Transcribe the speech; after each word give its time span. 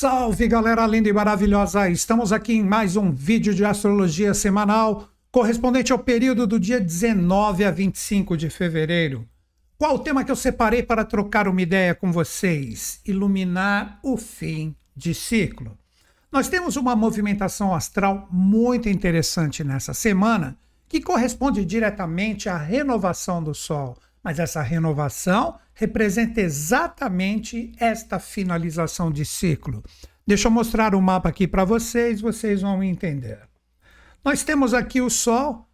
Salve 0.00 0.46
galera 0.46 0.86
linda 0.86 1.08
e 1.08 1.12
maravilhosa! 1.12 1.90
Estamos 1.90 2.32
aqui 2.32 2.52
em 2.52 2.62
mais 2.62 2.94
um 2.94 3.10
vídeo 3.10 3.52
de 3.52 3.64
astrologia 3.64 4.32
semanal 4.32 5.08
correspondente 5.28 5.92
ao 5.92 5.98
período 5.98 6.46
do 6.46 6.60
dia 6.60 6.80
19 6.80 7.64
a 7.64 7.72
25 7.72 8.36
de 8.36 8.48
fevereiro. 8.48 9.28
Qual 9.76 9.96
o 9.96 9.98
tema 9.98 10.22
que 10.22 10.30
eu 10.30 10.36
separei 10.36 10.84
para 10.84 11.04
trocar 11.04 11.48
uma 11.48 11.60
ideia 11.60 11.96
com 11.96 12.12
vocês? 12.12 13.00
Iluminar 13.04 13.98
o 14.04 14.16
fim 14.16 14.76
de 14.94 15.12
ciclo. 15.12 15.76
Nós 16.30 16.48
temos 16.48 16.76
uma 16.76 16.94
movimentação 16.94 17.74
astral 17.74 18.28
muito 18.30 18.88
interessante 18.88 19.64
nessa 19.64 19.92
semana 19.92 20.56
que 20.88 21.00
corresponde 21.00 21.64
diretamente 21.64 22.48
à 22.48 22.56
renovação 22.56 23.42
do 23.42 23.52
Sol 23.52 23.98
mas 24.28 24.38
essa 24.38 24.60
renovação 24.60 25.58
representa 25.72 26.42
exatamente 26.42 27.72
esta 27.80 28.18
finalização 28.18 29.10
de 29.10 29.24
ciclo. 29.24 29.82
Deixa 30.26 30.48
eu 30.48 30.52
mostrar 30.52 30.94
o 30.94 31.00
mapa 31.00 31.30
aqui 31.30 31.48
para 31.48 31.64
vocês, 31.64 32.20
vocês 32.20 32.60
vão 32.60 32.82
entender. 32.82 33.40
Nós 34.22 34.42
temos 34.42 34.74
aqui 34.74 35.00
o 35.00 35.08
Sol 35.08 35.66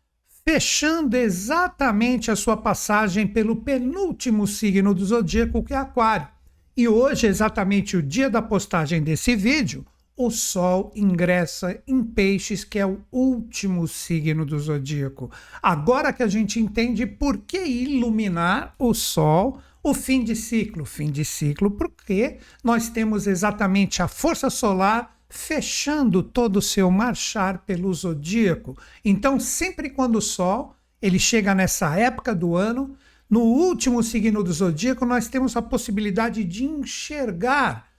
fechando 0.47 1.17
exatamente 1.17 2.31
a 2.31 2.37
sua 2.37 2.57
passagem 2.57 3.27
pelo 3.27 3.57
penúltimo 3.57 4.47
signo 4.47 4.95
do 4.95 5.05
zodíaco, 5.05 5.65
que 5.65 5.75
é 5.75 5.77
Aquário. 5.77 6.29
E 6.77 6.87
hoje, 6.87 7.27
exatamente 7.27 7.97
o 7.97 8.03
dia 8.03 8.31
da 8.31 8.41
postagem 8.41 9.03
desse 9.03 9.35
vídeo, 9.35 9.85
o 10.17 10.31
Sol 10.31 10.93
ingressa 10.95 11.83
em 11.87 12.03
Peixes, 12.03 12.65
que 12.65 12.79
é 12.79 12.87
o 12.87 13.01
último 13.11 13.87
signo 13.89 14.47
do 14.47 14.59
zodíaco. 14.59 15.31
Agora 15.63 16.13
que 16.13 16.23
a 16.23 16.29
gente 16.29 16.61
entende 16.61 17.05
por 17.05 17.39
que 17.39 17.65
iluminar 17.65 18.75
o 18.79 18.95
Sol, 18.95 19.61
o 19.83 19.93
fim 19.93 20.23
de 20.23 20.37
ciclo. 20.37 20.85
Fim 20.85 21.11
de 21.11 21.25
ciclo, 21.25 21.71
porque 21.71 22.39
nós 22.63 22.89
temos 22.89 23.27
exatamente 23.27 24.03
a 24.03 24.09
força 24.09 24.49
solar 24.49 25.15
fechando 25.29 26.23
todo 26.23 26.57
o 26.59 26.63
seu 26.63 26.91
marchar 26.91 27.59
pelo 27.67 27.93
zodíaco. 27.93 28.79
Então, 29.05 29.41
sempre 29.41 29.91
quando 29.91 30.17
o 30.17 30.23
Sol 30.23 30.77
ele 31.03 31.19
chega 31.19 31.55
nessa 31.55 31.99
época 31.99 32.35
do 32.35 32.55
ano, 32.57 32.97
no 33.29 33.41
último 33.41 34.03
signo 34.03 34.43
do 34.45 34.53
zodíaco, 34.53 35.05
nós 35.05 35.29
temos 35.29 35.57
a 35.57 35.61
possibilidade 35.61 36.45
de 36.45 36.65
enxergar 36.65 37.94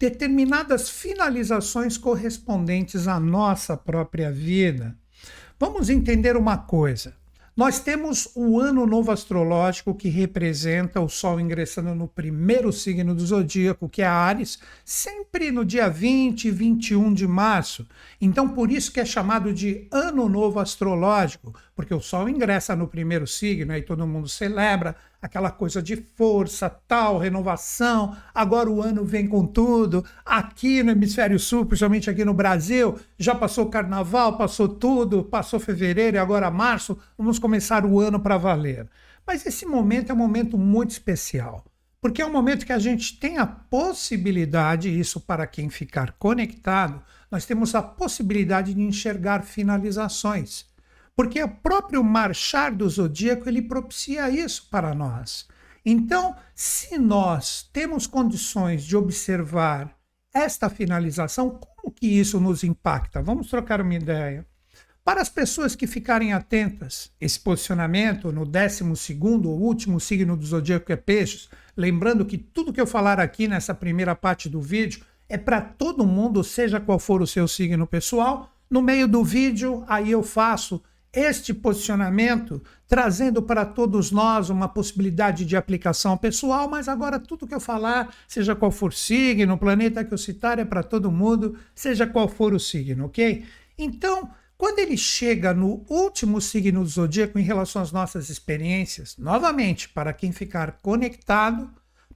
determinadas 0.00 0.88
finalizações 0.88 1.98
correspondentes 1.98 3.06
à 3.06 3.20
nossa 3.20 3.76
própria 3.76 4.32
vida. 4.32 4.96
Vamos 5.58 5.90
entender 5.90 6.38
uma 6.38 6.56
coisa. 6.56 7.14
Nós 7.54 7.80
temos 7.80 8.30
o 8.34 8.58
ano 8.58 8.86
novo 8.86 9.12
astrológico 9.12 9.94
que 9.94 10.08
representa 10.08 11.02
o 11.02 11.08
Sol 11.10 11.38
ingressando 11.38 11.94
no 11.94 12.08
primeiro 12.08 12.72
signo 12.72 13.14
do 13.14 13.26
zodíaco, 13.26 13.90
que 13.90 14.00
é 14.00 14.06
Ares, 14.06 14.58
sempre 14.86 15.50
no 15.50 15.66
dia 15.66 15.90
20 15.90 16.46
e 16.46 16.50
21 16.50 17.12
de 17.12 17.28
março. 17.28 17.86
Então, 18.18 18.48
por 18.48 18.70
isso 18.70 18.90
que 18.90 19.00
é 19.00 19.04
chamado 19.04 19.52
de 19.52 19.86
ano 19.90 20.30
novo 20.30 20.58
astrológico, 20.58 21.54
porque 21.76 21.92
o 21.92 22.00
Sol 22.00 22.26
ingressa 22.26 22.74
no 22.74 22.88
primeiro 22.88 23.26
signo 23.26 23.76
e 23.76 23.82
todo 23.82 24.06
mundo 24.06 24.28
celebra 24.30 24.96
aquela 25.20 25.50
coisa 25.50 25.82
de 25.82 25.96
força, 25.96 26.68
tal, 26.68 27.18
renovação. 27.18 28.16
Agora 28.34 28.70
o 28.70 28.80
ano 28.80 29.04
vem 29.04 29.26
com 29.26 29.46
tudo. 29.46 30.04
Aqui 30.24 30.82
no 30.82 30.90
hemisfério 30.90 31.38
sul, 31.38 31.66
principalmente 31.66 32.08
aqui 32.08 32.24
no 32.24 32.32
Brasil, 32.32 32.98
já 33.18 33.34
passou 33.34 33.66
o 33.66 33.70
carnaval, 33.70 34.38
passou 34.38 34.68
tudo, 34.68 35.24
passou 35.24 35.60
fevereiro 35.60 36.16
e 36.16 36.18
agora 36.18 36.50
março, 36.50 36.98
vamos 37.18 37.38
começar 37.38 37.84
o 37.84 38.00
ano 38.00 38.18
para 38.18 38.38
valer. 38.38 38.88
Mas 39.26 39.44
esse 39.46 39.66
momento 39.66 40.10
é 40.10 40.14
um 40.14 40.18
momento 40.18 40.56
muito 40.56 40.90
especial, 40.90 41.64
porque 42.00 42.22
é 42.22 42.26
um 42.26 42.32
momento 42.32 42.64
que 42.64 42.72
a 42.72 42.78
gente 42.78 43.18
tem 43.18 43.38
a 43.38 43.46
possibilidade, 43.46 44.88
isso 44.88 45.20
para 45.20 45.46
quem 45.46 45.68
ficar 45.68 46.12
conectado, 46.12 47.02
nós 47.30 47.44
temos 47.44 47.74
a 47.74 47.82
possibilidade 47.82 48.74
de 48.74 48.80
enxergar 48.80 49.44
finalizações. 49.44 50.66
Porque 51.16 51.42
o 51.42 51.48
próprio 51.48 52.02
marchar 52.02 52.74
do 52.74 52.88
zodíaco 52.88 53.48
ele 53.48 53.62
propicia 53.62 54.30
isso 54.30 54.68
para 54.70 54.94
nós. 54.94 55.46
Então, 55.84 56.34
se 56.54 56.98
nós 56.98 57.68
temos 57.72 58.06
condições 58.06 58.84
de 58.84 58.96
observar 58.96 59.94
esta 60.32 60.68
finalização, 60.68 61.50
como 61.50 61.92
que 61.92 62.06
isso 62.06 62.38
nos 62.38 62.62
impacta? 62.62 63.22
Vamos 63.22 63.48
trocar 63.48 63.80
uma 63.80 63.94
ideia. 63.94 64.46
Para 65.02 65.22
as 65.22 65.28
pessoas 65.28 65.74
que 65.74 65.86
ficarem 65.86 66.32
atentas, 66.32 67.10
esse 67.20 67.40
posicionamento 67.40 68.30
no 68.30 68.44
12 68.44 68.84
ou 69.44 69.60
último 69.60 69.98
signo 69.98 70.36
do 70.36 70.46
zodíaco 70.46 70.92
é 70.92 70.96
Peixes, 70.96 71.48
lembrando 71.76 72.24
que 72.24 72.36
tudo 72.36 72.72
que 72.72 72.80
eu 72.80 72.86
falar 72.86 73.18
aqui 73.18 73.48
nessa 73.48 73.74
primeira 73.74 74.14
parte 74.14 74.48
do 74.48 74.60
vídeo 74.60 75.02
é 75.28 75.38
para 75.38 75.60
todo 75.60 76.06
mundo, 76.06 76.44
seja 76.44 76.78
qual 76.78 76.98
for 76.98 77.22
o 77.22 77.26
seu 77.26 77.48
signo 77.48 77.86
pessoal. 77.86 78.52
No 78.68 78.82
meio 78.82 79.08
do 79.08 79.24
vídeo, 79.24 79.84
aí 79.88 80.10
eu 80.10 80.22
faço 80.22 80.82
este 81.12 81.52
posicionamento 81.52 82.62
trazendo 82.86 83.42
para 83.42 83.64
todos 83.64 84.10
nós 84.10 84.50
uma 84.50 84.68
possibilidade 84.68 85.44
de 85.44 85.56
aplicação 85.56 86.16
pessoal, 86.16 86.68
mas 86.68 86.88
agora 86.88 87.18
tudo 87.18 87.46
que 87.46 87.54
eu 87.54 87.60
falar, 87.60 88.14
seja 88.26 88.54
qual 88.54 88.70
for 88.70 88.90
o 88.90 88.96
signo, 88.96 89.54
o 89.54 89.58
planeta 89.58 90.04
que 90.04 90.14
eu 90.14 90.18
citar 90.18 90.58
é 90.58 90.64
para 90.64 90.82
todo 90.82 91.10
mundo, 91.10 91.56
seja 91.74 92.06
qual 92.06 92.28
for 92.28 92.52
o 92.52 92.60
signo, 92.60 93.06
ok? 93.06 93.44
Então, 93.78 94.30
quando 94.56 94.78
ele 94.78 94.96
chega 94.96 95.54
no 95.54 95.84
último 95.88 96.40
signo 96.40 96.82
do 96.82 96.88
zodíaco 96.88 97.38
em 97.38 97.42
relação 97.42 97.80
às 97.80 97.90
nossas 97.90 98.28
experiências, 98.28 99.16
novamente, 99.16 99.88
para 99.88 100.12
quem 100.12 100.32
ficar 100.32 100.78
conectado, 100.82 101.70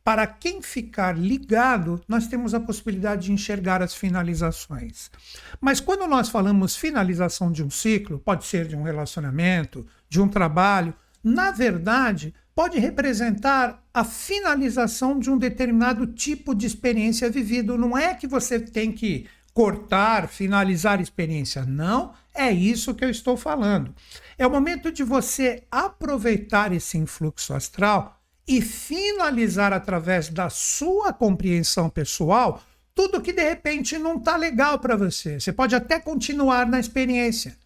para 0.04 0.26
quem 0.26 0.60
ficar 0.60 1.16
ligado, 1.16 1.98
nós 2.06 2.26
temos 2.26 2.53
a 2.53 2.60
possibilidade 2.60 3.25
de 3.26 3.32
enxergar 3.32 3.82
as 3.82 3.94
finalizações. 3.94 5.10
Mas 5.59 5.81
quando 5.81 6.06
nós 6.06 6.28
falamos 6.28 6.76
finalização 6.76 7.50
de 7.50 7.65
um 7.65 7.70
ciclo, 7.70 8.19
pode 8.19 8.44
ser 8.44 8.69
de 8.69 8.76
um 8.76 8.82
relacionamento, 8.82 9.87
de 10.06 10.20
um 10.20 10.28
trabalho, 10.28 10.94
na 11.22 11.50
verdade, 11.50 12.34
pode 12.54 12.78
representar 12.78 13.82
a 13.94 14.04
finalização 14.04 15.19
de 15.19 15.31
um 15.31 15.38
determinado 15.38 16.06
tipo 16.06 16.54
de 16.54 16.66
experiência 16.66 17.31
vivido. 17.31 17.78
Não 17.78 17.97
é 17.97 18.15
que 18.15 18.26
você 18.26 18.60
tem 18.60 18.92
que 18.92 19.26
cortar, 19.54 20.28
finalizar 20.28 20.98
a 20.98 21.03
experiência. 21.03 21.65
Não 21.65 22.12
é 22.34 22.53
isso 22.53 22.94
que 22.94 23.04
eu 23.04 23.09
estou 23.09 23.38
falando. 23.38 23.94
É 24.36 24.47
o 24.47 24.50
momento 24.50 24.92
de 24.92 25.03
você 25.03 25.65
aproveitar 25.71 26.72
esse 26.72 26.98
influxo 26.98 27.54
astral 27.54 28.21
e 28.47 28.60
finalizar 28.60 29.72
através 29.72 30.28
da 30.28 30.50
sua 30.50 31.12
compreensão 31.12 31.88
pessoal 31.88 32.62
tudo 32.94 33.21
que 33.21 33.32
de 33.32 33.43
repente 33.43 33.99
não 33.99 34.16
está 34.16 34.37
legal 34.37 34.78
para 34.78 34.97
você. 34.97 35.41
Você 35.41 35.53
pode 35.53 35.75
até 35.75 35.99
continuar 35.99 36.66
na 36.66 36.78
experiência, 36.78 37.56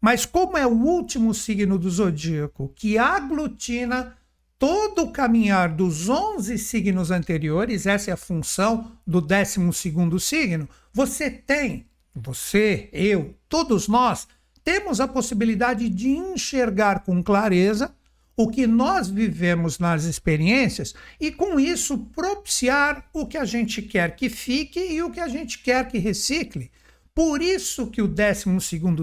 mas 0.00 0.26
como 0.26 0.58
é 0.58 0.66
o 0.66 0.72
último 0.72 1.32
signo 1.32 1.78
do 1.78 1.88
zodíaco 1.88 2.72
que 2.76 2.98
aglutina 2.98 4.14
todo 4.58 5.02
o 5.02 5.10
caminhar 5.10 5.70
dos 5.74 6.08
11 6.08 6.58
signos 6.58 7.10
anteriores, 7.10 7.86
essa 7.86 8.10
é 8.10 8.14
a 8.14 8.16
função 8.16 8.92
do 9.06 9.20
12 9.20 9.72
signo, 10.20 10.68
você 10.92 11.30
tem, 11.30 11.86
você, 12.14 12.88
eu, 12.92 13.34
todos 13.48 13.88
nós, 13.88 14.28
temos 14.62 15.00
a 15.00 15.08
possibilidade 15.08 15.88
de 15.88 16.08
enxergar 16.08 17.00
com 17.00 17.22
clareza 17.22 17.94
o 18.36 18.48
que 18.48 18.66
nós 18.66 19.08
vivemos 19.08 19.78
nas 19.78 20.04
experiências 20.04 20.94
e, 21.20 21.30
com 21.30 21.58
isso, 21.60 21.98
propiciar 22.14 23.08
o 23.12 23.26
que 23.26 23.38
a 23.38 23.44
gente 23.44 23.80
quer 23.80 24.16
que 24.16 24.28
fique 24.28 24.80
e 24.80 25.02
o 25.02 25.10
que 25.10 25.20
a 25.20 25.28
gente 25.28 25.60
quer 25.60 25.86
que 25.88 25.98
recicle. 25.98 26.70
Por 27.14 27.40
isso 27.40 27.86
que 27.86 28.02
o 28.02 28.08
12 28.08 28.44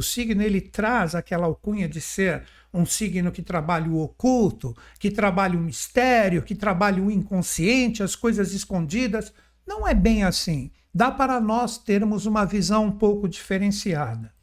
signo 0.02 0.42
ele 0.42 0.60
traz 0.60 1.16
aquela 1.16 1.46
alcunha 1.46 1.88
de 1.88 2.02
ser 2.02 2.44
um 2.74 2.86
signo 2.86 3.32
que 3.32 3.42
trabalha 3.42 3.90
o 3.90 4.02
oculto, 4.02 4.76
que 5.00 5.10
trabalha 5.10 5.58
o 5.58 5.62
mistério, 5.62 6.42
que 6.42 6.54
trabalha 6.54 7.02
o 7.02 7.10
inconsciente, 7.10 8.04
as 8.04 8.16
coisas 8.16 8.54
escondidas. 8.54 9.34
Não 9.66 9.88
é 9.88 9.94
bem 9.94 10.24
assim. 10.24 10.72
Dá 10.94 11.10
para 11.10 11.40
nós 11.40 11.78
termos 11.78 12.26
uma 12.26 12.46
visão 12.46 12.86
um 12.86 12.92
pouco 12.92 13.30
diferenciada. 13.30 14.34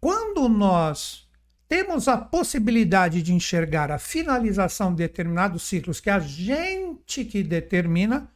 Quando 0.00 0.48
nós 0.48 1.23
temos 1.68 2.08
a 2.08 2.16
possibilidade 2.16 3.22
de 3.22 3.32
enxergar 3.32 3.90
a 3.90 3.98
finalização 3.98 4.90
de 4.90 4.98
determinados 4.98 5.62
ciclos 5.62 6.00
que 6.00 6.10
a 6.10 6.18
gente 6.18 7.24
que 7.24 7.42
determina, 7.42 8.30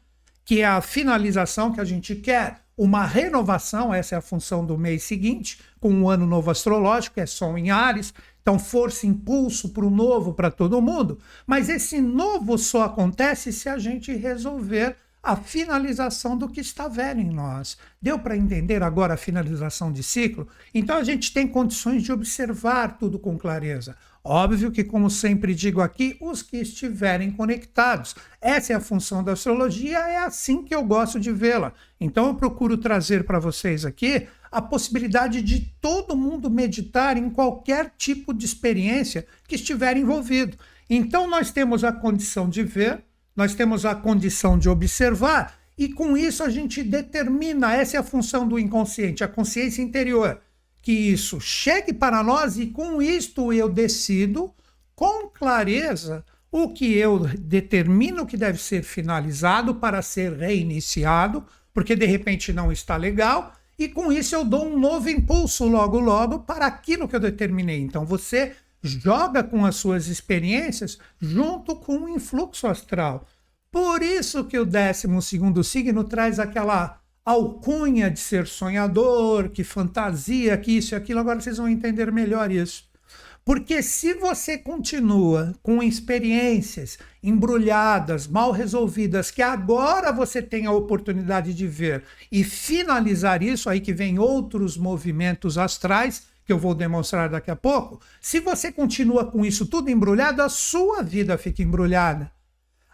que 0.45 0.61
é 0.61 0.67
a 0.67 0.81
finalização 0.81 1.73
que 1.73 1.81
a 1.81 1.85
gente 1.85 2.15
quer, 2.17 2.63
uma 2.77 3.05
renovação, 3.05 3.93
essa 3.93 4.15
é 4.15 4.19
a 4.19 4.23
função 4.23 4.65
do 4.65 4.79
mês 4.79 5.03
seguinte, 5.03 5.59
com 5.81 5.89
o 5.89 6.03
um 6.03 6.09
ano 6.09 6.27
novo 6.27 6.51
astrológico, 6.51 7.19
é 7.21 7.27
Sol 7.27 7.59
em 7.59 7.71
Ares, 7.71 8.15
então 8.41 8.59
força, 8.59 9.07
impulso 9.07 9.71
para 9.71 9.85
o 9.85 9.91
novo 9.91 10.33
para 10.33 10.51
todo 10.51 10.81
mundo, 10.81 11.19
mas 11.47 11.69
esse 11.69 12.01
novo 12.01 12.57
só 12.57 12.85
acontece 12.85 13.53
se 13.53 13.69
a 13.69 13.79
gente 13.79 14.15
resolver 14.15 14.97
a 15.23 15.37
finalização 15.37 16.37
do 16.37 16.49
que 16.49 16.61
está 16.61 16.89
velho 16.89 17.21
em 17.21 17.31
nós. 17.31 17.77
Deu 18.01 18.19
para 18.19 18.37
entender 18.37 18.83
agora 18.83 19.15
a 19.15 19.19
finalização 19.19 19.93
de 19.93 20.03
ciclo? 20.03 20.49
Então 20.73 20.97
a 20.97 21.05
gente 21.05 21.33
tem 21.33 21.47
condições 21.47 22.03
de 22.03 22.13
observar 22.13 22.99
tudo 22.99 23.19
com 23.19 23.39
clareza. 23.39 23.97
Óbvio 24.23 24.71
que, 24.71 24.85
como 24.85 25.09
sempre 25.09 25.55
digo 25.55 25.81
aqui, 25.81 26.17
os 26.21 26.43
que 26.43 26.59
estiverem 26.59 27.31
conectados. 27.31 28.15
Essa 28.41 28.73
é 28.73 28.77
a 28.77 28.81
função 28.81 29.25
da 29.25 29.33
astrologia, 29.33 29.99
é 29.99 30.19
assim 30.19 30.63
que 30.63 30.75
eu 30.75 30.85
gosto 30.85 31.19
de 31.19 31.33
vê-la. 31.33 31.73
Então 32.01 32.27
eu 32.27 32.35
procuro 32.35 32.77
trazer 32.77 33.25
para 33.25 33.39
vocês 33.39 33.85
aqui 33.85 34.29
a 34.51 34.61
possibilidade 34.61 35.43
de 35.43 35.61
todo 35.81 36.17
mundo 36.17 36.51
meditar 36.51 37.17
em 37.17 37.31
qualquer 37.31 37.93
tipo 37.97 38.35
de 38.35 38.45
experiência 38.45 39.27
que 39.47 39.55
estiver 39.55 39.97
envolvido. 39.97 40.57
Então 40.91 41.29
nós 41.29 41.51
temos 41.51 41.85
a 41.85 41.93
condição 41.93 42.49
de 42.49 42.63
ver, 42.63 43.05
nós 43.39 43.55
temos 43.55 43.87
a 43.87 43.95
condição 43.95 44.59
de 44.59 44.69
observar, 44.69 45.57
e 45.79 45.89
com 45.89 46.17
isso 46.17 46.43
a 46.43 46.51
gente 46.51 46.83
determina, 46.83 47.73
essa 47.73 47.97
é 47.97 48.01
a 48.01 48.03
função 48.03 48.49
do 48.49 48.59
inconsciente, 48.59 49.23
a 49.23 49.29
consciência 49.29 49.81
interior 49.81 50.41
que 50.83 50.91
isso 50.91 51.41
chegue 51.41 51.93
para 51.93 52.21
nós 52.21 52.59
e 52.59 52.67
com 52.67 53.01
isto 53.01 53.53
eu 53.53 53.69
decido 53.69 54.53
com 54.93 55.29
clareza 55.29 56.25
o 56.51 56.71
que 56.73 56.97
eu 56.97 57.21
determino 57.39 58.27
que 58.27 58.37
deve 58.37 58.59
ser 58.59 58.83
finalizado 58.83 59.77
para 59.77 60.03
ser 60.03 60.33
reiniciado, 60.33 61.45
porque 61.73 61.95
de 61.95 62.07
repente 62.07 62.53
não 62.53 62.73
está 62.73 62.97
legal, 62.97 63.53
e 63.79 63.87
com 63.87 64.11
isso 64.11 64.35
eu 64.35 64.45
dou 64.45 64.67
um 64.67 64.81
novo 64.81 65.09
impulso 65.09 65.65
logo 65.65 66.01
logo 66.01 66.41
para 66.41 66.67
aquilo 66.67 67.07
que 67.07 67.15
eu 67.15 67.21
determinei. 67.21 67.81
Então 67.81 68.05
você 68.05 68.57
joga 68.83 69.43
com 69.43 69.65
as 69.65 69.77
suas 69.77 70.07
experiências 70.07 70.99
junto 71.21 71.77
com 71.77 72.05
o 72.05 72.09
influxo 72.09 72.67
astral. 72.67 73.27
Por 73.71 74.03
isso 74.03 74.45
que 74.45 74.59
o 74.59 74.65
décimo 74.65 75.21
segundo 75.21 75.63
signo 75.63 76.05
traz 76.05 76.39
aquela 76.39 77.01
alcunha 77.25 78.11
de 78.11 78.19
ser 78.19 78.47
sonhador, 78.47 79.51
que 79.51 79.63
fantasia, 79.63 80.57
que 80.57 80.79
isso 80.79 80.95
e 80.95 80.97
aquilo. 80.97 81.21
Agora 81.21 81.41
vocês 81.41 81.59
vão 81.59 81.69
entender 81.69 82.11
melhor 82.11 82.51
isso. 82.51 82.89
Porque 83.45 83.83
se 83.83 84.13
você 84.13 84.59
continua 84.59 85.55
com 85.63 85.83
experiências 85.83 86.99
embrulhadas, 87.23 88.27
mal 88.27 88.53
resolvidas, 88.53 89.31
que 89.31 89.41
agora 89.41 90.13
você 90.13 90.43
tem 90.43 90.67
a 90.67 90.73
oportunidade 90.73 91.55
de 91.55 91.67
ver 91.67 92.05
e 92.31 92.45
finalizar 92.45 93.43
isso, 93.43 93.71
aí 93.71 93.81
que 93.81 93.93
vem 93.93 94.19
outros 94.19 94.77
movimentos 94.77 95.57
astrais, 95.57 96.25
que 96.49 96.53
eu 96.55 96.59
vou 96.59 96.75
demonstrar 96.75 97.29
daqui 97.29 97.51
a 97.51 97.55
pouco. 97.55 98.01
Se 98.23 98.41
você 98.41 98.73
continua 98.73 99.27
com 99.27 99.45
isso 99.45 99.67
tudo 99.67 99.91
embrulhado, 99.91 100.41
a 100.41 100.49
sua 100.49 101.03
vida 101.03 101.37
fica 101.37 101.63
embrulhada. 101.63 102.33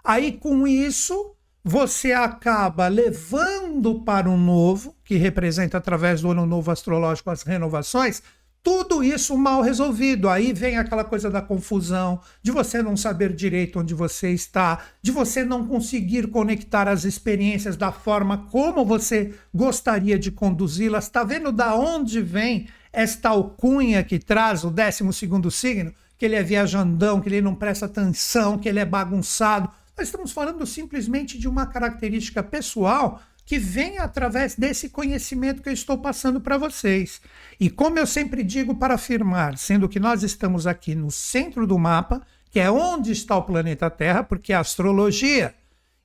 Aí 0.02 0.32
com 0.32 0.66
isso, 0.66 1.36
você 1.62 2.12
acaba 2.12 2.88
levando 2.88 4.00
para 4.00 4.28
o 4.28 4.36
novo, 4.36 4.96
que 5.04 5.14
representa 5.14 5.78
através 5.78 6.20
do 6.20 6.32
ano 6.32 6.44
novo 6.44 6.72
astrológico 6.72 7.30
as 7.30 7.44
renovações, 7.44 8.24
tudo 8.60 9.04
isso 9.04 9.38
mal 9.38 9.62
resolvido. 9.62 10.28
Aí 10.28 10.52
vem 10.52 10.76
aquela 10.76 11.04
coisa 11.04 11.30
da 11.30 11.40
confusão, 11.40 12.20
de 12.42 12.50
você 12.50 12.82
não 12.82 12.96
saber 12.96 13.32
direito 13.32 13.78
onde 13.78 13.94
você 13.94 14.30
está, 14.30 14.80
de 15.00 15.12
você 15.12 15.44
não 15.44 15.64
conseguir 15.64 16.26
conectar 16.26 16.88
as 16.88 17.04
experiências 17.04 17.76
da 17.76 17.92
forma 17.92 18.48
como 18.50 18.84
você 18.84 19.32
gostaria 19.54 20.18
de 20.18 20.32
conduzi-las. 20.32 21.04
Está 21.04 21.22
vendo 21.22 21.52
da 21.52 21.76
onde 21.76 22.20
vem 22.20 22.66
esta 22.94 23.30
alcunha 23.30 24.02
que 24.02 24.18
traz 24.18 24.64
o 24.64 24.70
12 24.70 25.12
segundo 25.12 25.50
signo? 25.50 25.92
Que 26.16 26.24
ele 26.24 26.36
é 26.36 26.42
viajandão, 26.42 27.20
que 27.20 27.28
ele 27.28 27.40
não 27.40 27.54
presta 27.54 27.86
atenção, 27.86 28.58
que 28.58 28.68
ele 28.68 28.78
é 28.78 28.84
bagunçado 28.84 29.68
nós 29.96 30.08
estamos 30.08 30.32
falando 30.32 30.66
simplesmente 30.66 31.38
de 31.38 31.48
uma 31.48 31.66
característica 31.66 32.42
pessoal 32.42 33.22
que 33.46 33.58
vem 33.58 33.98
através 33.98 34.56
desse 34.56 34.88
conhecimento 34.88 35.62
que 35.62 35.68
eu 35.68 35.72
estou 35.72 35.98
passando 35.98 36.40
para 36.40 36.58
vocês. 36.58 37.20
E 37.60 37.70
como 37.70 37.98
eu 37.98 38.06
sempre 38.06 38.42
digo 38.42 38.74
para 38.74 38.94
afirmar, 38.94 39.56
sendo 39.58 39.88
que 39.88 40.00
nós 40.00 40.22
estamos 40.22 40.66
aqui 40.66 40.94
no 40.94 41.10
centro 41.10 41.66
do 41.66 41.78
mapa, 41.78 42.22
que 42.50 42.58
é 42.58 42.70
onde 42.70 43.12
está 43.12 43.36
o 43.36 43.42
planeta 43.42 43.90
Terra, 43.90 44.24
porque 44.24 44.52
a 44.52 44.60
astrologia 44.60 45.54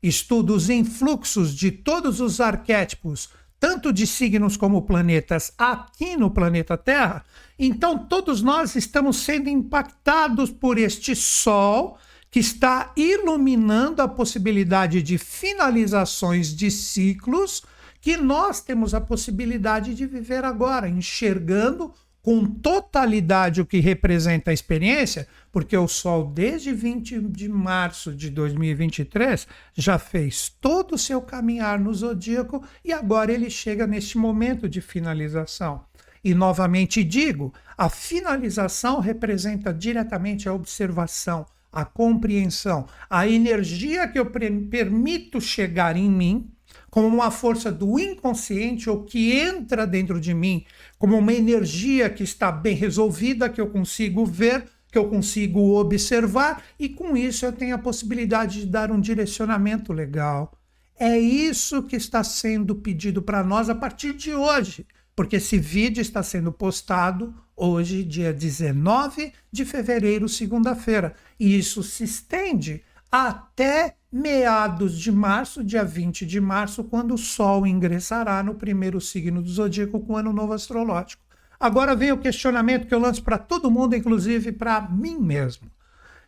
estuda 0.04 0.54
os 0.54 0.70
influxos 0.70 1.56
de 1.56 1.72
todos 1.72 2.20
os 2.20 2.40
arquétipos, 2.40 3.30
tanto 3.60 3.92
de 3.92 4.08
signos 4.08 4.56
como 4.56 4.84
planetas, 4.84 5.52
aqui 5.58 6.16
no 6.16 6.32
planeta 6.32 6.78
Terra, 6.78 7.26
então 7.58 7.98
todos 7.98 8.42
nós 8.42 8.76
estamos 8.76 9.18
sendo 9.18 9.50
impactados 9.50 10.50
por 10.50 10.78
este 10.78 11.16
Sol 11.16 11.98
que 12.32 12.40
está 12.40 12.94
iluminando 12.96 14.02
a 14.02 14.08
possibilidade 14.08 15.02
de 15.02 15.18
finalizações 15.18 16.56
de 16.56 16.70
ciclos 16.70 17.64
que 18.02 18.16
nós 18.16 18.62
temos 18.62 18.94
a 18.94 19.02
possibilidade 19.02 19.94
de 19.94 20.06
viver 20.06 20.46
agora, 20.46 20.88
enxergando 20.88 21.94
com 22.22 22.46
totalidade 22.46 23.62
o 23.62 23.66
que 23.66 23.80
representa 23.80 24.52
a 24.52 24.54
experiência, 24.54 25.28
porque 25.52 25.76
o 25.76 25.88
Sol, 25.88 26.26
desde 26.26 26.74
20 26.74 27.22
de 27.22 27.48
março 27.48 28.14
de 28.14 28.30
2023, 28.30 29.48
já 29.74 29.98
fez 29.98 30.50
todo 30.62 30.96
o 30.96 30.98
seu 30.98 31.22
caminhar 31.22 31.80
no 31.80 31.94
zodíaco 31.94 32.64
e 32.84 32.92
agora 32.92 33.32
ele 33.32 33.50
chega 33.50 33.88
neste 33.88 34.18
momento 34.18 34.68
de 34.68 34.82
finalização. 34.82 35.84
E 36.24 36.34
novamente 36.34 37.04
digo, 37.04 37.54
a 37.78 37.90
finalização 37.90 39.00
representa 39.00 39.74
diretamente 39.74 40.50
a 40.50 40.54
observação, 40.54 41.46
a 41.72 41.86
compreensão, 41.86 42.86
a 43.10 43.28
energia 43.28 44.08
que 44.08 44.20
eu 44.20 44.26
permito 44.26 45.40
chegar 45.40 45.96
em 45.96 46.10
mim, 46.10 46.52
como 46.90 47.08
uma 47.08 47.32
força 47.32 47.72
do 47.72 48.00
inconsciente 48.00 48.90
ou 48.90 49.04
que 49.04 49.32
entra 49.32 49.86
dentro 49.86 50.20
de 50.20 50.34
mim, 50.34 50.66
como 51.00 51.18
uma 51.18 51.34
energia 51.34 52.10
que 52.10 52.24
está 52.24 52.52
bem 52.52 52.76
resolvida, 52.76 53.50
que 53.50 53.60
eu 53.60 53.70
consigo 53.70 54.26
ver, 54.26 54.66
que 54.92 54.98
eu 54.98 55.08
consigo 55.08 55.80
observar, 55.80 56.62
e 56.78 56.90
com 56.90 57.16
isso 57.16 57.46
eu 57.46 57.54
tenho 57.54 57.74
a 57.74 57.80
possibilidade 57.80 58.60
de 58.62 58.66
dar 58.66 58.92
um 58.92 59.00
direcionamento 59.00 59.94
legal. 59.94 60.52
É 61.00 61.18
isso 61.18 61.84
que 61.84 61.96
está 61.96 62.22
sendo 62.22 62.76
pedido 62.76 63.22
para 63.22 63.42
nós 63.42 63.70
a 63.70 63.76
partir 63.76 64.14
de 64.14 64.34
hoje, 64.34 64.86
porque 65.16 65.38
esse 65.38 65.58
vídeo 65.58 66.02
está 66.02 66.22
sendo 66.22 66.52
postado 66.52 67.34
hoje, 67.56 68.04
dia 68.04 68.34
19 68.34 69.32
de 69.50 69.64
fevereiro, 69.64 70.28
segunda-feira. 70.28 71.14
E 71.40 71.58
isso 71.58 71.82
se 71.82 72.04
estende 72.04 72.84
até 73.12 73.96
meados 74.12 74.98
de 74.98 75.12
março, 75.12 75.64
dia 75.64 75.84
20 75.84 76.26
de 76.26 76.40
março, 76.40 76.84
quando 76.84 77.14
o 77.14 77.18
Sol 77.18 77.66
ingressará 77.66 78.42
no 78.44 78.56
primeiro 78.56 79.00
signo 79.00 79.42
do 79.42 79.50
zodíaco 79.50 80.00
com 80.00 80.14
o 80.14 80.18
ano 80.18 80.34
novo 80.34 80.54
astrológico. 80.54 81.24
Agora 81.60 81.96
vem 81.96 82.12
o 82.12 82.18
questionamento 82.18 82.88
que 82.88 82.94
eu 82.94 83.00
lanço 83.00 83.24
para 83.24 83.38
todo 83.38 83.70
mundo, 83.70 83.96
inclusive 83.96 84.52
para 84.52 84.82
mim 84.82 85.18
mesmo. 85.20 85.70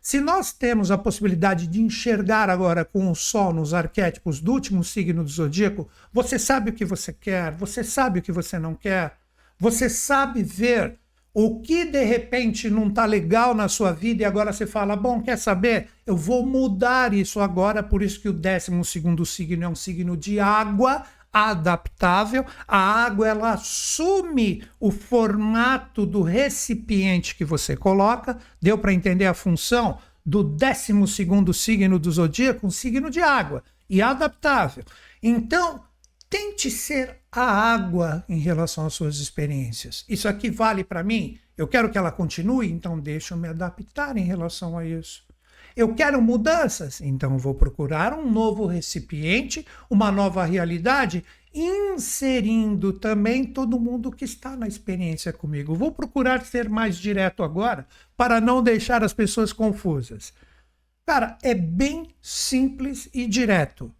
Se 0.00 0.20
nós 0.20 0.52
temos 0.52 0.90
a 0.90 0.98
possibilidade 0.98 1.66
de 1.68 1.80
enxergar 1.80 2.50
agora 2.50 2.84
com 2.84 3.10
o 3.10 3.14
Sol 3.14 3.52
nos 3.52 3.72
arquétipos 3.72 4.40
do 4.40 4.52
último 4.52 4.82
signo 4.82 5.22
do 5.22 5.30
zodíaco, 5.30 5.88
você 6.12 6.38
sabe 6.38 6.70
o 6.70 6.72
que 6.72 6.84
você 6.84 7.12
quer, 7.12 7.52
você 7.52 7.84
sabe 7.84 8.18
o 8.18 8.22
que 8.22 8.32
você 8.32 8.58
não 8.58 8.74
quer, 8.74 9.16
você 9.58 9.88
sabe 9.88 10.42
ver 10.42 10.98
o 11.34 11.60
que 11.60 11.84
de 11.84 12.04
repente 12.04 12.68
não 12.68 12.88
está 12.88 13.06
legal 13.06 13.54
na 13.54 13.68
sua 13.68 13.92
vida 13.92 14.22
e 14.22 14.24
agora 14.24 14.52
você 14.52 14.66
fala, 14.66 14.94
bom, 14.94 15.22
quer 15.22 15.38
saber? 15.38 15.88
Eu 16.06 16.16
vou 16.16 16.44
mudar 16.44 17.14
isso 17.14 17.40
agora, 17.40 17.82
por 17.82 18.02
isso 18.02 18.20
que 18.20 18.28
o 18.28 18.32
12 18.32 18.84
segundo 18.84 19.24
signo 19.24 19.64
é 19.64 19.68
um 19.68 19.74
signo 19.74 20.16
de 20.16 20.38
água 20.38 21.04
adaptável. 21.32 22.44
A 22.68 22.76
água 22.76 23.26
ela 23.26 23.52
assume 23.52 24.62
o 24.78 24.90
formato 24.90 26.04
do 26.04 26.20
recipiente 26.20 27.34
que 27.34 27.44
você 27.44 27.74
coloca. 27.74 28.36
Deu 28.60 28.76
para 28.76 28.92
entender 28.92 29.24
a 29.24 29.34
função 29.34 29.98
do 30.24 30.42
12 30.42 31.06
segundo 31.06 31.54
signo 31.54 31.98
do 31.98 32.12
zodíaco, 32.12 32.66
um 32.66 32.70
signo 32.70 33.08
de 33.08 33.20
água 33.22 33.64
e 33.88 34.02
adaptável. 34.02 34.84
Então, 35.22 35.82
Tente 36.32 36.70
ser 36.70 37.18
a 37.30 37.42
água 37.42 38.24
em 38.26 38.38
relação 38.38 38.86
às 38.86 38.94
suas 38.94 39.18
experiências. 39.18 40.02
Isso 40.08 40.26
aqui 40.26 40.50
vale 40.50 40.82
para 40.82 41.04
mim? 41.04 41.38
Eu 41.58 41.68
quero 41.68 41.90
que 41.90 41.98
ela 41.98 42.10
continue, 42.10 42.72
então 42.72 42.98
deixa 42.98 43.34
eu 43.34 43.38
me 43.38 43.48
adaptar 43.48 44.16
em 44.16 44.24
relação 44.24 44.78
a 44.78 44.82
isso. 44.82 45.26
Eu 45.76 45.94
quero 45.94 46.22
mudanças, 46.22 47.02
então 47.02 47.36
vou 47.36 47.54
procurar 47.54 48.14
um 48.14 48.30
novo 48.30 48.64
recipiente, 48.64 49.66
uma 49.90 50.10
nova 50.10 50.42
realidade, 50.46 51.22
inserindo 51.52 52.94
também 52.94 53.44
todo 53.44 53.78
mundo 53.78 54.10
que 54.10 54.24
está 54.24 54.56
na 54.56 54.66
experiência 54.66 55.34
comigo. 55.34 55.74
Vou 55.74 55.92
procurar 55.92 56.46
ser 56.46 56.66
mais 56.66 56.96
direto 56.96 57.42
agora 57.42 57.86
para 58.16 58.40
não 58.40 58.62
deixar 58.62 59.04
as 59.04 59.12
pessoas 59.12 59.52
confusas. 59.52 60.32
Cara, 61.04 61.36
é 61.42 61.54
bem 61.54 62.08
simples 62.22 63.10
e 63.12 63.26
direto. 63.26 63.94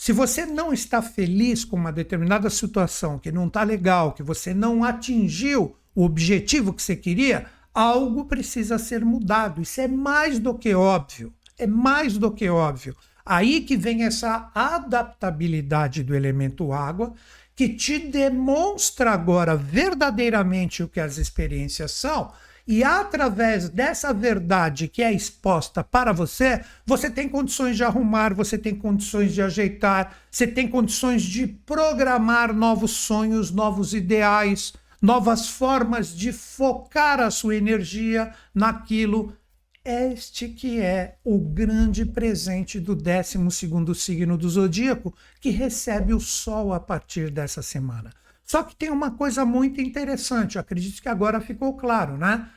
Se 0.00 0.14
você 0.14 0.46
não 0.46 0.72
está 0.72 1.02
feliz 1.02 1.62
com 1.62 1.76
uma 1.76 1.92
determinada 1.92 2.48
situação, 2.48 3.18
que 3.18 3.30
não 3.30 3.48
está 3.48 3.62
legal, 3.62 4.14
que 4.14 4.22
você 4.22 4.54
não 4.54 4.82
atingiu 4.82 5.76
o 5.94 6.04
objetivo 6.04 6.72
que 6.72 6.82
você 6.82 6.96
queria, 6.96 7.44
algo 7.74 8.24
precisa 8.24 8.78
ser 8.78 9.04
mudado. 9.04 9.60
Isso 9.60 9.78
é 9.78 9.86
mais 9.86 10.38
do 10.38 10.54
que 10.54 10.72
óbvio. 10.74 11.34
É 11.58 11.66
mais 11.66 12.16
do 12.16 12.30
que 12.30 12.48
óbvio. 12.48 12.96
Aí 13.26 13.60
que 13.60 13.76
vem 13.76 14.04
essa 14.04 14.50
adaptabilidade 14.54 16.02
do 16.02 16.14
elemento 16.14 16.72
água, 16.72 17.12
que 17.54 17.68
te 17.68 17.98
demonstra 17.98 19.10
agora 19.10 19.54
verdadeiramente 19.54 20.82
o 20.82 20.88
que 20.88 20.98
as 20.98 21.18
experiências 21.18 21.90
são 21.90 22.32
E 22.72 22.84
através 22.84 23.68
dessa 23.68 24.14
verdade 24.14 24.86
que 24.86 25.02
é 25.02 25.12
exposta 25.12 25.82
para 25.82 26.12
você, 26.12 26.64
você 26.86 27.10
tem 27.10 27.28
condições 27.28 27.76
de 27.76 27.82
arrumar, 27.82 28.32
você 28.32 28.56
tem 28.56 28.76
condições 28.76 29.34
de 29.34 29.42
ajeitar, 29.42 30.16
você 30.30 30.46
tem 30.46 30.68
condições 30.68 31.22
de 31.22 31.48
programar 31.48 32.54
novos 32.54 32.92
sonhos, 32.92 33.50
novos 33.50 33.92
ideais, 33.92 34.72
novas 35.02 35.48
formas 35.48 36.16
de 36.16 36.32
focar 36.32 37.18
a 37.18 37.28
sua 37.28 37.56
energia 37.56 38.32
naquilo. 38.54 39.36
Este 39.84 40.46
que 40.46 40.80
é 40.80 41.16
o 41.24 41.40
grande 41.40 42.04
presente 42.04 42.78
do 42.78 42.94
12 42.94 43.50
signo 43.96 44.38
do 44.38 44.48
zodíaco, 44.48 45.12
que 45.40 45.50
recebe 45.50 46.14
o 46.14 46.20
Sol 46.20 46.72
a 46.72 46.78
partir 46.78 47.32
dessa 47.32 47.62
semana. 47.62 48.12
Só 48.44 48.62
que 48.62 48.76
tem 48.76 48.90
uma 48.90 49.10
coisa 49.10 49.44
muito 49.44 49.80
interessante, 49.80 50.56
acredito 50.56 51.02
que 51.02 51.08
agora 51.08 51.40
ficou 51.40 51.76
claro, 51.76 52.16
né? 52.16 52.48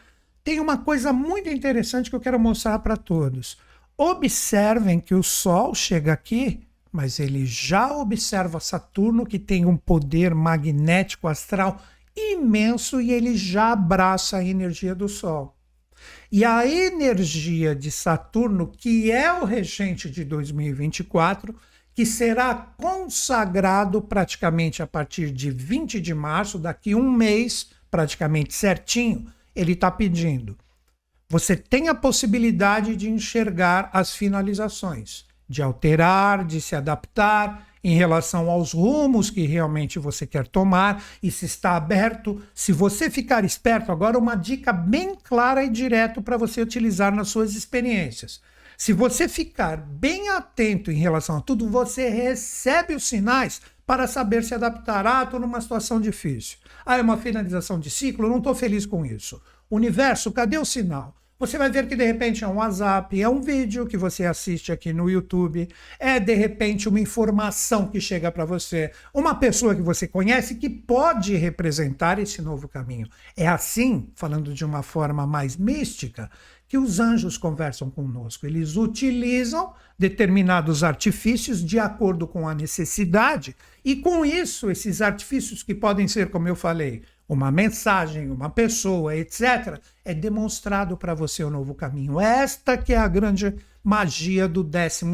Tem 0.43 0.59
uma 0.59 0.77
coisa 0.77 1.13
muito 1.13 1.47
interessante 1.49 2.09
que 2.09 2.15
eu 2.15 2.19
quero 2.19 2.39
mostrar 2.39 2.79
para 2.79 2.97
todos. 2.97 3.57
Observem 3.97 4.99
que 4.99 5.15
o 5.15 5.23
Sol 5.23 5.73
chega 5.73 6.11
aqui, 6.11 6.67
mas 6.91 7.17
ele 7.17 7.45
já 7.45 7.95
observa 7.95 8.59
Saturno, 8.59 9.25
que 9.25 9.39
tem 9.39 9.65
um 9.65 9.77
poder 9.77 10.35
magnético 10.35 11.27
astral 11.27 11.81
imenso, 12.15 12.99
e 12.99 13.11
ele 13.11 13.37
já 13.37 13.71
abraça 13.71 14.37
a 14.37 14.43
energia 14.43 14.93
do 14.93 15.07
Sol. 15.07 15.55
E 16.29 16.43
a 16.43 16.67
energia 16.67 17.73
de 17.73 17.89
Saturno, 17.89 18.67
que 18.67 19.11
é 19.11 19.31
o 19.31 19.45
regente 19.45 20.09
de 20.09 20.25
2024, 20.25 21.55
que 21.95 22.05
será 22.05 22.53
consagrado 22.53 24.01
praticamente 24.01 24.83
a 24.83 24.87
partir 24.87 25.31
de 25.31 25.49
20 25.51 26.01
de 26.01 26.13
março, 26.13 26.59
daqui 26.59 26.93
um 26.93 27.09
mês, 27.09 27.69
praticamente 27.89 28.53
certinho, 28.53 29.31
ele 29.55 29.73
está 29.73 29.89
pedindo. 29.91 30.57
Você 31.29 31.55
tem 31.55 31.89
a 31.89 31.95
possibilidade 31.95 32.95
de 32.95 33.09
enxergar 33.09 33.89
as 33.91 34.15
finalizações, 34.15 35.25
de 35.49 35.61
alterar, 35.61 36.45
de 36.45 36.61
se 36.61 36.75
adaptar 36.75 37.67
em 37.83 37.95
relação 37.95 38.49
aos 38.49 38.71
rumos 38.71 39.29
que 39.29 39.45
realmente 39.45 39.99
você 39.99 40.25
quer 40.25 40.47
tomar 40.47 41.03
e 41.21 41.29
se 41.29 41.45
está 41.45 41.75
aberto. 41.75 42.41
Se 42.53 42.71
você 42.71 43.09
ficar 43.09 43.43
esperto, 43.43 43.91
agora 43.91 44.17
uma 44.17 44.35
dica 44.35 44.71
bem 44.71 45.15
clara 45.15 45.63
e 45.63 45.69
direta 45.69 46.21
para 46.21 46.37
você 46.37 46.61
utilizar 46.61 47.13
nas 47.13 47.27
suas 47.27 47.55
experiências. 47.55 48.41
Se 48.77 48.93
você 48.93 49.27
ficar 49.27 49.77
bem 49.77 50.29
atento 50.29 50.91
em 50.91 50.97
relação 50.97 51.37
a 51.37 51.41
tudo, 51.41 51.69
você 51.69 52.09
recebe 52.09 52.95
os 52.95 53.03
sinais 53.03 53.61
para 53.85 54.07
saber 54.07 54.43
se 54.43 54.53
adaptar. 54.53 55.05
Ah, 55.05 55.23
estou 55.23 55.39
numa 55.39 55.61
situação 55.61 55.99
difícil. 55.99 56.57
Ah, 56.85 56.97
é 56.97 57.01
uma 57.01 57.17
finalização 57.17 57.79
de 57.79 57.89
ciclo, 57.89 58.29
não 58.29 58.37
estou 58.37 58.55
feliz 58.55 58.85
com 58.85 59.05
isso. 59.05 59.41
Universo, 59.69 60.31
cadê 60.31 60.57
o 60.57 60.65
sinal? 60.65 61.15
Você 61.39 61.57
vai 61.57 61.69
ver 61.69 61.87
que 61.87 61.95
de 61.95 62.05
repente 62.05 62.43
é 62.43 62.47
um 62.47 62.55
WhatsApp, 62.55 63.21
é 63.21 63.27
um 63.27 63.41
vídeo 63.41 63.85
que 63.85 63.97
você 63.97 64.23
assiste 64.23 64.71
aqui 64.71 64.93
no 64.93 65.09
YouTube, 65.09 65.67
é 65.99 66.17
de 66.17 66.33
repente 66.33 66.87
uma 66.87 67.01
informação 67.01 67.87
que 67.87 67.99
chega 67.99 68.31
para 68.31 68.45
você, 68.45 68.91
uma 69.13 69.35
pessoa 69.35 69.75
que 69.75 69.81
você 69.81 70.07
conhece 70.07 70.55
que 70.55 70.69
pode 70.69 71.35
representar 71.35 72.17
esse 72.17 72.41
novo 72.41 72.69
caminho. 72.69 73.09
É 73.35 73.45
assim, 73.45 74.09
falando 74.15 74.53
de 74.53 74.63
uma 74.63 74.83
forma 74.83 75.27
mais 75.27 75.57
mística, 75.57 76.31
que 76.73 76.77
os 76.79 76.99
anjos 76.99 77.37
conversam 77.37 77.87
conosco. 77.87 78.47
Eles 78.47 78.77
utilizam 78.77 79.75
determinados 79.95 80.83
artifícios 80.83 81.63
de 81.63 81.77
acordo 81.77 82.27
com 82.27 82.49
a 82.49 82.55
necessidade, 82.55 83.55
e 83.85 83.97
com 83.97 84.25
isso, 84.25 84.71
esses 84.71 84.99
artifícios 84.99 85.61
que 85.61 85.75
podem 85.75 86.07
ser, 86.07 86.31
como 86.31 86.47
eu 86.47 86.55
falei, 86.55 87.03
uma 87.29 87.51
mensagem, 87.51 88.31
uma 88.31 88.49
pessoa, 88.49 89.15
etc., 89.15 89.79
é 90.03 90.15
demonstrado 90.15 90.97
para 90.97 91.13
você 91.13 91.43
o 91.43 91.51
novo 91.51 91.75
caminho. 91.75 92.19
Esta 92.19 92.75
que 92.75 92.91
é 92.91 92.97
a 92.97 93.07
grande 93.07 93.53
magia 93.83 94.47
do 94.47 94.63
12 94.63 95.05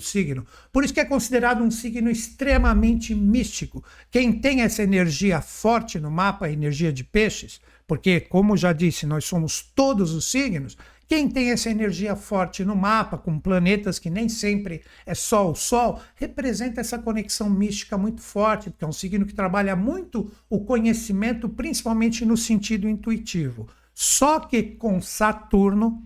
signo. 0.00 0.44
Por 0.72 0.82
isso 0.82 0.92
que 0.92 0.98
é 0.98 1.04
considerado 1.04 1.62
um 1.62 1.70
signo 1.70 2.10
extremamente 2.10 3.14
místico. 3.14 3.84
Quem 4.10 4.32
tem 4.32 4.62
essa 4.62 4.82
energia 4.82 5.40
forte 5.40 6.00
no 6.00 6.10
mapa, 6.10 6.50
energia 6.50 6.92
de 6.92 7.04
peixes, 7.04 7.60
porque, 7.86 8.20
como 8.20 8.56
já 8.56 8.72
disse, 8.72 9.04
nós 9.04 9.26
somos 9.26 9.60
todos 9.74 10.12
os 10.12 10.30
signos, 10.30 10.76
quem 11.06 11.28
tem 11.28 11.50
essa 11.50 11.70
energia 11.70 12.16
forte 12.16 12.64
no 12.64 12.74
mapa, 12.74 13.18
com 13.18 13.38
planetas 13.38 13.98
que 13.98 14.08
nem 14.08 14.28
sempre 14.28 14.82
é 15.04 15.14
só 15.14 15.50
o 15.50 15.54
Sol, 15.54 16.00
representa 16.14 16.80
essa 16.80 16.98
conexão 16.98 17.50
mística 17.50 17.98
muito 17.98 18.22
forte, 18.22 18.70
porque 18.70 18.84
é 18.84 18.88
um 18.88 18.92
signo 18.92 19.26
que 19.26 19.34
trabalha 19.34 19.76
muito 19.76 20.32
o 20.48 20.64
conhecimento, 20.64 21.48
principalmente 21.48 22.24
no 22.24 22.36
sentido 22.36 22.88
intuitivo. 22.88 23.68
Só 23.92 24.40
que 24.40 24.62
com 24.62 25.00
Saturno, 25.00 26.02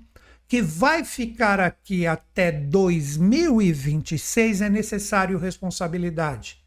que 0.46 0.60
vai 0.60 1.04
ficar 1.04 1.60
aqui 1.60 2.06
até 2.06 2.50
2026, 2.50 4.62
é 4.62 4.68
necessário 4.68 5.38
responsabilidade. 5.38 6.58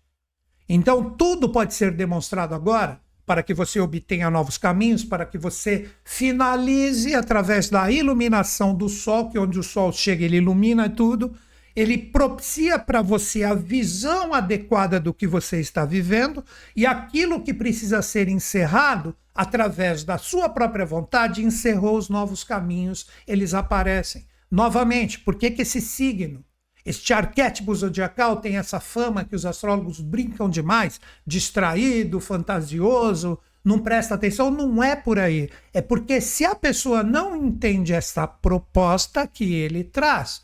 Então, 0.69 1.11
tudo 1.11 1.49
pode 1.49 1.73
ser 1.73 1.91
demonstrado 1.91 2.55
agora 2.55 3.01
para 3.25 3.43
que 3.43 3.53
você 3.53 3.79
obtenha 3.79 4.29
novos 4.29 4.57
caminhos, 4.57 5.03
para 5.03 5.25
que 5.25 5.37
você 5.37 5.89
finalize 6.03 7.13
através 7.15 7.69
da 7.69 7.89
iluminação 7.91 8.73
do 8.73 8.89
sol, 8.89 9.29
que 9.29 9.39
onde 9.39 9.59
o 9.59 9.63
sol 9.63 9.91
chega, 9.91 10.25
ele 10.25 10.37
ilumina 10.37 10.89
tudo. 10.89 11.33
Ele 11.75 11.97
propicia 11.97 12.77
para 12.77 13.01
você 13.01 13.43
a 13.43 13.53
visão 13.53 14.33
adequada 14.33 14.99
do 14.99 15.13
que 15.13 15.25
você 15.25 15.59
está 15.59 15.85
vivendo 15.85 16.43
e 16.75 16.85
aquilo 16.85 17.41
que 17.41 17.53
precisa 17.53 18.01
ser 18.01 18.27
encerrado, 18.27 19.15
através 19.33 20.03
da 20.03 20.17
sua 20.17 20.49
própria 20.49 20.85
vontade, 20.85 21.43
encerrou 21.43 21.97
os 21.97 22.09
novos 22.09 22.43
caminhos, 22.43 23.07
eles 23.25 23.53
aparecem. 23.53 24.25
Novamente, 24.51 25.17
por 25.19 25.35
que, 25.35 25.49
que 25.49 25.61
esse 25.61 25.79
signo 25.79 26.43
este 26.85 27.13
arquétipo 27.13 27.73
zodiacal 27.75 28.37
tem 28.37 28.57
essa 28.57 28.79
fama 28.79 29.23
que 29.23 29.35
os 29.35 29.45
astrólogos 29.45 29.99
brincam 29.99 30.49
demais, 30.49 30.99
distraído, 31.25 32.19
fantasioso, 32.19 33.37
não 33.63 33.79
presta 33.79 34.15
atenção. 34.15 34.49
Não 34.49 34.83
é 34.83 34.95
por 34.95 35.19
aí. 35.19 35.49
É 35.73 35.81
porque 35.81 36.19
se 36.19 36.43
a 36.43 36.55
pessoa 36.55 37.03
não 37.03 37.35
entende 37.35 37.93
essa 37.93 38.27
proposta 38.27 39.27
que 39.27 39.53
ele 39.53 39.83
traz, 39.83 40.41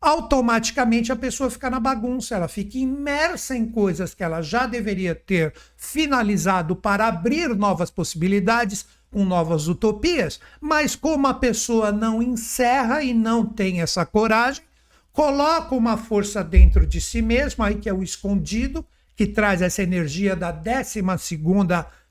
automaticamente 0.00 1.12
a 1.12 1.16
pessoa 1.16 1.50
fica 1.50 1.70
na 1.70 1.78
bagunça, 1.78 2.34
ela 2.34 2.48
fica 2.48 2.76
imersa 2.78 3.56
em 3.56 3.66
coisas 3.68 4.14
que 4.14 4.24
ela 4.24 4.42
já 4.42 4.66
deveria 4.66 5.14
ter 5.14 5.54
finalizado 5.76 6.74
para 6.74 7.06
abrir 7.06 7.54
novas 7.54 7.90
possibilidades 7.90 8.84
com 9.12 9.24
novas 9.24 9.68
utopias, 9.68 10.40
mas 10.60 10.96
como 10.96 11.26
a 11.28 11.34
pessoa 11.34 11.92
não 11.92 12.22
encerra 12.22 13.02
e 13.02 13.12
não 13.12 13.44
tem 13.44 13.80
essa 13.80 14.06
coragem, 14.06 14.64
coloca 15.12 15.74
uma 15.74 15.96
força 15.96 16.42
dentro 16.42 16.86
de 16.86 17.00
si 17.00 17.20
mesmo, 17.20 17.62
aí 17.62 17.76
que 17.76 17.88
é 17.88 17.92
o 17.92 18.02
escondido, 18.02 18.84
que 19.14 19.26
traz 19.26 19.60
essa 19.60 19.82
energia 19.82 20.34
da 20.34 20.50
12 20.50 21.02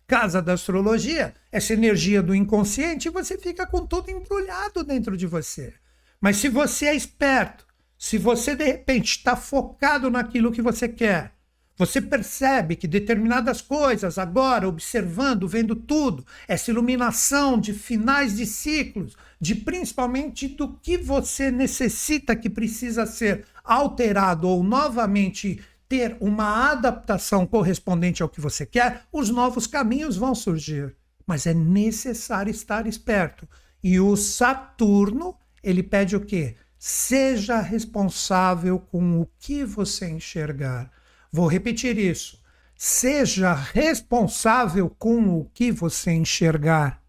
casa 0.07 0.41
da 0.41 0.53
astrologia, 0.53 1.33
essa 1.51 1.73
energia 1.73 2.21
do 2.21 2.35
inconsciente, 2.35 3.07
e 3.07 3.11
você 3.11 3.37
fica 3.37 3.65
com 3.65 3.85
tudo 3.85 4.11
embrulhado 4.11 4.83
dentro 4.83 5.15
de 5.15 5.25
você. 5.25 5.73
Mas 6.19 6.37
se 6.37 6.49
você 6.49 6.87
é 6.87 6.95
esperto, 6.95 7.65
se 7.97 8.17
você 8.17 8.55
de 8.55 8.65
repente 8.65 9.17
está 9.17 9.35
focado 9.35 10.11
naquilo 10.11 10.51
que 10.51 10.61
você 10.61 10.89
quer, 10.89 11.33
você 11.81 11.99
percebe 11.99 12.75
que 12.75 12.87
determinadas 12.87 13.59
coisas, 13.59 14.19
agora, 14.19 14.69
observando, 14.69 15.47
vendo 15.47 15.75
tudo, 15.75 16.23
essa 16.47 16.69
iluminação 16.69 17.59
de 17.59 17.73
finais 17.73 18.37
de 18.37 18.45
ciclos, 18.45 19.17
de 19.39 19.55
principalmente 19.55 20.47
do 20.47 20.73
que 20.75 20.95
você 20.95 21.49
necessita 21.49 22.35
que 22.35 22.51
precisa 22.51 23.07
ser 23.07 23.45
alterado 23.63 24.47
ou 24.47 24.63
novamente 24.63 25.59
ter 25.89 26.15
uma 26.19 26.69
adaptação 26.69 27.47
correspondente 27.47 28.21
ao 28.21 28.29
que 28.29 28.39
você 28.39 28.63
quer, 28.63 29.01
os 29.11 29.31
novos 29.31 29.65
caminhos 29.65 30.15
vão 30.15 30.35
surgir. 30.35 30.95
Mas 31.25 31.47
é 31.47 31.53
necessário 31.55 32.51
estar 32.51 32.85
esperto. 32.85 33.49
E 33.83 33.99
o 33.99 34.15
Saturno, 34.15 35.35
ele 35.63 35.81
pede 35.81 36.15
o 36.15 36.21
quê? 36.21 36.57
Seja 36.77 37.59
responsável 37.59 38.77
com 38.77 39.19
o 39.19 39.27
que 39.39 39.65
você 39.65 40.07
enxergar. 40.07 41.00
Vou 41.31 41.47
repetir 41.47 41.97
isso. 41.97 42.41
Seja 42.75 43.53
responsável 43.53 44.89
com 44.89 45.37
o 45.37 45.45
que 45.53 45.71
você 45.71 46.11
enxergar. 46.11 47.01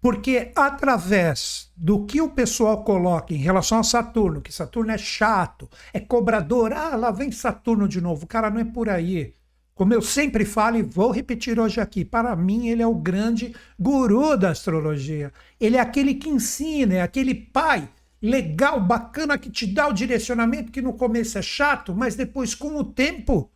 Porque 0.00 0.52
através 0.54 1.72
do 1.76 2.06
que 2.06 2.20
o 2.20 2.30
pessoal 2.30 2.84
coloca 2.84 3.34
em 3.34 3.38
relação 3.38 3.80
a 3.80 3.82
Saturno, 3.82 4.40
que 4.40 4.52
Saturno 4.52 4.92
é 4.92 4.98
chato, 4.98 5.68
é 5.92 5.98
cobrador, 5.98 6.72
ah, 6.72 6.94
lá 6.94 7.10
vem 7.10 7.32
Saturno 7.32 7.88
de 7.88 8.00
novo. 8.00 8.26
Cara, 8.26 8.48
não 8.48 8.60
é 8.60 8.64
por 8.64 8.88
aí. 8.88 9.34
Como 9.74 9.92
eu 9.92 10.00
sempre 10.00 10.46
falo 10.46 10.78
e 10.78 10.82
vou 10.82 11.10
repetir 11.10 11.60
hoje 11.60 11.80
aqui, 11.80 12.02
para 12.02 12.34
mim 12.34 12.68
ele 12.68 12.82
é 12.82 12.86
o 12.86 12.94
grande 12.94 13.54
guru 13.78 14.36
da 14.38 14.50
astrologia. 14.50 15.32
Ele 15.60 15.76
é 15.76 15.80
aquele 15.80 16.14
que 16.14 16.30
ensina, 16.30 16.94
é 16.94 17.02
aquele 17.02 17.34
pai 17.34 17.86
legal, 18.22 18.80
bacana 18.80 19.36
que 19.36 19.50
te 19.50 19.66
dá 19.66 19.88
o 19.88 19.92
direcionamento 19.92 20.72
que 20.72 20.80
no 20.80 20.94
começo 20.94 21.36
é 21.36 21.42
chato, 21.42 21.94
mas 21.94 22.14
depois 22.14 22.54
com 22.54 22.76
o 22.76 22.84
tempo 22.84 23.50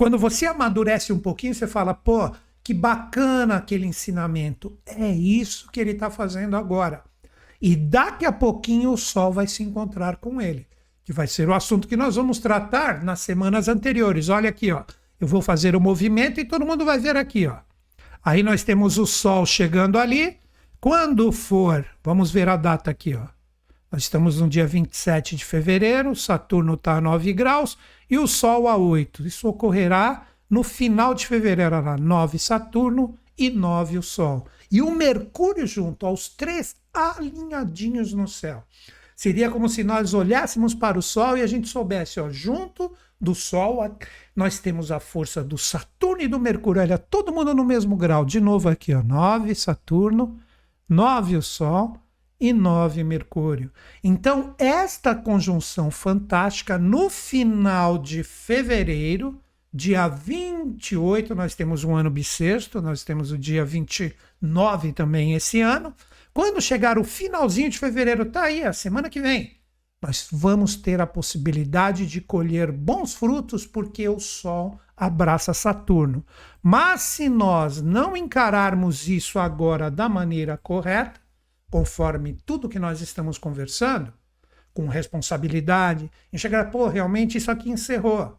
quando 0.00 0.16
você 0.16 0.46
amadurece 0.46 1.12
um 1.12 1.18
pouquinho, 1.18 1.54
você 1.54 1.66
fala, 1.66 1.92
pô, 1.92 2.34
que 2.64 2.72
bacana 2.72 3.56
aquele 3.56 3.84
ensinamento. 3.84 4.78
É 4.86 5.10
isso 5.10 5.70
que 5.70 5.78
ele 5.78 5.90
está 5.90 6.08
fazendo 6.08 6.56
agora. 6.56 7.04
E 7.60 7.76
daqui 7.76 8.24
a 8.24 8.32
pouquinho 8.32 8.92
o 8.92 8.96
Sol 8.96 9.30
vai 9.30 9.46
se 9.46 9.62
encontrar 9.62 10.16
com 10.16 10.40
ele, 10.40 10.66
que 11.04 11.12
vai 11.12 11.26
ser 11.26 11.50
o 11.50 11.52
assunto 11.52 11.86
que 11.86 11.98
nós 11.98 12.16
vamos 12.16 12.38
tratar 12.38 13.04
nas 13.04 13.20
semanas 13.20 13.68
anteriores. 13.68 14.30
Olha 14.30 14.48
aqui, 14.48 14.72
ó. 14.72 14.84
Eu 15.20 15.28
vou 15.28 15.42
fazer 15.42 15.76
o 15.76 15.80
movimento 15.80 16.40
e 16.40 16.46
todo 16.46 16.64
mundo 16.64 16.82
vai 16.82 16.98
ver 16.98 17.18
aqui, 17.18 17.46
ó. 17.46 17.58
Aí 18.24 18.42
nós 18.42 18.64
temos 18.64 18.96
o 18.96 19.04
Sol 19.04 19.44
chegando 19.44 19.98
ali. 19.98 20.38
Quando 20.80 21.30
for, 21.30 21.84
vamos 22.02 22.30
ver 22.30 22.48
a 22.48 22.56
data 22.56 22.90
aqui, 22.90 23.14
ó. 23.14 23.26
Nós 23.90 24.02
estamos 24.02 24.40
no 24.40 24.48
dia 24.48 24.68
27 24.68 25.34
de 25.34 25.44
fevereiro, 25.44 26.14
Saturno 26.14 26.74
está 26.74 26.98
a 26.98 27.00
9 27.00 27.32
graus 27.32 27.76
e 28.08 28.16
o 28.18 28.26
Sol 28.26 28.68
a 28.68 28.76
8. 28.76 29.26
Isso 29.26 29.48
ocorrerá 29.48 30.28
no 30.48 30.62
final 30.62 31.12
de 31.12 31.26
fevereiro, 31.26 31.80
lá, 31.82 31.96
9 31.96 32.38
Saturno 32.38 33.18
e 33.36 33.50
9 33.50 33.98
o 33.98 34.02
Sol. 34.02 34.46
E 34.70 34.80
o 34.80 34.92
Mercúrio 34.92 35.66
junto 35.66 36.06
aos 36.06 36.28
três 36.28 36.76
alinhadinhos 36.94 38.12
no 38.12 38.28
céu. 38.28 38.62
Seria 39.16 39.50
como 39.50 39.68
se 39.68 39.82
nós 39.82 40.14
olhássemos 40.14 40.72
para 40.72 40.96
o 40.96 41.02
Sol 41.02 41.36
e 41.36 41.42
a 41.42 41.46
gente 41.48 41.68
soubesse, 41.68 42.20
ó, 42.20 42.30
junto 42.30 42.92
do 43.20 43.34
Sol, 43.34 43.96
nós 44.36 44.60
temos 44.60 44.92
a 44.92 45.00
força 45.00 45.42
do 45.42 45.58
Saturno 45.58 46.22
e 46.22 46.28
do 46.28 46.38
Mercúrio. 46.38 46.80
Olha, 46.80 46.96
todo 46.96 47.32
mundo 47.32 47.52
no 47.52 47.64
mesmo 47.64 47.96
grau. 47.96 48.24
De 48.24 48.40
novo 48.40 48.68
aqui, 48.68 48.94
ó, 48.94 49.02
9 49.02 49.52
Saturno, 49.56 50.38
9 50.88 51.36
o 51.36 51.42
Sol 51.42 52.00
e 52.40 52.52
9 52.52 53.04
Mercúrio. 53.04 53.70
Então, 54.02 54.54
esta 54.58 55.14
conjunção 55.14 55.90
fantástica, 55.90 56.78
no 56.78 57.10
final 57.10 57.98
de 57.98 58.24
fevereiro, 58.24 59.38
dia 59.72 60.08
28, 60.08 61.34
nós 61.34 61.54
temos 61.54 61.84
um 61.84 61.94
ano 61.94 62.10
bissexto, 62.10 62.80
nós 62.80 63.04
temos 63.04 63.30
o 63.30 63.38
dia 63.38 63.64
29 63.64 64.92
também 64.92 65.34
esse 65.34 65.60
ano. 65.60 65.94
Quando 66.32 66.60
chegar 66.60 66.98
o 66.98 67.04
finalzinho 67.04 67.68
de 67.68 67.78
fevereiro, 67.78 68.24
tá 68.24 68.44
aí, 68.44 68.64
a 68.64 68.72
semana 68.72 69.10
que 69.10 69.20
vem, 69.20 69.60
nós 70.02 70.28
vamos 70.32 70.76
ter 70.76 70.98
a 71.00 71.06
possibilidade 71.06 72.06
de 72.06 72.22
colher 72.22 72.72
bons 72.72 73.12
frutos 73.12 73.66
porque 73.66 74.08
o 74.08 74.18
Sol 74.18 74.80
abraça 74.96 75.52
Saturno. 75.52 76.24
Mas 76.62 77.02
se 77.02 77.28
nós 77.28 77.82
não 77.82 78.16
encararmos 78.16 79.08
isso 79.08 79.38
agora 79.38 79.90
da 79.90 80.08
maneira 80.08 80.56
correta, 80.56 81.19
conforme 81.70 82.36
tudo 82.44 82.68
que 82.68 82.78
nós 82.78 83.00
estamos 83.00 83.38
conversando, 83.38 84.12
com 84.74 84.88
responsabilidade, 84.88 86.10
enxergar, 86.32 86.66
pô, 86.66 86.86
realmente 86.88 87.38
isso 87.38 87.50
aqui 87.50 87.70
encerrou. 87.70 88.38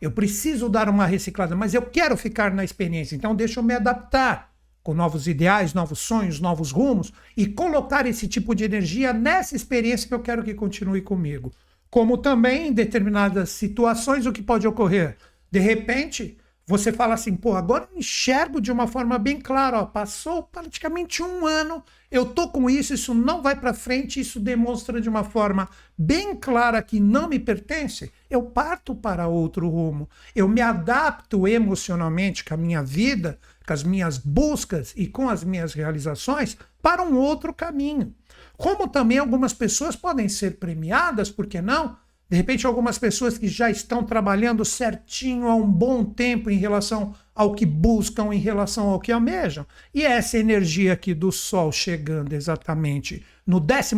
Eu 0.00 0.12
preciso 0.12 0.68
dar 0.68 0.88
uma 0.88 1.06
reciclada, 1.06 1.56
mas 1.56 1.74
eu 1.74 1.82
quero 1.82 2.16
ficar 2.16 2.52
na 2.52 2.62
experiência, 2.62 3.16
então 3.16 3.34
deixa 3.34 3.58
eu 3.60 3.64
me 3.64 3.74
adaptar 3.74 4.52
com 4.82 4.94
novos 4.94 5.26
ideais, 5.26 5.74
novos 5.74 5.98
sonhos, 5.98 6.40
novos 6.40 6.70
rumos 6.70 7.12
e 7.36 7.46
colocar 7.46 8.06
esse 8.06 8.26
tipo 8.26 8.54
de 8.54 8.64
energia 8.64 9.12
nessa 9.12 9.56
experiência 9.56 10.08
que 10.08 10.14
eu 10.14 10.20
quero 10.20 10.42
que 10.42 10.54
continue 10.54 11.02
comigo. 11.02 11.52
Como 11.90 12.16
também 12.16 12.68
em 12.68 12.72
determinadas 12.72 13.50
situações 13.50 14.24
o 14.24 14.32
que 14.32 14.42
pode 14.42 14.66
ocorrer? 14.66 15.16
De 15.50 15.58
repente, 15.58 16.38
você 16.66 16.92
fala 16.92 17.14
assim, 17.14 17.34
pô, 17.34 17.54
agora 17.54 17.88
eu 17.90 17.98
enxergo 17.98 18.60
de 18.60 18.70
uma 18.70 18.86
forma 18.86 19.18
bem 19.18 19.40
clara, 19.40 19.80
ó, 19.80 19.84
passou 19.86 20.42
praticamente 20.42 21.22
um 21.22 21.46
ano, 21.46 21.82
eu 22.10 22.24
tô 22.24 22.48
com 22.48 22.70
isso, 22.70 22.94
isso 22.94 23.12
não 23.12 23.42
vai 23.42 23.54
para 23.54 23.74
frente, 23.74 24.18
isso 24.18 24.40
demonstra 24.40 25.00
de 25.00 25.08
uma 25.08 25.24
forma 25.24 25.68
bem 25.96 26.34
clara 26.34 26.82
que 26.82 26.98
não 26.98 27.28
me 27.28 27.38
pertence, 27.38 28.10
eu 28.30 28.42
parto 28.42 28.94
para 28.94 29.28
outro 29.28 29.68
rumo, 29.68 30.08
eu 30.34 30.48
me 30.48 30.60
adapto 30.60 31.46
emocionalmente 31.46 32.44
com 32.44 32.54
a 32.54 32.56
minha 32.56 32.82
vida, 32.82 33.38
com 33.66 33.72
as 33.72 33.82
minhas 33.82 34.16
buscas 34.16 34.94
e 34.96 35.06
com 35.06 35.28
as 35.28 35.44
minhas 35.44 35.74
realizações 35.74 36.56
para 36.80 37.02
um 37.02 37.16
outro 37.16 37.52
caminho. 37.52 38.14
Como 38.56 38.88
também 38.88 39.18
algumas 39.18 39.52
pessoas 39.52 39.94
podem 39.94 40.28
ser 40.28 40.58
premiadas, 40.58 41.30
por 41.30 41.46
que 41.46 41.60
não? 41.60 41.96
De 42.30 42.36
repente, 42.36 42.66
algumas 42.66 42.98
pessoas 42.98 43.38
que 43.38 43.48
já 43.48 43.70
estão 43.70 44.04
trabalhando 44.04 44.64
certinho 44.64 45.48
há 45.48 45.54
um 45.54 45.70
bom 45.70 46.04
tempo 46.04 46.50
em 46.50 46.58
relação 46.58 47.14
ao 47.38 47.54
que 47.54 47.64
buscam, 47.64 48.34
em 48.34 48.38
relação 48.40 48.88
ao 48.88 48.98
que 48.98 49.12
almejam. 49.12 49.64
E 49.94 50.02
essa 50.02 50.36
energia 50.36 50.92
aqui 50.92 51.14
do 51.14 51.30
Sol 51.30 51.70
chegando 51.70 52.32
exatamente 52.32 53.24
no 53.46 53.60
12 53.60 53.94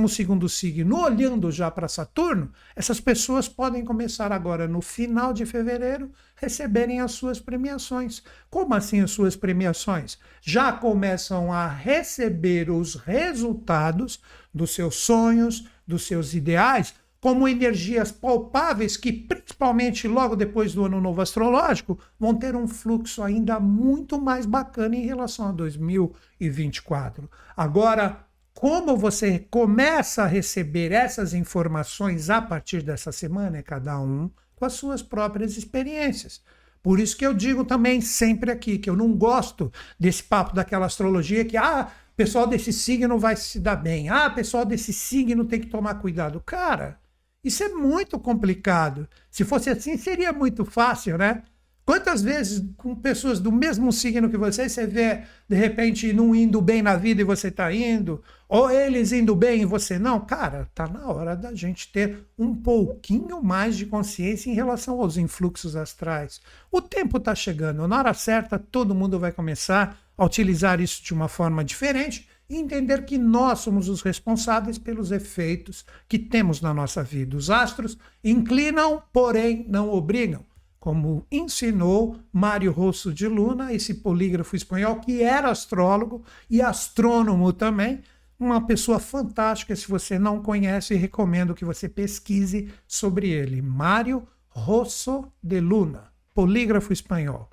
signo, 0.50 1.02
olhando 1.02 1.50
já 1.50 1.70
para 1.70 1.88
Saturno, 1.88 2.52
essas 2.76 3.00
pessoas 3.00 3.48
podem 3.48 3.82
começar 3.82 4.30
agora, 4.30 4.68
no 4.68 4.82
final 4.82 5.32
de 5.32 5.46
fevereiro, 5.46 6.12
receberem 6.36 7.00
as 7.00 7.12
suas 7.12 7.40
premiações. 7.40 8.22
Como 8.50 8.74
assim 8.74 9.00
as 9.00 9.10
suas 9.10 9.34
premiações? 9.34 10.18
Já 10.42 10.70
começam 10.70 11.50
a 11.50 11.66
receber 11.66 12.70
os 12.70 12.94
resultados 12.94 14.20
dos 14.52 14.74
seus 14.74 14.96
sonhos, 14.96 15.66
dos 15.86 16.06
seus 16.06 16.34
ideais 16.34 16.92
como 17.20 17.46
energias 17.46 18.10
palpáveis 18.10 18.96
que, 18.96 19.12
principalmente 19.12 20.08
logo 20.08 20.34
depois 20.34 20.72
do 20.72 20.86
ano 20.86 21.00
novo 21.00 21.20
astrológico, 21.20 21.98
vão 22.18 22.34
ter 22.34 22.56
um 22.56 22.66
fluxo 22.66 23.22
ainda 23.22 23.60
muito 23.60 24.20
mais 24.20 24.46
bacana 24.46 24.96
em 24.96 25.04
relação 25.04 25.48
a 25.48 25.52
2024. 25.52 27.30
Agora, 27.54 28.24
como 28.54 28.96
você 28.96 29.38
começa 29.50 30.22
a 30.22 30.26
receber 30.26 30.92
essas 30.92 31.34
informações 31.34 32.30
a 32.30 32.40
partir 32.40 32.82
dessa 32.82 33.12
semana, 33.12 33.58
é 33.58 33.62
cada 33.62 34.00
um 34.00 34.30
com 34.56 34.64
as 34.64 34.74
suas 34.74 35.02
próprias 35.02 35.56
experiências. 35.56 36.42
Por 36.82 36.98
isso 36.98 37.16
que 37.16 37.26
eu 37.26 37.34
digo 37.34 37.64
também 37.64 38.00
sempre 38.00 38.50
aqui 38.50 38.78
que 38.78 38.88
eu 38.88 38.96
não 38.96 39.12
gosto 39.14 39.70
desse 39.98 40.22
papo 40.22 40.54
daquela 40.54 40.86
astrologia 40.86 41.44
que 41.44 41.56
ah, 41.56 41.90
pessoal 42.16 42.46
desse 42.46 42.72
signo 42.72 43.18
vai 43.18 43.36
se 43.36 43.58
dar 43.58 43.76
bem. 43.76 44.10
Ah, 44.10 44.28
pessoal 44.28 44.64
desse 44.64 44.92
signo 44.92 45.44
tem 45.44 45.60
que 45.60 45.68
tomar 45.68 45.94
cuidado. 45.94 46.40
Cara, 46.40 46.99
isso 47.42 47.62
é 47.64 47.68
muito 47.68 48.18
complicado. 48.18 49.08
Se 49.30 49.44
fosse 49.44 49.70
assim, 49.70 49.96
seria 49.96 50.32
muito 50.32 50.64
fácil, 50.64 51.16
né? 51.16 51.42
Quantas 51.90 52.22
vezes 52.22 52.62
com 52.76 52.94
pessoas 52.94 53.40
do 53.40 53.50
mesmo 53.50 53.90
signo 53.90 54.30
que 54.30 54.36
você, 54.36 54.68
você 54.68 54.86
vê, 54.86 55.22
de 55.48 55.56
repente, 55.56 56.12
não 56.12 56.34
indo 56.34 56.60
bem 56.60 56.82
na 56.82 56.94
vida 56.94 57.20
e 57.20 57.24
você 57.24 57.48
está 57.48 57.72
indo, 57.72 58.22
ou 58.48 58.70
eles 58.70 59.10
indo 59.10 59.34
bem 59.34 59.62
e 59.62 59.64
você 59.64 59.98
não? 59.98 60.20
Cara, 60.20 60.68
tá 60.72 60.86
na 60.86 61.08
hora 61.08 61.34
da 61.34 61.52
gente 61.52 61.90
ter 61.90 62.24
um 62.38 62.54
pouquinho 62.54 63.42
mais 63.42 63.76
de 63.76 63.86
consciência 63.86 64.50
em 64.50 64.54
relação 64.54 65.00
aos 65.00 65.16
influxos 65.16 65.74
astrais. 65.74 66.40
O 66.70 66.80
tempo 66.80 67.16
está 67.16 67.34
chegando, 67.34 67.88
na 67.88 67.98
hora 67.98 68.14
certa, 68.14 68.56
todo 68.56 68.94
mundo 68.94 69.18
vai 69.18 69.32
começar 69.32 69.98
a 70.16 70.24
utilizar 70.24 70.80
isso 70.80 71.02
de 71.02 71.12
uma 71.12 71.26
forma 71.26 71.64
diferente 71.64 72.28
e 72.50 72.56
entender 72.56 73.04
que 73.04 73.16
nós 73.16 73.60
somos 73.60 73.88
os 73.88 74.02
responsáveis 74.02 74.76
pelos 74.76 75.12
efeitos 75.12 75.86
que 76.08 76.18
temos 76.18 76.60
na 76.60 76.74
nossa 76.74 77.00
vida. 77.00 77.36
Os 77.36 77.48
astros 77.48 77.96
inclinam, 78.24 79.00
porém 79.12 79.64
não 79.68 79.88
obrigam, 79.88 80.44
como 80.80 81.24
ensinou 81.30 82.16
Mário 82.32 82.72
Rosso 82.72 83.14
de 83.14 83.28
Luna, 83.28 83.72
esse 83.72 83.94
polígrafo 83.94 84.56
espanhol 84.56 84.96
que 84.96 85.22
era 85.22 85.48
astrólogo 85.48 86.24
e 86.48 86.60
astrônomo 86.60 87.52
também, 87.52 88.00
uma 88.38 88.66
pessoa 88.66 88.98
fantástica. 88.98 89.76
Se 89.76 89.86
você 89.86 90.18
não 90.18 90.42
conhece, 90.42 90.94
recomendo 90.96 91.54
que 91.54 91.64
você 91.64 91.88
pesquise 91.88 92.72
sobre 92.88 93.28
ele. 93.28 93.62
Mário 93.62 94.26
Rosso 94.48 95.30
de 95.40 95.60
Luna, 95.60 96.10
polígrafo 96.34 96.92
espanhol. 96.92 97.48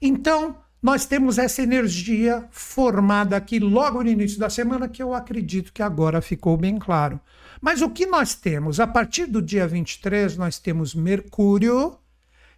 Então, 0.00 0.56
nós 0.82 1.04
temos 1.04 1.38
essa 1.38 1.62
energia 1.62 2.44
formada 2.50 3.36
aqui 3.36 3.58
logo 3.58 4.02
no 4.02 4.08
início 4.08 4.38
da 4.38 4.48
semana, 4.48 4.88
que 4.88 5.02
eu 5.02 5.12
acredito 5.14 5.72
que 5.72 5.82
agora 5.82 6.22
ficou 6.22 6.56
bem 6.56 6.78
claro. 6.78 7.20
Mas 7.60 7.82
o 7.82 7.90
que 7.90 8.06
nós 8.06 8.34
temos? 8.34 8.80
A 8.80 8.86
partir 8.86 9.26
do 9.26 9.42
dia 9.42 9.66
23, 9.68 10.38
nós 10.38 10.58
temos 10.58 10.94
Mercúrio, 10.94 11.98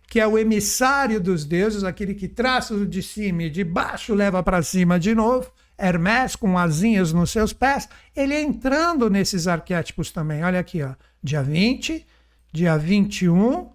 que 0.06 0.20
é 0.20 0.26
o 0.26 0.38
emissário 0.38 1.20
dos 1.20 1.44
deuses, 1.44 1.82
aquele 1.82 2.14
que 2.14 2.28
traça 2.28 2.86
de 2.86 3.02
cima 3.02 3.44
e 3.44 3.50
de 3.50 3.64
baixo 3.64 4.14
leva 4.14 4.42
para 4.42 4.62
cima 4.62 5.00
de 5.00 5.14
novo. 5.14 5.50
Hermes 5.76 6.36
com 6.36 6.56
asinhas 6.56 7.12
nos 7.12 7.30
seus 7.30 7.52
pés, 7.52 7.88
ele 8.14 8.38
entrando 8.38 9.10
nesses 9.10 9.48
arquétipos 9.48 10.12
também. 10.12 10.44
Olha 10.44 10.60
aqui, 10.60 10.80
ó, 10.82 10.90
dia 11.20 11.42
20, 11.42 12.06
dia 12.52 12.76
21, 12.76 13.68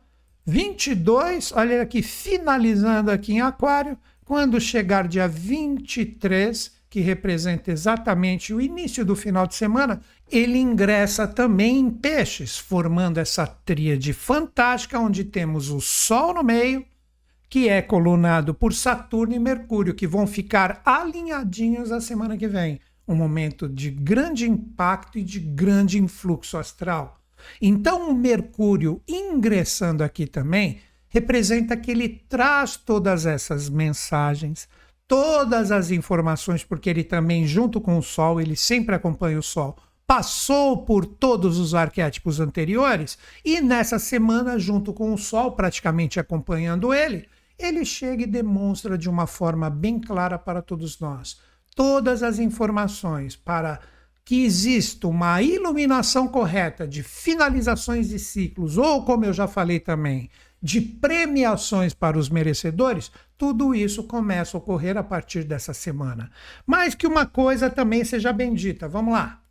22, 0.45 1.51
olha 1.51 1.81
aqui, 1.81 2.01
finalizando 2.01 3.11
aqui 3.11 3.33
em 3.33 3.41
Aquário, 3.41 3.97
quando 4.27 4.59
chegar 4.59 5.07
dia 5.07 5.25
23, 5.25 6.69
que 6.89 6.99
representa 6.99 7.71
exatamente 7.71 8.53
o 8.53 8.59
início 8.59 9.05
do 9.05 9.15
final 9.15 9.47
de 9.47 9.55
semana, 9.55 10.01
ele 10.29 10.57
ingressa 10.57 11.25
também 11.25 11.79
em 11.79 11.89
Peixes, 11.89 12.57
formando 12.57 13.19
essa 13.19 13.47
tríade 13.47 14.11
fantástica 14.11 14.99
onde 14.99 15.23
temos 15.23 15.69
o 15.69 15.79
Sol 15.79 16.33
no 16.33 16.43
meio, 16.43 16.85
que 17.49 17.69
é 17.69 17.81
colunado 17.81 18.53
por 18.53 18.73
Saturno 18.73 19.33
e 19.33 19.39
Mercúrio, 19.39 19.95
que 19.95 20.05
vão 20.05 20.27
ficar 20.27 20.81
alinhadinhos 20.83 21.89
a 21.89 22.01
semana 22.01 22.35
que 22.35 22.49
vem. 22.49 22.81
Um 23.07 23.15
momento 23.15 23.69
de 23.69 23.89
grande 23.89 24.45
impacto 24.45 25.17
e 25.17 25.23
de 25.23 25.39
grande 25.39 25.97
influxo 25.97 26.57
astral. 26.57 27.21
Então, 27.61 28.09
o 28.09 28.13
Mercúrio 28.13 29.01
ingressando 29.07 30.03
aqui 30.03 30.27
também 30.27 30.81
representa 31.17 31.75
que 31.75 31.89
ele 31.89 32.09
traz 32.29 32.77
todas 32.77 33.25
essas 33.25 33.69
mensagens, 33.69 34.69
todas 35.07 35.71
as 35.71 35.89
informações, 35.89 36.63
porque 36.63 36.89
ele 36.89 37.03
também, 37.03 37.47
junto 37.47 37.81
com 37.81 37.97
o 37.97 38.03
Sol, 38.03 38.39
ele 38.39 38.55
sempre 38.55 38.93
acompanha 38.93 39.39
o 39.39 39.43
Sol, 39.43 39.75
passou 40.05 40.85
por 40.85 41.05
todos 41.05 41.57
os 41.57 41.73
arquétipos 41.73 42.39
anteriores 42.39 43.17
e 43.43 43.59
nessa 43.61 43.97
semana, 43.97 44.59
junto 44.59 44.93
com 44.93 45.11
o 45.11 45.17
Sol, 45.17 45.53
praticamente 45.53 46.19
acompanhando 46.19 46.93
ele, 46.93 47.27
ele 47.57 47.83
chega 47.83 48.21
e 48.21 48.27
demonstra 48.27 48.95
de 48.95 49.09
uma 49.09 49.25
forma 49.25 49.71
bem 49.71 49.99
clara 49.99 50.37
para 50.37 50.61
todos 50.61 50.99
nós. 50.99 51.39
Todas 51.75 52.21
as 52.21 52.37
informações 52.37 53.35
para 53.35 53.79
que 54.23 54.43
exista 54.43 55.07
uma 55.07 55.41
iluminação 55.41 56.27
correta 56.27 56.87
de 56.87 57.01
finalizações 57.01 58.09
de 58.09 58.19
ciclos, 58.19 58.77
ou 58.77 59.03
como 59.03 59.25
eu 59.25 59.33
já 59.33 59.47
falei 59.47 59.79
também, 59.79 60.29
de 60.61 60.81
premiações 60.81 61.93
para 61.93 62.17
os 62.17 62.29
merecedores, 62.29 63.11
tudo 63.37 63.75
isso 63.75 64.03
começa 64.03 64.57
a 64.57 64.59
ocorrer 64.59 64.97
a 64.97 65.03
partir 65.03 65.43
dessa 65.43 65.73
semana. 65.73 66.31
Mas 66.65 66.95
que 66.95 67.05
uma 67.05 67.25
coisa 67.25 67.69
também 67.69 68.03
seja 68.03 68.33
bendita. 68.33 68.87
Vamos 68.87 69.13
lá. 69.13 69.41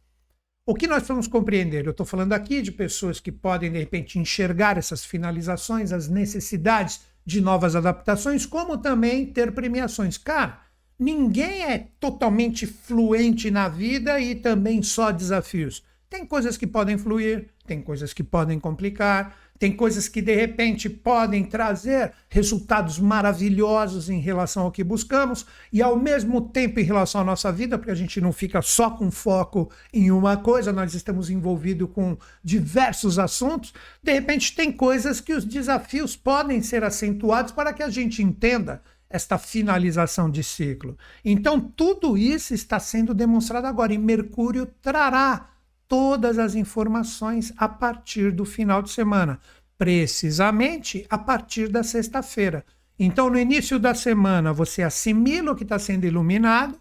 O 0.68 0.74
que 0.74 0.88
nós 0.88 1.06
vamos 1.06 1.28
compreender? 1.28 1.86
Eu 1.86 1.92
estou 1.92 2.04
falando 2.04 2.32
aqui 2.32 2.60
de 2.60 2.72
pessoas 2.72 3.20
que 3.20 3.30
podem, 3.30 3.70
de 3.70 3.78
repente, 3.78 4.18
enxergar 4.18 4.76
essas 4.76 5.04
finalizações, 5.04 5.92
as 5.92 6.08
necessidades 6.08 7.02
de 7.24 7.40
novas 7.40 7.76
adaptações, 7.76 8.44
como 8.44 8.76
também 8.76 9.26
ter 9.26 9.52
premiações. 9.52 10.18
Cara, 10.18 10.60
ninguém 10.98 11.64
é 11.64 11.88
totalmente 12.00 12.66
fluente 12.66 13.48
na 13.48 13.68
vida 13.68 14.18
e 14.18 14.34
também 14.34 14.82
só 14.82 15.12
desafios. 15.12 15.84
Tem 16.10 16.26
coisas 16.26 16.56
que 16.56 16.66
podem 16.66 16.98
fluir, 16.98 17.48
tem 17.64 17.80
coisas 17.80 18.12
que 18.12 18.24
podem 18.24 18.58
complicar, 18.58 19.36
tem 19.58 19.72
coisas 19.72 20.08
que 20.08 20.20
de 20.20 20.34
repente 20.34 20.88
podem 20.88 21.44
trazer 21.44 22.12
resultados 22.28 22.98
maravilhosos 22.98 24.08
em 24.10 24.20
relação 24.20 24.64
ao 24.64 24.72
que 24.72 24.84
buscamos 24.84 25.46
e 25.72 25.82
ao 25.82 25.96
mesmo 25.96 26.40
tempo 26.40 26.80
em 26.80 26.84
relação 26.84 27.20
à 27.20 27.24
nossa 27.24 27.50
vida, 27.50 27.78
porque 27.78 27.90
a 27.90 27.96
gente 27.96 28.20
não 28.20 28.32
fica 28.32 28.60
só 28.62 28.90
com 28.90 29.10
foco 29.10 29.70
em 29.92 30.10
uma 30.10 30.36
coisa, 30.36 30.72
nós 30.72 30.94
estamos 30.94 31.30
envolvidos 31.30 31.88
com 31.92 32.16
diversos 32.42 33.18
assuntos. 33.18 33.72
De 34.02 34.12
repente 34.12 34.54
tem 34.54 34.70
coisas 34.70 35.20
que 35.20 35.32
os 35.32 35.44
desafios 35.44 36.16
podem 36.16 36.62
ser 36.62 36.84
acentuados 36.84 37.52
para 37.52 37.72
que 37.72 37.82
a 37.82 37.88
gente 37.88 38.22
entenda 38.22 38.82
esta 39.08 39.38
finalização 39.38 40.30
de 40.30 40.42
ciclo. 40.42 40.96
Então 41.24 41.60
tudo 41.60 42.18
isso 42.18 42.52
está 42.52 42.78
sendo 42.78 43.14
demonstrado 43.14 43.66
agora 43.66 43.94
e 43.94 43.98
Mercúrio 43.98 44.66
trará 44.82 45.55
todas 45.88 46.38
as 46.38 46.54
informações 46.54 47.52
a 47.56 47.68
partir 47.68 48.32
do 48.32 48.44
final 48.44 48.82
de 48.82 48.90
semana, 48.90 49.38
precisamente 49.78 51.06
a 51.08 51.18
partir 51.18 51.68
da 51.68 51.82
sexta-feira. 51.82 52.64
Então, 52.98 53.28
no 53.28 53.38
início 53.38 53.78
da 53.78 53.94
semana, 53.94 54.52
você 54.52 54.82
assimila 54.82 55.52
o 55.52 55.56
que 55.56 55.62
está 55.62 55.78
sendo 55.78 56.06
iluminado, 56.06 56.78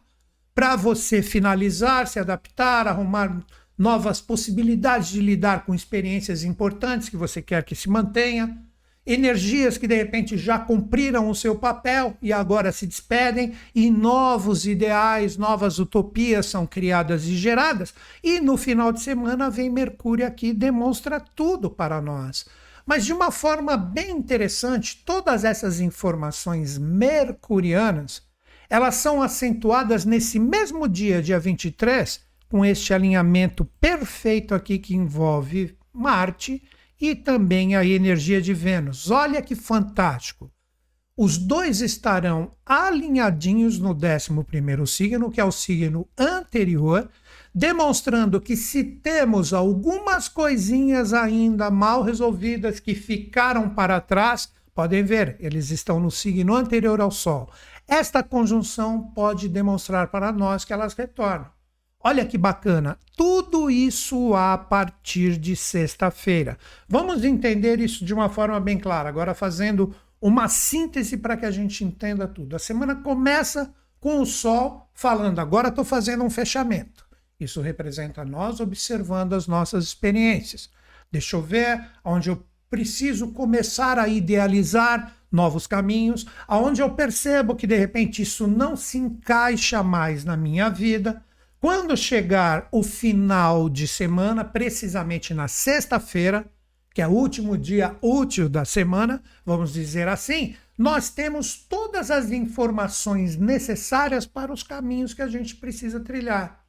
para 0.53 0.77
você 0.77 1.21
finalizar, 1.21 2.07
se 2.07 2.17
adaptar, 2.17 2.87
arrumar 2.87 3.43
novas 3.77 4.21
possibilidades 4.21 5.09
de 5.09 5.19
lidar 5.19 5.65
com 5.65 5.75
experiências 5.75 6.45
importantes 6.45 7.09
que 7.09 7.17
você 7.17 7.41
quer 7.41 7.63
que 7.63 7.75
se 7.75 7.89
mantenha 7.89 8.57
energias 9.05 9.77
que 9.77 9.87
de 9.87 9.95
repente 9.95 10.37
já 10.37 10.57
cumpriram 10.57 11.29
o 11.29 11.35
seu 11.35 11.55
papel 11.55 12.17
e 12.21 12.33
agora 12.33 12.71
se 12.71 12.87
despedem, 12.87 13.53
e 13.73 13.91
novos 13.91 14.65
ideais, 14.65 15.37
novas 15.37 15.77
utopias 15.77 16.47
são 16.47 16.65
criadas 16.65 17.25
e 17.25 17.35
geradas, 17.35 17.93
e 18.23 18.39
no 18.39 18.57
final 18.57 18.91
de 18.91 19.01
semana 19.01 19.49
vem 19.49 19.69
Mercúrio 19.69 20.25
aqui 20.25 20.47
e 20.47 20.53
demonstra 20.53 21.19
tudo 21.19 21.69
para 21.69 22.01
nós. 22.01 22.45
Mas 22.85 23.05
de 23.05 23.13
uma 23.13 23.31
forma 23.31 23.77
bem 23.77 24.11
interessante, 24.11 25.01
todas 25.05 25.43
essas 25.43 25.79
informações 25.79 26.77
mercurianas, 26.77 28.23
elas 28.69 28.95
são 28.95 29.21
acentuadas 29.21 30.05
nesse 30.05 30.39
mesmo 30.39 30.87
dia, 30.87 31.21
dia 31.21 31.39
23, 31.39 32.21
com 32.49 32.63
este 32.63 32.93
alinhamento 32.93 33.65
perfeito 33.79 34.53
aqui 34.53 34.79
que 34.79 34.95
envolve 34.95 35.75
Marte 35.91 36.61
e 36.99 37.15
também 37.15 37.75
a 37.75 37.85
energia 37.85 38.41
de 38.41 38.53
Vênus. 38.53 39.09
Olha 39.11 39.41
que 39.41 39.55
fantástico! 39.55 40.51
Os 41.17 41.37
dois 41.37 41.79
estarão 41.79 42.51
alinhadinhos 42.65 43.79
no 43.79 43.91
11 43.91 44.85
signo, 44.85 45.31
que 45.31 45.39
é 45.39 45.45
o 45.45 45.51
signo 45.51 46.09
anterior, 46.17 47.09
demonstrando 47.53 48.41
que 48.41 48.57
se 48.57 48.83
temos 48.83 49.53
algumas 49.53 50.27
coisinhas 50.27 51.13
ainda 51.13 51.71
mal 51.71 52.01
resolvidas 52.03 52.81
que 52.81 52.93
ficaram 52.93 53.69
para 53.69 54.01
trás, 54.01 54.51
podem 54.73 55.05
ver, 55.05 55.37
eles 55.39 55.71
estão 55.71 56.01
no 56.01 56.11
signo 56.11 56.53
anterior 56.53 56.99
ao 56.99 57.11
Sol. 57.11 57.49
Esta 57.87 58.21
conjunção 58.21 59.03
pode 59.15 59.47
demonstrar 59.47 60.07
para 60.07 60.33
nós 60.33 60.65
que 60.65 60.73
elas 60.73 60.93
retornam. 60.95 61.54
Olha 62.07 62.23
que 62.23 62.37
bacana, 62.37 62.99
tudo 63.17 63.67
isso 63.67 64.35
a 64.35 64.55
partir 64.59 65.39
de 65.39 65.55
sexta-feira. 65.55 66.55
Vamos 66.87 67.23
entender 67.23 67.79
isso 67.79 68.05
de 68.05 68.13
uma 68.13 68.29
forma 68.29 68.59
bem 68.59 68.77
clara, 68.77 69.09
agora 69.09 69.33
fazendo 69.33 69.91
uma 70.21 70.47
síntese 70.47 71.17
para 71.17 71.35
que 71.35 71.47
a 71.47 71.49
gente 71.49 71.83
entenda 71.83 72.27
tudo. 72.27 72.55
A 72.55 72.59
semana 72.59 72.93
começa 72.97 73.73
com 73.99 74.21
o 74.21 74.25
Sol 74.27 74.87
falando, 74.93 75.39
agora 75.39 75.69
estou 75.69 75.83
fazendo 75.83 76.23
um 76.23 76.29
fechamento. 76.29 77.03
Isso 77.39 77.59
representa 77.59 78.23
nós 78.23 78.59
observando 78.59 79.33
as 79.33 79.47
nossas 79.47 79.85
experiências. 79.85 80.69
Deixa 81.11 81.35
eu 81.35 81.41
ver 81.41 81.89
onde 82.03 82.29
eu 82.29 82.45
preciso 82.69 83.29
começar 83.29 83.97
a 83.97 84.07
idealizar 84.07 85.11
novos 85.31 85.65
caminhos, 85.65 86.27
aonde 86.47 86.83
eu 86.83 86.91
percebo 86.91 87.55
que 87.55 87.65
de 87.65 87.75
repente 87.75 88.21
isso 88.21 88.45
não 88.45 88.75
se 88.75 88.99
encaixa 88.99 89.81
mais 89.81 90.23
na 90.23 90.37
minha 90.37 90.69
vida 90.69 91.24
quando 91.65 91.97
chegar 91.97 92.67
o 92.71 92.83
final 92.83 93.67
de 93.67 93.87
semana, 93.87 94.45
precisamente 94.45 95.33
na 95.33 95.47
sexta-feira, 95.47 96.45
que 96.93 97.01
é 97.01 97.07
o 97.07 97.11
último 97.11 97.57
dia 97.57 97.97
útil 98.03 98.47
da 98.47 98.63
semana, 98.63 99.19
vamos 99.43 99.73
dizer 99.73 100.07
assim, 100.07 100.55
nós 100.77 101.09
temos 101.09 101.55
todas 101.55 102.11
as 102.11 102.29
informações 102.29 103.35
necessárias 103.35 104.27
para 104.27 104.53
os 104.53 104.61
caminhos 104.61 105.15
que 105.15 105.23
a 105.23 105.27
gente 105.27 105.55
precisa 105.55 105.99
trilhar. 105.99 106.63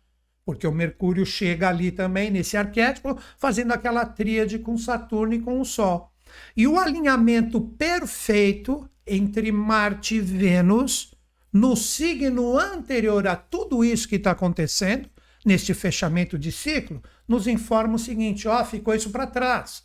Porque 0.47 0.67
o 0.67 0.73
Mercúrio 0.73 1.27
chega 1.27 1.69
ali 1.69 1.91
também, 1.91 2.31
nesse 2.31 2.57
arquétipo, 2.57 3.19
fazendo 3.37 3.73
aquela 3.73 4.07
tríade 4.07 4.59
com 4.59 4.79
Saturno 4.79 5.35
e 5.35 5.41
com 5.41 5.61
o 5.61 5.65
Sol. 5.67 6.11
E 6.57 6.67
o 6.67 6.81
alinhamento 6.81 7.61
perfeito 7.61 8.89
entre 9.07 9.53
Marte 9.53 10.15
e 10.15 10.21
Vênus 10.21 11.15
no 11.57 11.75
signo 11.75 12.59
anterior 12.59 13.27
a 13.27 13.35
tudo 13.35 13.83
isso 13.83 14.07
que 14.07 14.17
está 14.17 14.33
acontecendo, 14.33 15.09
neste 15.45 15.73
fechamento 15.73 16.39
de 16.39 16.53
ciclo, 16.53 17.03
nos 17.27 17.47
informa 17.47 17.95
o 17.95 17.99
seguinte: 17.99 18.47
ó, 18.47 18.63
ficou 18.63 18.95
isso 18.95 19.11
para 19.11 19.27
trás. 19.27 19.83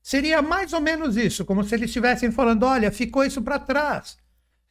Seria 0.00 0.40
mais 0.40 0.72
ou 0.72 0.80
menos 0.80 1.16
isso, 1.16 1.44
como 1.44 1.64
se 1.64 1.74
eles 1.74 1.90
estivessem 1.90 2.30
falando: 2.30 2.62
olha, 2.62 2.92
ficou 2.92 3.24
isso 3.24 3.42
para 3.42 3.58
trás. 3.58 4.16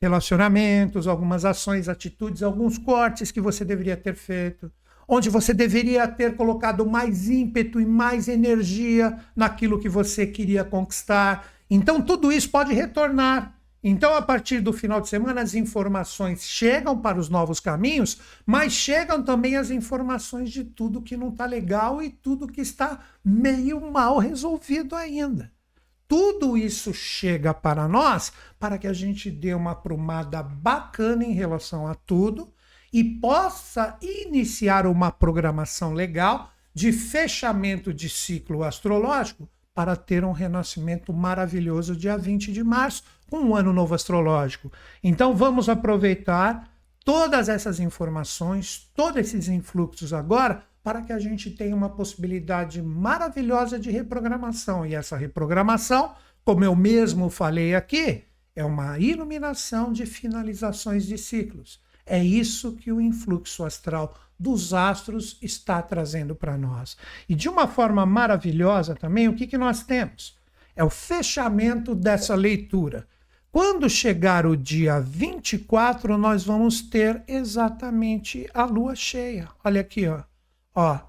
Relacionamentos, 0.01 1.07
algumas 1.07 1.43
ações, 1.43 1.89
atitudes, 1.89 2.41
alguns 2.41 2.77
cortes 2.77 3.31
que 3.31 3.41
você 3.41 3.65
deveria 3.65 3.97
ter 3.97 4.15
feito, 4.15 4.71
onde 5.05 5.29
você 5.29 5.53
deveria 5.53 6.07
ter 6.07 6.37
colocado 6.37 6.85
mais 6.85 7.27
ímpeto 7.27 7.81
e 7.81 7.85
mais 7.85 8.29
energia 8.29 9.19
naquilo 9.35 9.77
que 9.77 9.89
você 9.89 10.25
queria 10.25 10.63
conquistar. 10.63 11.51
Então, 11.69 12.01
tudo 12.01 12.31
isso 12.31 12.49
pode 12.49 12.73
retornar 12.73 13.58
então, 13.83 14.13
a 14.13 14.21
partir 14.21 14.59
do 14.59 14.73
final 14.73 14.99
de 14.99 15.07
semana, 15.07 15.41
as 15.41 15.53
informações 15.53 16.43
chegam 16.43 16.99
para 16.99 17.17
os 17.17 17.29
novos 17.29 17.59
caminhos, 17.61 18.19
mas 18.45 18.73
chegam 18.73 19.23
também 19.23 19.55
as 19.55 19.71
informações 19.71 20.51
de 20.51 20.65
tudo 20.65 21.01
que 21.01 21.15
não 21.15 21.29
está 21.29 21.45
legal 21.45 22.01
e 22.01 22.09
tudo 22.09 22.47
que 22.47 22.59
está 22.59 22.99
meio 23.23 23.79
mal 23.89 24.17
resolvido 24.17 24.95
ainda. 24.95 25.51
Tudo 26.09 26.57
isso 26.57 26.93
chega 26.93 27.53
para 27.53 27.87
nós 27.87 28.33
para 28.59 28.77
que 28.77 28.87
a 28.87 28.93
gente 28.93 29.29
dê 29.31 29.53
uma 29.53 29.71
aprumada 29.71 30.43
bacana 30.43 31.23
em 31.23 31.33
relação 31.33 31.87
a 31.87 31.93
tudo 31.93 32.51
e 32.91 33.03
possa 33.03 33.97
iniciar 34.01 34.87
uma 34.87 35.11
programação 35.11 35.93
legal 35.93 36.51
de 36.73 36.91
fechamento 36.91 37.93
de 37.93 38.09
ciclo 38.09 38.63
astrológico 38.63 39.47
para 39.79 39.95
ter 39.95 40.25
um 40.25 40.31
renascimento 40.31 41.13
maravilhoso 41.13 41.95
dia 41.95 42.17
20 42.17 42.51
de 42.51 42.63
março, 42.63 43.03
com 43.29 43.39
um 43.39 43.55
ano 43.55 43.71
novo 43.71 43.95
astrológico. 43.95 44.71
Então 45.03 45.35
vamos 45.35 45.69
aproveitar 45.69 46.69
todas 47.05 47.49
essas 47.49 47.79
informações, 47.79 48.89
todos 48.95 49.17
esses 49.17 49.47
influxos 49.47 50.13
agora, 50.13 50.63
para 50.83 51.01
que 51.01 51.13
a 51.13 51.19
gente 51.19 51.51
tenha 51.51 51.75
uma 51.75 51.89
possibilidade 51.89 52.81
maravilhosa 52.81 53.79
de 53.79 53.91
reprogramação. 53.91 54.85
E 54.85 54.95
essa 54.95 55.17
reprogramação, 55.17 56.13
como 56.43 56.63
eu 56.63 56.75
mesmo 56.75 57.29
falei 57.29 57.75
aqui, 57.75 58.23
é 58.55 58.63
uma 58.63 58.97
iluminação 58.99 59.91
de 59.91 60.05
finalizações 60.05 61.05
de 61.05 61.17
ciclos. 61.17 61.79
É 62.05 62.23
isso 62.23 62.73
que 62.73 62.91
o 62.91 62.99
influxo 62.99 63.63
astral 63.63 64.15
dos 64.39 64.73
astros 64.73 65.37
está 65.41 65.81
trazendo 65.81 66.33
para 66.33 66.57
nós. 66.57 66.97
E 67.27 67.35
de 67.35 67.49
uma 67.49 67.67
forma 67.67 68.05
maravilhosa 68.05 68.95
também, 68.95 69.27
o 69.27 69.35
que, 69.35 69.45
que 69.45 69.57
nós 69.57 69.83
temos? 69.83 70.37
É 70.75 70.83
o 70.83 70.89
fechamento 70.89 71.93
dessa 71.93 72.35
leitura. 72.35 73.05
Quando 73.51 73.89
chegar 73.89 74.45
o 74.45 74.55
dia 74.55 74.99
24, 74.99 76.19
nós 76.19 76.43
vamos 76.43 76.81
ter 76.83 77.23
exatamente 77.27 78.47
a 78.53 78.63
lua 78.63 78.95
cheia. 78.95 79.49
Olha 79.63 79.81
aqui, 79.81 80.07
ó. 80.07 80.21
Ó, 80.75 80.99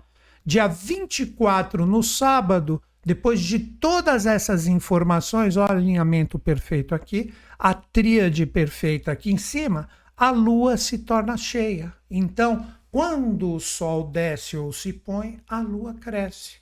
dia 0.44 0.66
24 0.66 1.84
no 1.84 2.02
sábado, 2.02 2.82
depois 3.04 3.40
de 3.40 3.58
todas 3.58 4.24
essas 4.24 4.66
informações, 4.66 5.58
ó, 5.58 5.66
alinhamento 5.66 6.38
perfeito 6.38 6.94
aqui, 6.94 7.30
a 7.58 7.74
tríade 7.74 8.46
perfeita 8.46 9.12
aqui 9.12 9.30
em 9.30 9.36
cima, 9.36 9.86
a 10.16 10.30
lua 10.30 10.78
se 10.78 10.96
torna 10.96 11.36
cheia. 11.36 11.92
Então, 12.10 12.66
quando 12.90 13.52
o 13.52 13.60
sol 13.60 14.10
desce 14.10 14.56
ou 14.56 14.72
se 14.72 14.94
põe, 14.94 15.38
a 15.46 15.60
lua 15.60 15.92
cresce. 15.92 16.56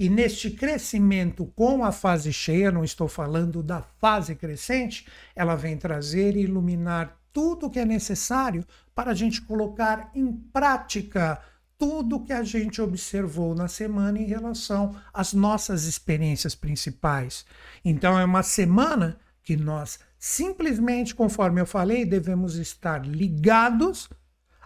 E 0.00 0.08
neste 0.08 0.50
crescimento 0.50 1.44
com 1.54 1.84
a 1.84 1.92
fase 1.92 2.32
cheia, 2.32 2.72
não 2.72 2.82
estou 2.82 3.06
falando 3.06 3.62
da 3.62 3.82
fase 3.82 4.34
crescente, 4.34 5.06
ela 5.36 5.54
vem 5.54 5.76
trazer 5.76 6.38
e 6.38 6.44
iluminar 6.44 7.20
tudo 7.30 7.66
o 7.66 7.70
que 7.70 7.78
é 7.78 7.84
necessário 7.84 8.64
para 8.94 9.10
a 9.10 9.14
gente 9.14 9.42
colocar 9.42 10.10
em 10.14 10.32
prática 10.32 11.38
tudo 11.76 12.24
que 12.24 12.32
a 12.32 12.42
gente 12.42 12.80
observou 12.80 13.54
na 13.54 13.68
semana 13.68 14.18
em 14.18 14.24
relação 14.24 14.96
às 15.12 15.34
nossas 15.34 15.84
experiências 15.84 16.54
principais. 16.54 17.44
Então, 17.84 18.18
é 18.18 18.24
uma 18.24 18.42
semana 18.42 19.18
que 19.42 19.54
nós 19.54 19.98
simplesmente, 20.18 21.14
conforme 21.14 21.60
eu 21.60 21.66
falei, 21.66 22.06
devemos 22.06 22.56
estar 22.56 23.06
ligados 23.06 24.08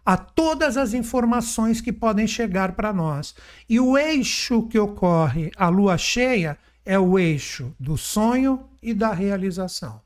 a 0.05 0.17
todas 0.17 0.77
as 0.77 0.93
informações 0.93 1.81
que 1.81 1.93
podem 1.93 2.27
chegar 2.27 2.73
para 2.73 2.93
nós. 2.93 3.35
E 3.69 3.81
o 3.81 3.97
eixo 3.97 4.69
que 4.69 4.79
ocorre 4.79 5.51
a 5.57 5.69
lua 5.69 5.97
cheia 5.97 6.59
é 6.85 6.99
o 6.99 7.19
eixo 7.19 7.75
do 7.81 7.97
sonho 7.97 8.69
e 8.83 8.93
da 8.93 9.13
realização. 9.13 10.03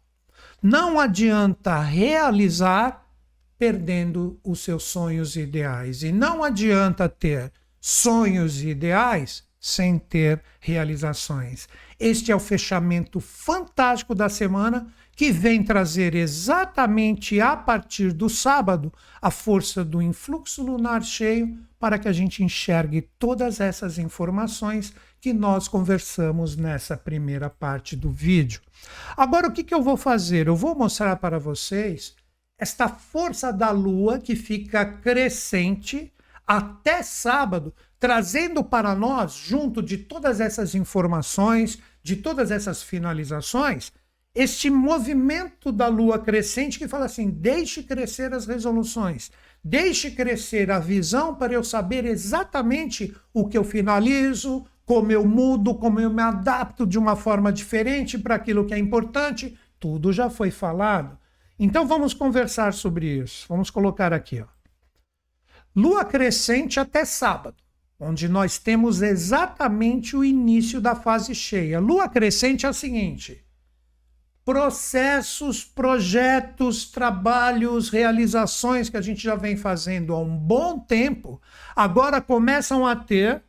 Não 0.62 1.00
adianta 1.00 1.80
realizar 1.80 3.08
perdendo 3.58 4.38
os 4.44 4.60
seus 4.60 4.84
sonhos 4.84 5.34
e 5.34 5.40
ideais. 5.40 6.02
E 6.02 6.12
não 6.12 6.44
adianta 6.44 7.08
ter 7.08 7.52
sonhos 7.80 8.62
e 8.62 8.68
ideais 8.68 9.42
sem 9.60 9.98
ter 9.98 10.40
realizações. 10.60 11.68
Este 11.98 12.30
é 12.30 12.36
o 12.36 12.40
fechamento 12.40 13.18
fantástico 13.18 14.14
da 14.14 14.28
semana 14.28 14.86
que 15.18 15.32
vem 15.32 15.64
trazer 15.64 16.14
exatamente 16.14 17.40
a 17.40 17.56
partir 17.56 18.12
do 18.12 18.28
sábado 18.28 18.92
a 19.20 19.32
força 19.32 19.84
do 19.84 20.00
influxo 20.00 20.62
lunar 20.62 21.02
cheio 21.02 21.58
para 21.76 21.98
que 21.98 22.06
a 22.06 22.12
gente 22.12 22.44
enxergue 22.44 23.02
todas 23.18 23.58
essas 23.58 23.98
informações 23.98 24.94
que 25.20 25.32
nós 25.32 25.66
conversamos 25.66 26.56
nessa 26.56 26.96
primeira 26.96 27.50
parte 27.50 27.96
do 27.96 28.08
vídeo. 28.08 28.60
Agora, 29.16 29.48
o 29.48 29.52
que, 29.52 29.64
que 29.64 29.74
eu 29.74 29.82
vou 29.82 29.96
fazer? 29.96 30.46
Eu 30.46 30.54
vou 30.54 30.76
mostrar 30.76 31.16
para 31.16 31.40
vocês 31.40 32.14
esta 32.56 32.88
força 32.88 33.52
da 33.52 33.72
lua 33.72 34.20
que 34.20 34.36
fica 34.36 34.84
crescente 34.84 36.12
até 36.46 37.02
sábado, 37.02 37.74
trazendo 37.98 38.62
para 38.62 38.94
nós, 38.94 39.32
junto 39.32 39.82
de 39.82 39.98
todas 39.98 40.40
essas 40.40 40.76
informações, 40.76 41.76
de 42.04 42.14
todas 42.14 42.52
essas 42.52 42.84
finalizações, 42.84 43.92
este 44.38 44.70
movimento 44.70 45.72
da 45.72 45.88
lua 45.88 46.16
crescente 46.16 46.78
que 46.78 46.86
fala 46.86 47.06
assim: 47.06 47.28
deixe 47.28 47.82
crescer 47.82 48.32
as 48.32 48.46
resoluções, 48.46 49.32
deixe 49.64 50.12
crescer 50.12 50.70
a 50.70 50.78
visão 50.78 51.34
para 51.34 51.54
eu 51.54 51.64
saber 51.64 52.04
exatamente 52.04 53.12
o 53.34 53.48
que 53.48 53.58
eu 53.58 53.64
finalizo, 53.64 54.64
como 54.86 55.10
eu 55.10 55.26
mudo, 55.26 55.74
como 55.74 55.98
eu 55.98 56.08
me 56.08 56.22
adapto 56.22 56.86
de 56.86 56.96
uma 56.96 57.16
forma 57.16 57.52
diferente 57.52 58.16
para 58.16 58.36
aquilo 58.36 58.64
que 58.64 58.72
é 58.72 58.78
importante. 58.78 59.58
Tudo 59.80 60.12
já 60.12 60.30
foi 60.30 60.52
falado. 60.52 61.18
Então 61.58 61.84
vamos 61.84 62.14
conversar 62.14 62.72
sobre 62.72 63.06
isso. 63.06 63.44
Vamos 63.48 63.70
colocar 63.70 64.12
aqui, 64.12 64.40
ó. 64.40 64.46
Lua 65.74 66.04
crescente 66.04 66.78
até 66.78 67.04
sábado, 67.04 67.56
onde 67.98 68.28
nós 68.28 68.56
temos 68.56 69.02
exatamente 69.02 70.16
o 70.16 70.24
início 70.24 70.80
da 70.80 70.94
fase 70.94 71.34
cheia. 71.34 71.80
Lua 71.80 72.08
crescente 72.08 72.64
é 72.64 72.68
o 72.68 72.72
seguinte: 72.74 73.44
processos, 74.48 75.62
projetos, 75.62 76.86
trabalhos, 76.90 77.90
realizações 77.90 78.88
que 78.88 78.96
a 78.96 79.00
gente 79.02 79.22
já 79.22 79.34
vem 79.34 79.58
fazendo 79.58 80.14
há 80.14 80.18
um 80.18 80.38
bom 80.38 80.78
tempo, 80.78 81.38
agora 81.76 82.18
começam 82.18 82.86
a 82.86 82.96
ter 82.96 83.42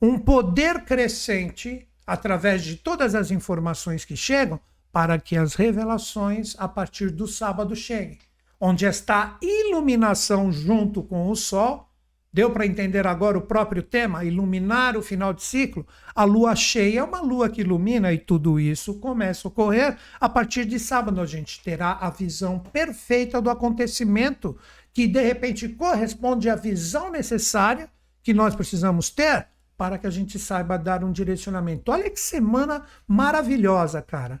um 0.00 0.18
poder 0.18 0.86
crescente 0.86 1.86
através 2.06 2.64
de 2.64 2.76
todas 2.76 3.14
as 3.14 3.30
informações 3.30 4.06
que 4.06 4.16
chegam 4.16 4.58
para 4.90 5.18
que 5.18 5.36
as 5.36 5.54
revelações 5.54 6.56
a 6.58 6.66
partir 6.66 7.10
do 7.10 7.26
sábado 7.26 7.76
cheguem, 7.76 8.18
onde 8.58 8.86
esta 8.86 9.36
iluminação 9.42 10.50
junto 10.50 11.02
com 11.02 11.28
o 11.28 11.36
sol 11.36 11.91
Deu 12.34 12.50
para 12.50 12.64
entender 12.64 13.06
agora 13.06 13.36
o 13.36 13.42
próprio 13.42 13.82
tema? 13.82 14.24
Iluminar 14.24 14.96
o 14.96 15.02
final 15.02 15.34
de 15.34 15.42
ciclo? 15.42 15.86
A 16.14 16.24
lua 16.24 16.56
cheia 16.56 17.00
é 17.00 17.04
uma 17.04 17.20
lua 17.20 17.50
que 17.50 17.60
ilumina 17.60 18.10
e 18.10 18.16
tudo 18.16 18.58
isso 18.58 18.94
começa 18.94 19.46
a 19.46 19.50
ocorrer 19.50 19.98
a 20.18 20.30
partir 20.30 20.64
de 20.64 20.78
sábado. 20.78 21.20
A 21.20 21.26
gente 21.26 21.62
terá 21.62 21.92
a 22.00 22.08
visão 22.08 22.58
perfeita 22.58 23.42
do 23.42 23.50
acontecimento 23.50 24.56
que 24.94 25.06
de 25.06 25.22
repente 25.22 25.68
corresponde 25.68 26.48
à 26.48 26.54
visão 26.54 27.10
necessária 27.10 27.90
que 28.22 28.32
nós 28.32 28.54
precisamos 28.54 29.10
ter 29.10 29.48
para 29.76 29.98
que 29.98 30.06
a 30.06 30.10
gente 30.10 30.38
saiba 30.38 30.78
dar 30.78 31.04
um 31.04 31.12
direcionamento. 31.12 31.92
Olha 31.92 32.08
que 32.08 32.20
semana 32.20 32.86
maravilhosa, 33.06 34.00
cara. 34.00 34.40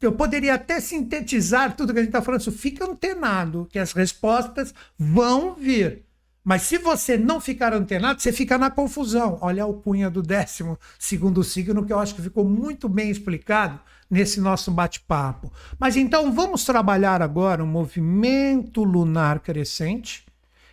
Eu 0.00 0.12
poderia 0.12 0.54
até 0.54 0.78
sintetizar 0.78 1.74
tudo 1.74 1.92
que 1.92 1.98
a 1.98 2.02
gente 2.02 2.10
está 2.10 2.22
falando. 2.22 2.52
Fica 2.52 2.84
antenado 2.84 3.66
que 3.68 3.80
as 3.80 3.92
respostas 3.92 4.72
vão 4.96 5.54
vir. 5.54 6.05
Mas 6.46 6.62
se 6.62 6.78
você 6.78 7.18
não 7.18 7.40
ficar 7.40 7.74
antenado, 7.74 8.22
você 8.22 8.32
fica 8.32 8.56
na 8.56 8.70
confusão. 8.70 9.36
Olha 9.40 9.64
a 9.64 9.66
alcunha 9.66 10.08
do 10.08 10.22
décimo 10.22 10.78
segundo 10.96 11.42
signo, 11.42 11.84
que 11.84 11.92
eu 11.92 11.98
acho 11.98 12.14
que 12.14 12.22
ficou 12.22 12.44
muito 12.44 12.88
bem 12.88 13.10
explicado 13.10 13.80
nesse 14.08 14.40
nosso 14.40 14.70
bate-papo. 14.70 15.52
Mas 15.76 15.96
então 15.96 16.32
vamos 16.32 16.64
trabalhar 16.64 17.20
agora 17.20 17.64
o 17.64 17.66
movimento 17.66 18.84
lunar 18.84 19.40
crescente, 19.40 20.24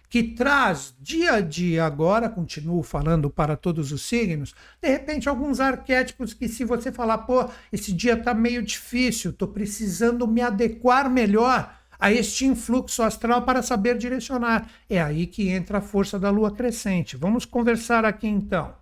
que 0.08 0.22
traz 0.22 0.94
dia 1.02 1.34
a 1.34 1.42
dia 1.42 1.84
agora, 1.84 2.30
continuo 2.30 2.84
falando 2.84 3.28
para 3.28 3.58
todos 3.58 3.92
os 3.92 4.04
signos, 4.04 4.54
de 4.80 4.88
repente 4.88 5.28
alguns 5.28 5.60
arquétipos 5.60 6.36
que 6.36 6.48
se 6.48 6.64
você 6.64 6.92
falar, 6.92 7.18
pô, 7.18 7.50
esse 7.72 7.92
dia 7.92 8.14
está 8.14 8.32
meio 8.32 8.62
difícil, 8.62 9.32
estou 9.32 9.48
precisando 9.48 10.28
me 10.28 10.44
adequar 10.44 11.10
melhor 11.10 11.76
a 12.04 12.12
este 12.12 12.46
influxo 12.46 13.02
astral 13.02 13.44
para 13.44 13.64
saber 13.64 13.98
direcionar. 13.98 14.70
É 14.90 15.02
aí 15.02 15.26
que 15.26 15.48
entra 15.48 15.78
a 15.78 15.82
força 15.82 16.20
da 16.20 16.30
lua 16.30 16.52
crescente. 16.52 17.16
Vamos 17.16 17.46
conversar 17.46 18.04
aqui 18.04 18.28
então. 18.28 18.76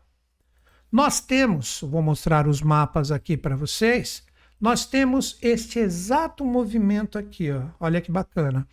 Nós 0.91 1.21
temos, 1.21 1.81
vou 1.83 2.01
mostrar 2.01 2.47
os 2.47 2.63
mapas 2.63 3.11
aqui 3.11 3.37
para 3.37 3.55
vocês. 3.55 4.23
Nós 4.59 4.87
temos 4.87 5.37
este 5.39 5.77
exato 5.77 6.43
movimento 6.43 7.19
aqui, 7.19 7.51
ó. 7.51 7.61
Olha 7.79 8.01
que 8.01 8.11
bacana. 8.11 8.67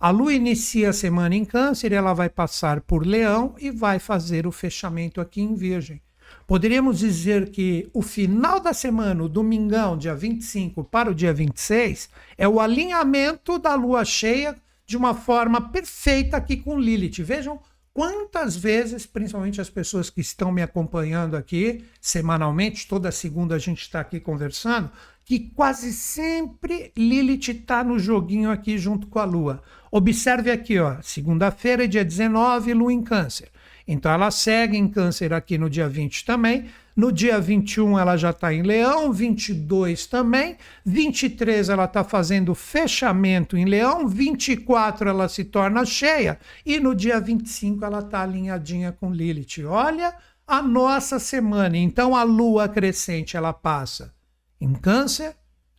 A 0.00 0.08
lua 0.08 0.32
inicia 0.32 0.88
a 0.88 0.94
semana 0.94 1.34
em 1.34 1.44
Câncer, 1.44 1.92
ela 1.92 2.14
vai 2.14 2.30
passar 2.30 2.80
por 2.80 3.04
Leão 3.06 3.54
e 3.58 3.70
vai 3.70 3.98
fazer 3.98 4.46
o 4.46 4.52
fechamento 4.52 5.20
aqui 5.20 5.42
em 5.42 5.54
Virgem. 5.54 6.00
Poderíamos 6.46 6.98
dizer 6.98 7.50
que 7.50 7.88
o 7.92 8.02
final 8.02 8.60
da 8.60 8.72
semana, 8.72 9.22
o 9.22 9.28
domingão, 9.28 9.96
dia 9.96 10.14
25 10.14 10.84
para 10.84 11.10
o 11.10 11.14
dia 11.14 11.32
26, 11.32 12.10
é 12.36 12.48
o 12.48 12.60
alinhamento 12.60 13.58
da 13.58 13.74
lua 13.74 14.04
cheia 14.04 14.56
de 14.86 14.96
uma 14.96 15.14
forma 15.14 15.70
perfeita 15.70 16.36
aqui 16.36 16.56
com 16.56 16.78
Lilith. 16.78 17.22
Vejam 17.22 17.60
quantas 17.92 18.56
vezes, 18.56 19.06
principalmente 19.06 19.60
as 19.60 19.70
pessoas 19.70 20.10
que 20.10 20.20
estão 20.20 20.50
me 20.50 20.62
acompanhando 20.62 21.36
aqui 21.36 21.84
semanalmente, 22.00 22.88
toda 22.88 23.12
segunda 23.12 23.54
a 23.54 23.58
gente 23.58 23.82
está 23.82 24.00
aqui 24.00 24.18
conversando, 24.18 24.90
que 25.24 25.38
quase 25.38 25.92
sempre 25.92 26.92
Lilith 26.96 27.50
está 27.50 27.84
no 27.84 27.98
joguinho 27.98 28.50
aqui 28.50 28.76
junto 28.76 29.06
com 29.06 29.20
a 29.20 29.24
Lua. 29.24 29.62
Observe 29.92 30.50
aqui, 30.50 30.78
ó, 30.80 30.96
segunda-feira, 31.02 31.86
dia 31.86 32.04
19, 32.04 32.74
Lua 32.74 32.92
em 32.92 33.02
Câncer. 33.02 33.48
Então 33.92 34.12
ela 34.12 34.30
segue 34.30 34.76
em 34.76 34.86
Câncer 34.86 35.32
aqui 35.32 35.58
no 35.58 35.68
dia 35.68 35.88
20 35.88 36.24
também. 36.24 36.66
No 36.94 37.10
dia 37.10 37.40
21 37.40 37.98
ela 37.98 38.16
já 38.16 38.30
está 38.30 38.54
em 38.54 38.62
Leão, 38.62 39.12
22 39.12 40.06
também, 40.06 40.56
23 40.84 41.68
ela 41.68 41.86
está 41.86 42.04
fazendo 42.04 42.54
fechamento 42.54 43.56
em 43.56 43.64
Leão, 43.64 44.06
24 44.06 45.08
ela 45.08 45.28
se 45.28 45.44
torna 45.44 45.84
cheia 45.84 46.38
e 46.64 46.78
no 46.78 46.94
dia 46.94 47.20
25 47.20 47.84
ela 47.84 47.98
está 47.98 48.22
alinhadinha 48.22 48.92
com 48.92 49.12
Lilith. 49.12 49.64
Olha 49.66 50.14
a 50.46 50.62
nossa 50.62 51.18
semana. 51.18 51.76
Então 51.76 52.14
a 52.14 52.22
lua 52.22 52.68
crescente 52.68 53.36
ela 53.36 53.52
passa 53.52 54.14
em 54.60 54.72
Câncer, 54.72 55.34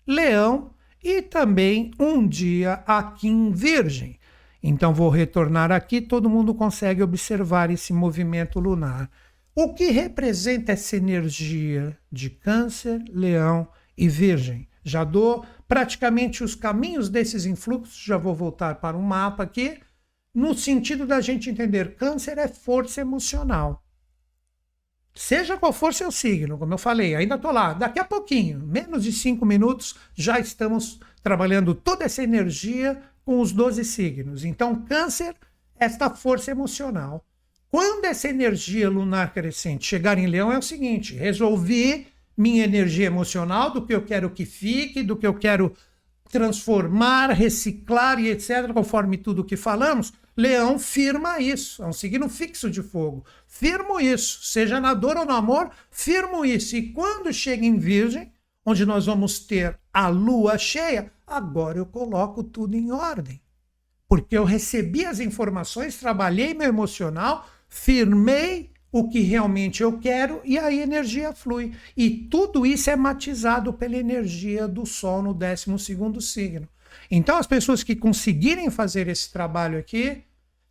Leão 0.06 0.72
e 1.02 1.22
também 1.22 1.92
um 1.98 2.28
dia 2.28 2.84
aqui 2.86 3.30
em 3.30 3.52
Virgem. 3.52 4.20
Então 4.62 4.94
vou 4.94 5.10
retornar 5.10 5.72
aqui, 5.72 6.00
todo 6.02 6.30
mundo 6.30 6.54
consegue 6.54 7.02
observar 7.02 7.72
esse 7.72 7.92
movimento 7.92 8.60
lunar. 8.60 9.10
O 9.56 9.74
que 9.74 9.92
representa 9.92 10.72
essa 10.72 10.96
energia 10.96 11.98
de 12.12 12.30
Câncer, 12.30 13.04
Leão 13.10 13.68
e 13.98 14.08
Virgem? 14.08 14.68
Já 14.84 15.04
dou 15.04 15.46
praticamente 15.68 16.44
os 16.44 16.56
caminhos 16.56 17.10
desses 17.10 17.46
influxos, 17.46 18.04
já 18.04 18.18
vou 18.18 18.36
voltar 18.36 18.76
para 18.76 18.98
um 18.98 19.02
mapa 19.02 19.44
aqui, 19.44 19.80
no 20.34 20.56
sentido 20.56 21.06
da 21.06 21.20
gente 21.20 21.50
entender, 21.50 21.96
câncer 21.96 22.38
é 22.38 22.48
força 22.48 23.02
emocional. 23.02 23.84
Seja 25.14 25.58
qual 25.58 25.74
for 25.74 25.94
seu 25.94 26.10
signo, 26.10 26.58
como 26.58 26.74
eu 26.74 26.78
falei, 26.78 27.16
ainda 27.16 27.36
estou 27.36 27.52
lá. 27.52 27.74
Daqui 27.74 28.00
a 28.00 28.06
pouquinho, 28.06 28.60
menos 28.60 29.04
de 29.04 29.12
cinco 29.12 29.46
minutos, 29.46 29.96
já 30.16 30.40
estamos 30.40 31.02
trabalhando 31.22 31.76
toda 31.76 32.06
essa 32.06 32.24
energia 32.24 33.02
com 33.26 33.40
os 33.40 33.52
12 33.52 33.84
signos. 33.86 34.44
Então, 34.44 34.76
Câncer, 34.76 35.36
esta 35.78 36.10
força 36.10 36.52
emocional. 36.52 37.26
Quando 37.70 38.06
essa 38.06 38.28
energia 38.28 38.90
lunar 38.90 39.34
crescente 39.34 39.86
chegar 39.86 40.18
em 40.18 40.28
Leão, 40.28 40.52
é 40.52 40.58
o 40.58 40.62
seguinte: 40.62 41.16
resolvi 41.16 42.08
minha 42.38 42.64
energia 42.64 43.06
emocional 43.06 43.72
do 43.72 43.86
que 43.86 43.94
eu 43.94 44.04
quero 44.04 44.30
que 44.30 44.46
fique, 44.46 45.04
do 45.04 45.16
que 45.16 45.26
eu 45.26 45.34
quero 45.34 45.74
transformar, 46.30 47.32
reciclar 47.32 48.20
e 48.20 48.30
etc., 48.30 48.72
conforme 48.74 49.18
tudo 49.18 49.44
que 49.44 49.58
falamos. 49.58 50.14
Leão 50.36 50.80
firma 50.80 51.40
isso, 51.40 51.84
é 51.84 51.88
um 51.88 51.94
signo 51.94 52.30
fixo 52.30 52.70
de 52.70 52.82
fogo. 52.82 53.26
Firmo 53.48 54.00
isso, 54.00 54.44
seja 54.44 54.80
na 54.80 54.94
dor 54.94 55.18
ou 55.18 55.26
no 55.26 55.34
amor, 55.34 55.70
firmo 55.92 56.46
isso. 56.46 56.76
E 56.76 56.94
quando 56.94 57.34
chega 57.34 57.66
em 57.66 57.78
Virgem, 57.78 58.32
onde 58.66 58.86
nós 58.86 59.06
vamos 59.06 59.40
ter 59.40 59.78
a 59.94 60.08
lua 60.08 60.58
cheia, 60.58 61.12
agora 61.32 61.78
eu 61.78 61.86
coloco 61.86 62.44
tudo 62.44 62.76
em 62.76 62.92
ordem. 62.92 63.42
Porque 64.08 64.38
eu 64.38 64.44
recebi 64.44 65.06
as 65.06 65.20
informações, 65.20 65.98
trabalhei 65.98 66.54
meu 66.54 66.68
emocional, 66.68 67.48
firmei 67.70 68.72
o 68.92 69.08
que 69.08 69.22
realmente 69.22 69.82
eu 69.82 69.98
quero 70.00 70.42
e 70.44 70.58
aí 70.58 70.82
a 70.82 70.84
energia 70.84 71.34
flui. 71.34 71.74
E 71.96 72.10
tudo 72.10 72.66
isso 72.66 72.90
é 72.90 72.96
matizado 72.96 73.72
pela 73.72 73.96
energia 73.96 74.68
do 74.68 74.86
Sol 74.86 75.22
no 75.22 75.34
12 75.34 76.22
signo. 76.22 76.68
Então, 77.10 77.38
as 77.38 77.48
pessoas 77.48 77.84
que 77.84 77.96
conseguirem 77.96 78.70
fazer 78.70 79.08
esse 79.08 79.32
trabalho 79.32 79.80
aqui 79.80 80.24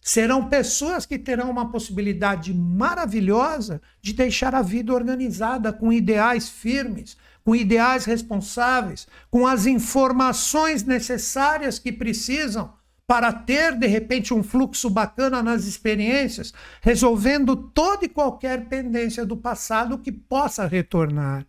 serão 0.03 0.49
pessoas 0.49 1.05
que 1.05 1.19
terão 1.19 1.51
uma 1.51 1.71
possibilidade 1.71 2.55
maravilhosa 2.55 3.81
de 4.01 4.13
deixar 4.13 4.55
a 4.55 4.63
vida 4.63 4.93
organizada, 4.93 5.73
com 5.73 5.93
ideais 5.93 6.49
firmes, 6.49 7.17
com 7.51 7.57
ideais 7.57 8.05
responsáveis, 8.05 9.09
com 9.29 9.45
as 9.45 9.67
informações 9.67 10.85
necessárias 10.85 11.81
que 11.81 11.91
precisam 11.91 12.73
para 13.09 13.33
ter, 13.33 13.77
de 13.77 13.89
repente, 13.89 14.33
um 14.33 14.41
fluxo 14.41 14.89
bacana 14.89 15.43
nas 15.43 15.65
experiências, 15.65 16.55
resolvendo 16.81 17.57
toda 17.57 18.05
e 18.05 18.09
qualquer 18.09 18.69
pendência 18.69 19.27
do 19.27 19.37
passado 19.37 19.99
que 19.99 20.13
possa 20.13 20.65
retornar. 20.65 21.45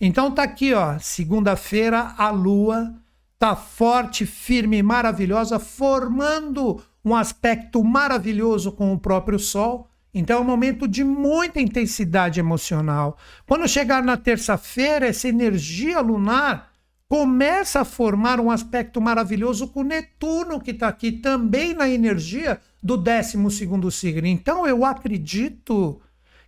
Então 0.00 0.30
tá 0.30 0.44
aqui, 0.44 0.72
ó, 0.72 1.00
segunda-feira 1.00 2.14
a 2.16 2.30
lua 2.30 2.94
tá 3.36 3.56
forte, 3.56 4.24
firme, 4.24 4.80
maravilhosa, 4.84 5.58
formando 5.58 6.80
um 7.04 7.16
aspecto 7.16 7.82
maravilhoso 7.82 8.70
com 8.70 8.92
o 8.92 9.00
próprio 9.00 9.40
sol. 9.40 9.89
Então 10.12 10.38
é 10.38 10.40
um 10.40 10.44
momento 10.44 10.88
de 10.88 11.04
muita 11.04 11.60
intensidade 11.60 12.40
emocional. 12.40 13.16
Quando 13.46 13.68
chegar 13.68 14.02
na 14.02 14.16
terça-feira, 14.16 15.06
essa 15.06 15.28
energia 15.28 16.00
lunar 16.00 16.70
começa 17.08 17.80
a 17.80 17.84
formar 17.84 18.38
um 18.38 18.50
aspecto 18.50 19.00
maravilhoso 19.00 19.68
com 19.68 19.82
Netuno, 19.82 20.60
que 20.60 20.70
está 20.70 20.86
aqui 20.88 21.10
também 21.10 21.74
na 21.74 21.88
energia 21.88 22.60
do 22.82 22.96
12 22.96 23.90
signo. 23.90 24.26
Então 24.26 24.66
eu 24.66 24.84
acredito 24.84 26.00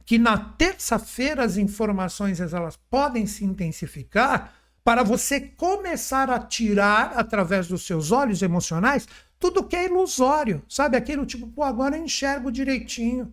que 0.05 0.18
na 0.18 0.37
terça-feira 0.37 1.44
as 1.44 1.57
informações 1.57 2.40
elas 2.40 2.79
podem 2.88 3.27
se 3.27 3.44
intensificar 3.44 4.53
para 4.85 5.03
você 5.03 5.40
começar 5.40 6.31
a 6.31 6.38
tirar, 6.38 7.12
através 7.16 7.68
dos 7.68 7.87
seus 7.87 8.11
olhos 8.11 8.42
emocionais, 8.42 9.07
tudo 9.38 9.64
que 9.64 9.77
é 9.77 9.87
ilusório. 9.87 10.62
Sabe 10.68 10.96
aquilo 10.96 11.27
tipo, 11.27 11.46
pô, 11.48 11.62
agora 11.62 11.96
eu 11.96 12.05
enxergo 12.05 12.51
direitinho. 12.51 13.33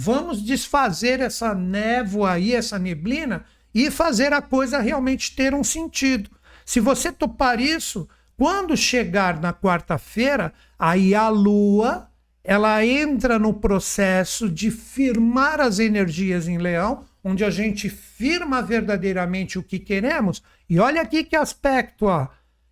Vamos 0.00 0.44
desfazer 0.44 1.18
essa 1.18 1.52
névoa 1.52 2.34
aí, 2.34 2.54
essa 2.54 2.78
neblina, 2.78 3.44
e 3.74 3.90
fazer 3.90 4.32
a 4.32 4.40
coisa 4.40 4.78
realmente 4.78 5.34
ter 5.34 5.52
um 5.52 5.64
sentido. 5.64 6.30
Se 6.64 6.78
você 6.78 7.10
topar 7.10 7.60
isso, 7.60 8.08
quando 8.36 8.76
chegar 8.76 9.40
na 9.40 9.52
quarta-feira, 9.52 10.52
aí 10.78 11.16
a 11.16 11.28
lua 11.28 12.08
ela 12.44 12.86
entra 12.86 13.40
no 13.40 13.52
processo 13.52 14.48
de 14.48 14.70
firmar 14.70 15.60
as 15.60 15.80
energias 15.80 16.46
em 16.46 16.58
Leão, 16.58 17.04
onde 17.22 17.44
a 17.44 17.50
gente 17.50 17.90
firma 17.90 18.62
verdadeiramente 18.62 19.58
o 19.58 19.64
que 19.64 19.80
queremos. 19.80 20.40
E 20.70 20.78
olha 20.78 21.02
aqui 21.02 21.24
que 21.24 21.34
aspecto, 21.34 22.06
ó, 22.06 22.28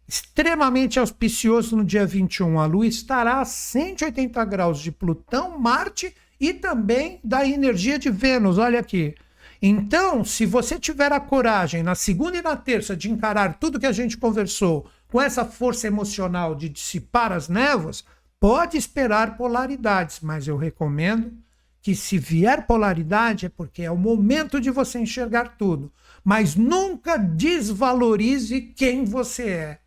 extremamente 0.06 1.00
auspicioso 1.00 1.76
no 1.76 1.84
dia 1.84 2.06
21. 2.06 2.60
A 2.60 2.66
Lua 2.66 2.86
estará 2.86 3.40
a 3.40 3.44
180 3.44 4.44
graus 4.44 4.78
de 4.78 4.92
Plutão, 4.92 5.58
Marte 5.58 6.14
e 6.40 6.52
também 6.52 7.20
da 7.22 7.46
energia 7.46 7.98
de 7.98 8.10
Vênus. 8.10 8.58
Olha 8.58 8.80
aqui. 8.80 9.14
Então, 9.60 10.24
se 10.24 10.44
você 10.44 10.78
tiver 10.78 11.12
a 11.12 11.20
coragem 11.20 11.82
na 11.82 11.94
segunda 11.94 12.36
e 12.36 12.42
na 12.42 12.56
terça 12.56 12.96
de 12.96 13.10
encarar 13.10 13.58
tudo 13.58 13.80
que 13.80 13.86
a 13.86 13.92
gente 13.92 14.16
conversou 14.16 14.86
com 15.08 15.20
essa 15.20 15.44
força 15.44 15.86
emocional 15.86 16.54
de 16.54 16.68
dissipar 16.68 17.32
as 17.32 17.48
névoas, 17.48 18.04
Pode 18.38 18.76
esperar 18.76 19.36
polaridades, 19.36 20.20
mas 20.20 20.46
eu 20.46 20.56
recomendo 20.56 21.32
que 21.80 21.94
se 21.94 22.18
vier 22.18 22.66
polaridade 22.66 23.46
é 23.46 23.48
porque 23.48 23.82
é 23.82 23.90
o 23.90 23.96
momento 23.96 24.60
de 24.60 24.70
você 24.70 24.98
enxergar 24.98 25.56
tudo. 25.56 25.92
Mas 26.22 26.54
nunca 26.54 27.16
desvalorize 27.16 28.60
quem 28.60 29.04
você 29.04 29.48
é. 29.48 29.80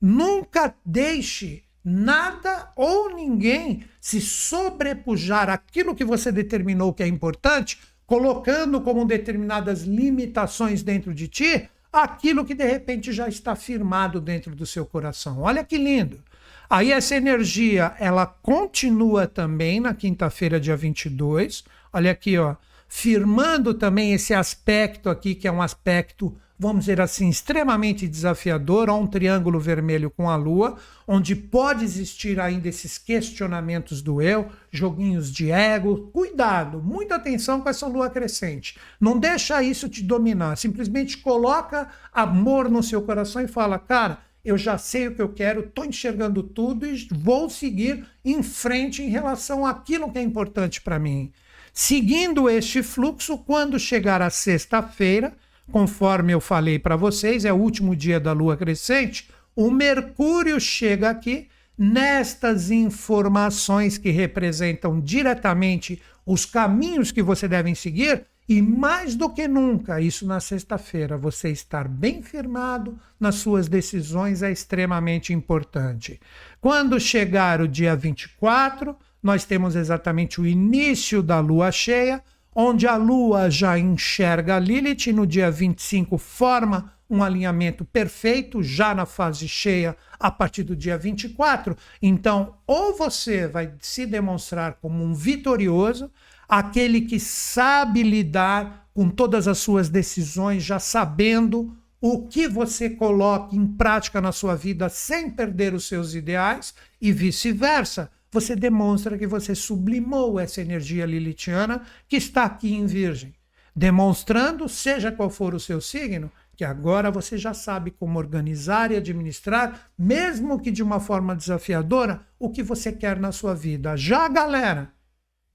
Nunca 0.00 0.74
deixe 0.84 1.62
nada 1.84 2.70
ou 2.76 3.14
ninguém 3.14 3.84
se 4.00 4.20
sobrepujar 4.20 5.48
aquilo 5.48 5.94
que 5.94 6.04
você 6.04 6.30
determinou 6.30 6.92
que 6.92 7.02
é 7.02 7.06
importante, 7.06 7.78
colocando 8.06 8.80
como 8.80 9.04
determinadas 9.04 9.82
limitações 9.82 10.82
dentro 10.82 11.14
de 11.14 11.28
ti 11.28 11.68
aquilo 11.92 12.44
que 12.44 12.54
de 12.54 12.64
repente 12.64 13.12
já 13.12 13.28
está 13.28 13.56
firmado 13.56 14.20
dentro 14.20 14.54
do 14.54 14.64
seu 14.64 14.86
coração. 14.86 15.40
Olha 15.40 15.64
que 15.64 15.76
lindo. 15.76 16.22
Aí 16.68 16.92
essa 16.92 17.16
energia, 17.16 17.94
ela 17.98 18.24
continua 18.26 19.26
também 19.26 19.80
na 19.80 19.92
quinta-feira, 19.92 20.60
dia 20.60 20.76
22. 20.76 21.64
Olha 21.92 22.12
aqui, 22.12 22.38
ó, 22.38 22.54
firmando 22.86 23.74
também 23.74 24.12
esse 24.12 24.32
aspecto 24.32 25.10
aqui, 25.10 25.34
que 25.34 25.48
é 25.48 25.52
um 25.52 25.60
aspecto, 25.60 26.36
vamos 26.60 26.80
dizer 26.80 27.00
assim, 27.00 27.30
extremamente 27.30 28.06
desafiador, 28.06 28.90
ó, 28.90 29.00
um 29.00 29.06
triângulo 29.06 29.58
vermelho 29.58 30.10
com 30.10 30.28
a 30.28 30.36
lua, 30.36 30.76
onde 31.08 31.34
pode 31.34 31.82
existir 31.82 32.38
ainda 32.38 32.68
esses 32.68 32.98
questionamentos 32.98 34.02
do 34.02 34.20
eu, 34.20 34.46
joguinhos 34.70 35.32
de 35.32 35.50
ego. 35.50 36.10
Cuidado, 36.12 36.82
muita 36.82 37.14
atenção 37.14 37.62
com 37.62 37.68
essa 37.70 37.86
lua 37.86 38.10
crescente. 38.10 38.78
Não 39.00 39.18
deixa 39.18 39.62
isso 39.62 39.88
te 39.88 40.02
dominar, 40.02 40.58
simplesmente 40.58 41.16
coloca 41.16 41.88
amor 42.12 42.68
no 42.68 42.82
seu 42.82 43.00
coração 43.00 43.40
e 43.40 43.48
fala, 43.48 43.78
cara, 43.78 44.18
eu 44.44 44.58
já 44.58 44.76
sei 44.76 45.08
o 45.08 45.14
que 45.14 45.22
eu 45.22 45.30
quero, 45.30 45.60
estou 45.60 45.86
enxergando 45.86 46.42
tudo 46.42 46.86
e 46.86 47.08
vou 47.10 47.48
seguir 47.48 48.06
em 48.22 48.42
frente 48.42 49.02
em 49.02 49.08
relação 49.08 49.64
àquilo 49.64 50.12
que 50.12 50.18
é 50.18 50.22
importante 50.22 50.82
para 50.82 50.98
mim. 50.98 51.32
Seguindo 51.72 52.50
este 52.50 52.82
fluxo, 52.82 53.38
quando 53.38 53.78
chegar 53.78 54.20
a 54.20 54.28
sexta-feira, 54.28 55.34
conforme 55.70 56.32
eu 56.32 56.40
falei 56.40 56.78
para 56.78 56.96
vocês, 56.96 57.44
é 57.44 57.52
o 57.52 57.56
último 57.56 57.94
dia 57.96 58.20
da 58.20 58.32
lua 58.32 58.56
crescente, 58.56 59.30
o 59.54 59.70
Mercúrio 59.70 60.60
chega 60.60 61.10
aqui 61.10 61.48
nestas 61.76 62.70
informações 62.70 63.96
que 63.96 64.10
representam 64.10 65.00
diretamente 65.00 66.00
os 66.26 66.44
caminhos 66.44 67.10
que 67.10 67.22
você 67.22 67.48
deve 67.48 67.74
seguir 67.74 68.26
e 68.50 68.60
mais 68.60 69.14
do 69.14 69.30
que 69.30 69.46
nunca, 69.46 70.00
isso 70.00 70.26
na 70.26 70.40
sexta-feira, 70.40 71.16
você 71.16 71.50
estar 71.50 71.86
bem 71.86 72.20
firmado 72.20 72.98
nas 73.18 73.36
suas 73.36 73.68
decisões 73.68 74.42
é 74.42 74.50
extremamente 74.50 75.32
importante. 75.32 76.20
Quando 76.60 76.98
chegar 76.98 77.60
o 77.60 77.68
dia 77.68 77.94
24, 77.94 78.96
nós 79.22 79.44
temos 79.44 79.76
exatamente 79.76 80.40
o 80.40 80.46
início 80.46 81.22
da 81.22 81.38
lua 81.38 81.70
cheia, 81.70 82.22
onde 82.54 82.86
a 82.86 82.96
lua 82.96 83.50
já 83.50 83.78
enxerga 83.78 84.58
Lilith, 84.58 85.12
no 85.12 85.26
dia 85.26 85.50
25 85.50 86.18
forma 86.18 86.92
um 87.10 87.24
alinhamento 87.24 87.84
perfeito, 87.84 88.62
já 88.62 88.94
na 88.94 89.04
fase 89.04 89.48
cheia, 89.48 89.96
a 90.18 90.30
partir 90.30 90.62
do 90.62 90.76
dia 90.76 90.96
24. 90.96 91.76
Então, 92.00 92.54
ou 92.66 92.96
você 92.96 93.48
vai 93.48 93.74
se 93.80 94.06
demonstrar 94.06 94.74
como 94.80 95.02
um 95.02 95.12
vitorioso, 95.12 96.10
aquele 96.48 97.00
que 97.00 97.18
sabe 97.18 98.04
lidar 98.04 98.88
com 98.94 99.08
todas 99.08 99.48
as 99.48 99.58
suas 99.58 99.88
decisões, 99.88 100.62
já 100.62 100.78
sabendo 100.78 101.76
o 102.00 102.26
que 102.28 102.48
você 102.48 102.88
coloca 102.88 103.54
em 103.54 103.66
prática 103.66 104.20
na 104.20 104.32
sua 104.32 104.54
vida 104.54 104.88
sem 104.88 105.30
perder 105.30 105.74
os 105.74 105.86
seus 105.86 106.14
ideais 106.14 106.72
e 107.00 107.12
vice-versa. 107.12 108.10
Você 108.32 108.54
demonstra 108.54 109.18
que 109.18 109.26
você 109.26 109.54
sublimou 109.54 110.38
essa 110.38 110.60
energia 110.60 111.04
lilitiana 111.04 111.82
que 112.08 112.16
está 112.16 112.44
aqui 112.44 112.72
em 112.74 112.86
Virgem, 112.86 113.34
demonstrando, 113.74 114.68
seja 114.68 115.10
qual 115.10 115.30
for 115.30 115.54
o 115.54 115.60
seu 115.60 115.80
signo, 115.80 116.30
porque 116.50 116.64
agora 116.64 117.10
você 117.10 117.36
já 117.36 117.52
sabe 117.52 117.90
como 117.90 118.18
organizar 118.18 118.92
e 118.92 118.96
administrar, 118.96 119.90
mesmo 119.98 120.60
que 120.60 120.70
de 120.70 120.82
uma 120.82 121.00
forma 121.00 121.34
desafiadora, 121.34 122.20
o 122.38 122.50
que 122.50 122.62
você 122.62 122.92
quer 122.92 123.18
na 123.18 123.32
sua 123.32 123.54
vida. 123.54 123.96
Já, 123.96 124.28
galera, 124.28 124.92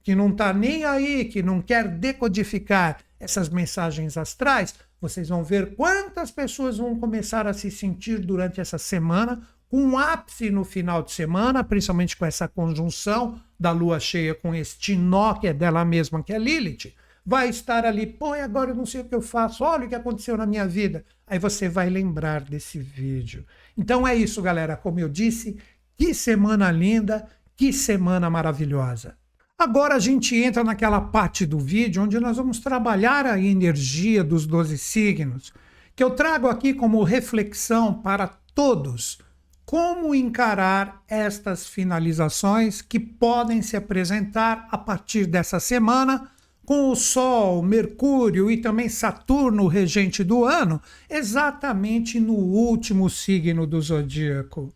que 0.03 0.13
não 0.13 0.29
está 0.29 0.51
nem 0.51 0.83
aí, 0.83 1.25
que 1.25 1.41
não 1.41 1.61
quer 1.61 1.87
decodificar 1.87 2.97
essas 3.19 3.49
mensagens 3.49 4.17
astrais, 4.17 4.75
vocês 4.99 5.29
vão 5.29 5.43
ver 5.43 5.75
quantas 5.75 6.31
pessoas 6.31 6.77
vão 6.77 6.99
começar 6.99 7.47
a 7.47 7.53
se 7.53 7.69
sentir 7.71 8.19
durante 8.19 8.59
essa 8.59 8.77
semana 8.77 9.47
um 9.77 9.97
ápice 9.97 10.49
no 10.49 10.63
final 10.63 11.03
de 11.03 11.11
semana, 11.11 11.63
principalmente 11.63 12.15
com 12.15 12.25
essa 12.25 12.47
conjunção 12.47 13.39
da 13.59 13.71
lua 13.71 13.99
cheia 13.99 14.35
com 14.35 14.53
este 14.53 14.95
nó 14.95 15.33
que 15.33 15.47
é 15.47 15.53
dela 15.53 15.83
mesma, 15.83 16.23
que 16.23 16.33
é 16.33 16.37
Lilith 16.37 16.93
vai 17.25 17.49
estar 17.49 17.85
ali, 17.85 18.05
pô, 18.05 18.35
e 18.35 18.41
agora 18.41 18.69
eu 18.69 18.75
não 18.75 18.85
sei 18.85 19.01
o 19.01 19.05
que 19.05 19.15
eu 19.15 19.21
faço, 19.21 19.63
olha 19.63 19.85
o 19.85 19.89
que 19.89 19.95
aconteceu 19.95 20.37
na 20.37 20.45
minha 20.45 20.67
vida. 20.67 21.03
Aí 21.25 21.39
você 21.39 21.67
vai 21.67 21.89
lembrar 21.89 22.41
desse 22.41 22.77
vídeo. 22.77 23.45
Então 23.75 24.07
é 24.07 24.13
isso, 24.13 24.41
galera. 24.41 24.77
Como 24.77 24.99
eu 24.99 25.09
disse, 25.09 25.57
que 25.97 26.13
semana 26.13 26.69
linda, 26.69 27.27
que 27.57 27.73
semana 27.73 28.29
maravilhosa. 28.29 29.17
Agora 29.57 29.95
a 29.95 29.99
gente 29.99 30.35
entra 30.35 30.63
naquela 30.63 31.01
parte 31.01 31.45
do 31.45 31.57
vídeo 31.57 32.03
onde 32.03 32.19
nós 32.19 32.37
vamos 32.37 32.59
trabalhar 32.59 33.25
a 33.25 33.39
energia 33.39 34.23
dos 34.23 34.45
12 34.45 34.77
signos, 34.77 35.51
que 35.95 36.03
eu 36.03 36.11
trago 36.11 36.47
aqui 36.47 36.73
como 36.73 37.03
reflexão 37.03 37.93
para 37.93 38.27
todos. 38.53 39.17
Como 39.65 40.13
encarar 40.13 41.01
estas 41.07 41.67
finalizações 41.67 42.83
que 42.83 42.99
podem 42.99 43.63
se 43.63 43.75
apresentar 43.75 44.67
a 44.69 44.77
partir 44.77 45.25
dessa 45.25 45.59
semana 45.59 46.29
com 46.63 46.91
o 46.91 46.95
Sol, 46.95 47.63
Mercúrio 47.63 48.51
e 48.51 48.57
também 48.57 48.87
Saturno, 48.87 49.65
regente 49.67 50.23
do 50.23 50.45
ano, 50.45 50.79
exatamente 51.09 52.19
no 52.19 52.33
último 52.33 53.09
signo 53.09 53.65
do 53.65 53.81
zodíaco. 53.81 54.71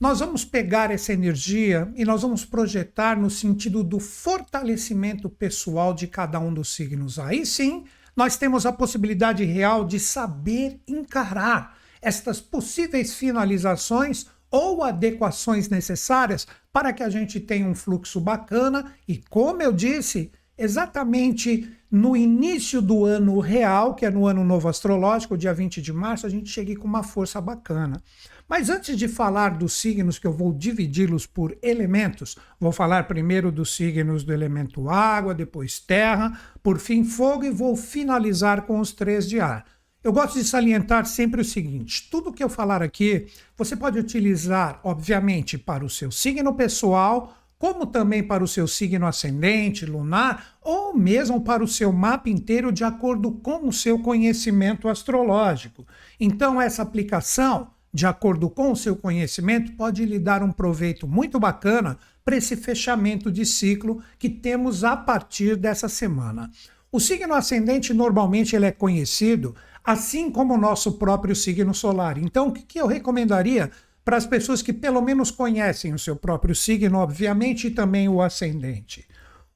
Nós 0.00 0.20
vamos 0.20 0.46
pegar 0.46 0.90
essa 0.90 1.12
energia 1.12 1.90
e 1.94 2.04
nós 2.04 2.22
vamos 2.22 2.42
projetar 2.44 3.18
no 3.18 3.28
sentido 3.28 3.84
do 3.84 4.00
fortalecimento 4.00 5.28
pessoal 5.28 5.92
de 5.92 6.06
cada 6.06 6.40
um 6.40 6.52
dos 6.52 6.74
signos. 6.74 7.18
Aí 7.18 7.44
sim, 7.44 7.84
nós 8.14 8.38
temos 8.38 8.64
a 8.64 8.72
possibilidade 8.72 9.44
real 9.44 9.84
de 9.84 10.00
saber 10.00 10.80
encarar 10.88 11.76
estas 12.06 12.40
possíveis 12.40 13.14
finalizações 13.14 14.26
ou 14.48 14.84
adequações 14.84 15.68
necessárias 15.68 16.46
para 16.72 16.92
que 16.92 17.02
a 17.02 17.10
gente 17.10 17.40
tenha 17.40 17.66
um 17.66 17.74
fluxo 17.74 18.20
bacana 18.20 18.92
e, 19.08 19.20
como 19.28 19.60
eu 19.60 19.72
disse, 19.72 20.30
exatamente 20.56 21.68
no 21.90 22.16
início 22.16 22.80
do 22.80 23.04
ano 23.04 23.40
real, 23.40 23.96
que 23.96 24.06
é 24.06 24.10
no 24.10 24.24
ano 24.24 24.44
novo 24.44 24.68
astrológico, 24.68 25.36
dia 25.36 25.52
20 25.52 25.82
de 25.82 25.92
março, 25.92 26.26
a 26.26 26.28
gente 26.28 26.48
chegue 26.48 26.76
com 26.76 26.86
uma 26.86 27.02
força 27.02 27.40
bacana. 27.40 28.00
Mas 28.48 28.70
antes 28.70 28.96
de 28.96 29.08
falar 29.08 29.58
dos 29.58 29.72
signos, 29.72 30.16
que 30.16 30.28
eu 30.28 30.32
vou 30.32 30.52
dividi-los 30.52 31.26
por 31.26 31.58
elementos, 31.60 32.36
vou 32.60 32.70
falar 32.70 33.08
primeiro 33.08 33.50
dos 33.50 33.74
signos 33.74 34.22
do 34.22 34.32
elemento 34.32 34.88
água, 34.88 35.34
depois 35.34 35.80
terra, 35.80 36.38
por 36.62 36.78
fim 36.78 37.02
fogo 37.02 37.44
e 37.44 37.50
vou 37.50 37.74
finalizar 37.74 38.62
com 38.62 38.78
os 38.78 38.92
três 38.92 39.28
de 39.28 39.40
ar. 39.40 39.75
Eu 40.06 40.12
gosto 40.12 40.38
de 40.38 40.44
salientar 40.44 41.04
sempre 41.04 41.40
o 41.40 41.44
seguinte: 41.44 42.06
tudo 42.08 42.32
que 42.32 42.44
eu 42.44 42.48
falar 42.48 42.80
aqui, 42.80 43.26
você 43.56 43.74
pode 43.74 43.98
utilizar, 43.98 44.78
obviamente, 44.84 45.58
para 45.58 45.84
o 45.84 45.90
seu 45.90 46.12
signo 46.12 46.54
pessoal 46.54 47.34
como 47.58 47.86
também 47.86 48.22
para 48.22 48.44
o 48.44 48.46
seu 48.46 48.68
signo 48.68 49.06
ascendente, 49.06 49.86
lunar, 49.86 50.58
ou 50.62 50.94
mesmo 50.94 51.40
para 51.40 51.64
o 51.64 51.66
seu 51.66 51.90
mapa 51.90 52.28
inteiro 52.28 52.70
de 52.70 52.84
acordo 52.84 53.32
com 53.32 53.66
o 53.66 53.72
seu 53.72 53.98
conhecimento 53.98 54.88
astrológico. 54.88 55.84
Então, 56.20 56.60
essa 56.60 56.82
aplicação, 56.82 57.70
de 57.92 58.06
acordo 58.06 58.48
com 58.50 58.70
o 58.70 58.76
seu 58.76 58.94
conhecimento, 58.94 59.72
pode 59.72 60.04
lhe 60.04 60.18
dar 60.18 60.42
um 60.42 60.52
proveito 60.52 61.08
muito 61.08 61.40
bacana 61.40 61.98
para 62.22 62.36
esse 62.36 62.56
fechamento 62.56 63.32
de 63.32 63.46
ciclo 63.46 64.02
que 64.18 64.28
temos 64.28 64.84
a 64.84 64.94
partir 64.94 65.56
dessa 65.56 65.88
semana. 65.88 66.50
O 66.92 67.00
signo 67.00 67.34
ascendente 67.34 67.92
normalmente 67.92 68.54
ele 68.54 68.66
é 68.66 68.72
conhecido 68.72 69.54
assim 69.86 70.32
como 70.32 70.54
o 70.54 70.58
nosso 70.58 70.94
próprio 70.94 71.36
signo 71.36 71.72
solar. 71.72 72.18
Então, 72.18 72.48
o 72.48 72.52
que 72.52 72.80
eu 72.80 72.88
recomendaria 72.88 73.70
para 74.04 74.16
as 74.16 74.26
pessoas 74.26 74.60
que 74.60 74.72
pelo 74.72 75.00
menos 75.00 75.30
conhecem 75.30 75.94
o 75.94 75.98
seu 75.98 76.16
próprio 76.16 76.56
signo, 76.56 76.98
obviamente, 76.98 77.68
e 77.68 77.70
também 77.70 78.08
o 78.08 78.20
ascendente. 78.20 79.06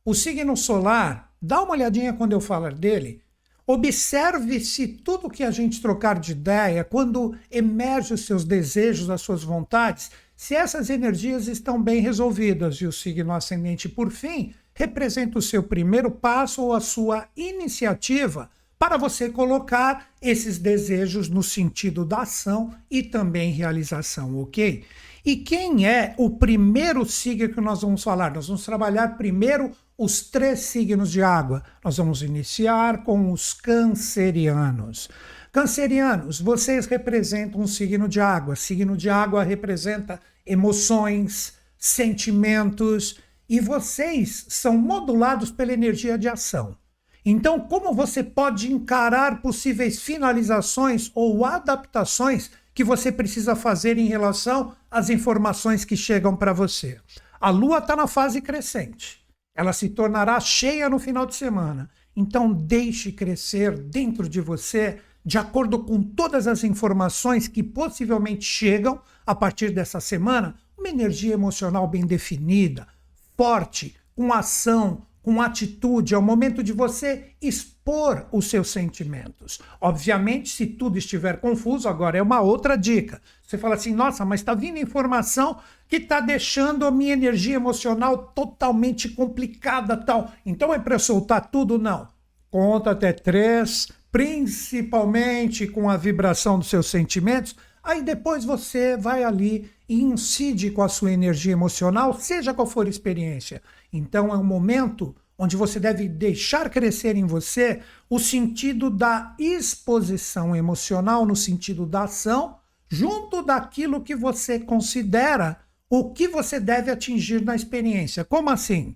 O 0.04 0.14
signo 0.14 0.56
solar, 0.56 1.32
dá 1.42 1.60
uma 1.62 1.72
olhadinha 1.72 2.12
quando 2.12 2.32
eu 2.32 2.40
falar 2.40 2.74
dele. 2.74 3.22
Observe 3.66 4.60
se 4.60 4.86
tudo 4.86 5.28
que 5.28 5.42
a 5.42 5.50
gente 5.50 5.82
trocar 5.82 6.18
de 6.20 6.32
ideia, 6.32 6.84
quando 6.84 7.36
emerge 7.50 8.14
os 8.14 8.24
seus 8.24 8.44
desejos, 8.44 9.10
as 9.10 9.20
suas 9.20 9.42
vontades, 9.42 10.12
se 10.36 10.54
essas 10.54 10.90
energias 10.90 11.48
estão 11.48 11.80
bem 11.82 12.00
resolvidas. 12.00 12.76
E 12.76 12.86
o 12.86 12.92
signo 12.92 13.32
ascendente, 13.32 13.88
por 13.88 14.10
fim, 14.10 14.54
representa 14.74 15.38
o 15.38 15.42
seu 15.42 15.62
primeiro 15.62 16.10
passo 16.10 16.62
ou 16.62 16.72
a 16.72 16.80
sua 16.80 17.26
iniciativa 17.36 18.48
para 18.80 18.96
você 18.96 19.28
colocar 19.28 20.08
esses 20.22 20.56
desejos 20.56 21.28
no 21.28 21.42
sentido 21.42 22.02
da 22.02 22.22
ação 22.22 22.74
e 22.90 23.02
também 23.02 23.52
realização, 23.52 24.38
ok? 24.38 24.86
E 25.22 25.36
quem 25.36 25.86
é 25.86 26.14
o 26.16 26.30
primeiro 26.30 27.04
signo 27.04 27.52
que 27.52 27.60
nós 27.60 27.82
vamos 27.82 28.02
falar? 28.02 28.32
Nós 28.32 28.46
vamos 28.46 28.64
trabalhar 28.64 29.18
primeiro 29.18 29.70
os 29.98 30.22
três 30.22 30.60
signos 30.60 31.12
de 31.12 31.22
água. 31.22 31.62
Nós 31.84 31.98
vamos 31.98 32.22
iniciar 32.22 33.04
com 33.04 33.30
os 33.30 33.52
cancerianos. 33.52 35.10
Cancerianos, 35.52 36.40
vocês 36.40 36.86
representam 36.86 37.60
um 37.60 37.66
signo 37.66 38.08
de 38.08 38.18
água. 38.18 38.56
Signo 38.56 38.96
de 38.96 39.10
água 39.10 39.44
representa 39.44 40.18
emoções, 40.46 41.52
sentimentos, 41.76 43.20
e 43.46 43.60
vocês 43.60 44.46
são 44.48 44.78
modulados 44.78 45.50
pela 45.50 45.74
energia 45.74 46.16
de 46.16 46.30
ação. 46.30 46.78
Então, 47.24 47.60
como 47.60 47.92
você 47.92 48.22
pode 48.22 48.72
encarar 48.72 49.42
possíveis 49.42 50.00
finalizações 50.00 51.10
ou 51.14 51.44
adaptações 51.44 52.50
que 52.74 52.82
você 52.82 53.12
precisa 53.12 53.54
fazer 53.54 53.98
em 53.98 54.06
relação 54.06 54.74
às 54.90 55.10
informações 55.10 55.84
que 55.84 55.96
chegam 55.96 56.34
para 56.34 56.52
você? 56.52 56.98
A 57.40 57.50
Lua 57.50 57.78
está 57.78 57.94
na 57.94 58.06
fase 58.06 58.40
crescente. 58.40 59.20
Ela 59.54 59.72
se 59.72 59.90
tornará 59.90 60.38
cheia 60.40 60.88
no 60.88 60.98
final 60.98 61.26
de 61.26 61.34
semana. 61.34 61.90
Então, 62.16 62.52
deixe 62.52 63.12
crescer 63.12 63.78
dentro 63.78 64.28
de 64.28 64.40
você, 64.40 65.00
de 65.24 65.36
acordo 65.36 65.84
com 65.84 66.02
todas 66.02 66.46
as 66.46 66.64
informações 66.64 67.46
que 67.46 67.62
possivelmente 67.62 68.44
chegam 68.44 69.00
a 69.26 69.34
partir 69.34 69.70
dessa 69.70 70.00
semana, 70.00 70.54
uma 70.78 70.88
energia 70.88 71.34
emocional 71.34 71.86
bem 71.86 72.06
definida, 72.06 72.88
forte, 73.36 73.94
com 74.16 74.32
ação, 74.32 75.06
com 75.22 75.40
atitude, 75.40 76.14
é 76.14 76.18
o 76.18 76.22
momento 76.22 76.62
de 76.62 76.72
você 76.72 77.34
expor 77.40 78.26
os 78.32 78.48
seus 78.48 78.70
sentimentos. 78.70 79.60
Obviamente, 79.80 80.48
se 80.48 80.66
tudo 80.66 80.98
estiver 80.98 81.40
confuso, 81.40 81.88
agora 81.88 82.18
é 82.18 82.22
uma 82.22 82.40
outra 82.40 82.76
dica. 82.76 83.20
Você 83.42 83.58
fala 83.58 83.74
assim: 83.74 83.94
nossa, 83.94 84.24
mas 84.24 84.40
está 84.40 84.54
vindo 84.54 84.78
informação 84.78 85.58
que 85.88 85.96
está 85.96 86.20
deixando 86.20 86.86
a 86.86 86.90
minha 86.90 87.12
energia 87.12 87.56
emocional 87.56 88.32
totalmente 88.34 89.08
complicada, 89.08 89.96
tal. 89.96 90.32
Então 90.46 90.72
é 90.72 90.78
para 90.78 90.98
soltar 90.98 91.50
tudo? 91.50 91.78
Não. 91.78 92.08
Conta 92.50 92.92
até 92.92 93.12
três, 93.12 93.88
principalmente 94.10 95.66
com 95.66 95.88
a 95.88 95.96
vibração 95.96 96.58
dos 96.58 96.68
seus 96.68 96.86
sentimentos. 96.86 97.54
Aí 97.82 98.02
depois 98.02 98.44
você 98.44 98.96
vai 98.96 99.24
ali 99.24 99.70
e 99.88 100.02
incide 100.02 100.70
com 100.70 100.82
a 100.82 100.88
sua 100.88 101.12
energia 101.12 101.52
emocional, 101.52 102.14
seja 102.14 102.52
qual 102.52 102.66
for 102.66 102.86
a 102.86 102.90
experiência. 102.90 103.62
Então 103.92 104.32
é 104.32 104.36
um 104.36 104.44
momento 104.44 105.14
onde 105.38 105.56
você 105.56 105.80
deve 105.80 106.06
deixar 106.06 106.68
crescer 106.68 107.16
em 107.16 107.24
você 107.24 107.80
o 108.10 108.18
sentido 108.18 108.90
da 108.90 109.34
exposição 109.38 110.54
emocional, 110.54 111.24
no 111.24 111.34
sentido 111.34 111.86
da 111.86 112.02
ação, 112.02 112.58
junto 112.88 113.42
daquilo 113.42 114.02
que 114.02 114.14
você 114.14 114.58
considera 114.58 115.58
o 115.88 116.12
que 116.12 116.28
você 116.28 116.60
deve 116.60 116.90
atingir 116.90 117.42
na 117.42 117.56
experiência. 117.56 118.24
Como 118.24 118.50
assim? 118.50 118.94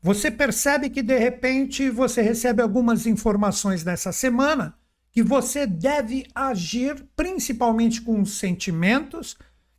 Você 0.00 0.30
percebe 0.30 0.90
que 0.90 1.02
de 1.02 1.18
repente 1.18 1.90
você 1.90 2.22
recebe 2.22 2.62
algumas 2.62 3.06
informações 3.06 3.82
dessa 3.82 4.12
semana 4.12 4.74
que 5.10 5.22
você 5.22 5.66
deve 5.66 6.26
agir 6.34 7.06
principalmente 7.16 8.02
com 8.02 8.20
os 8.20 8.38
sentimentos 8.38 9.36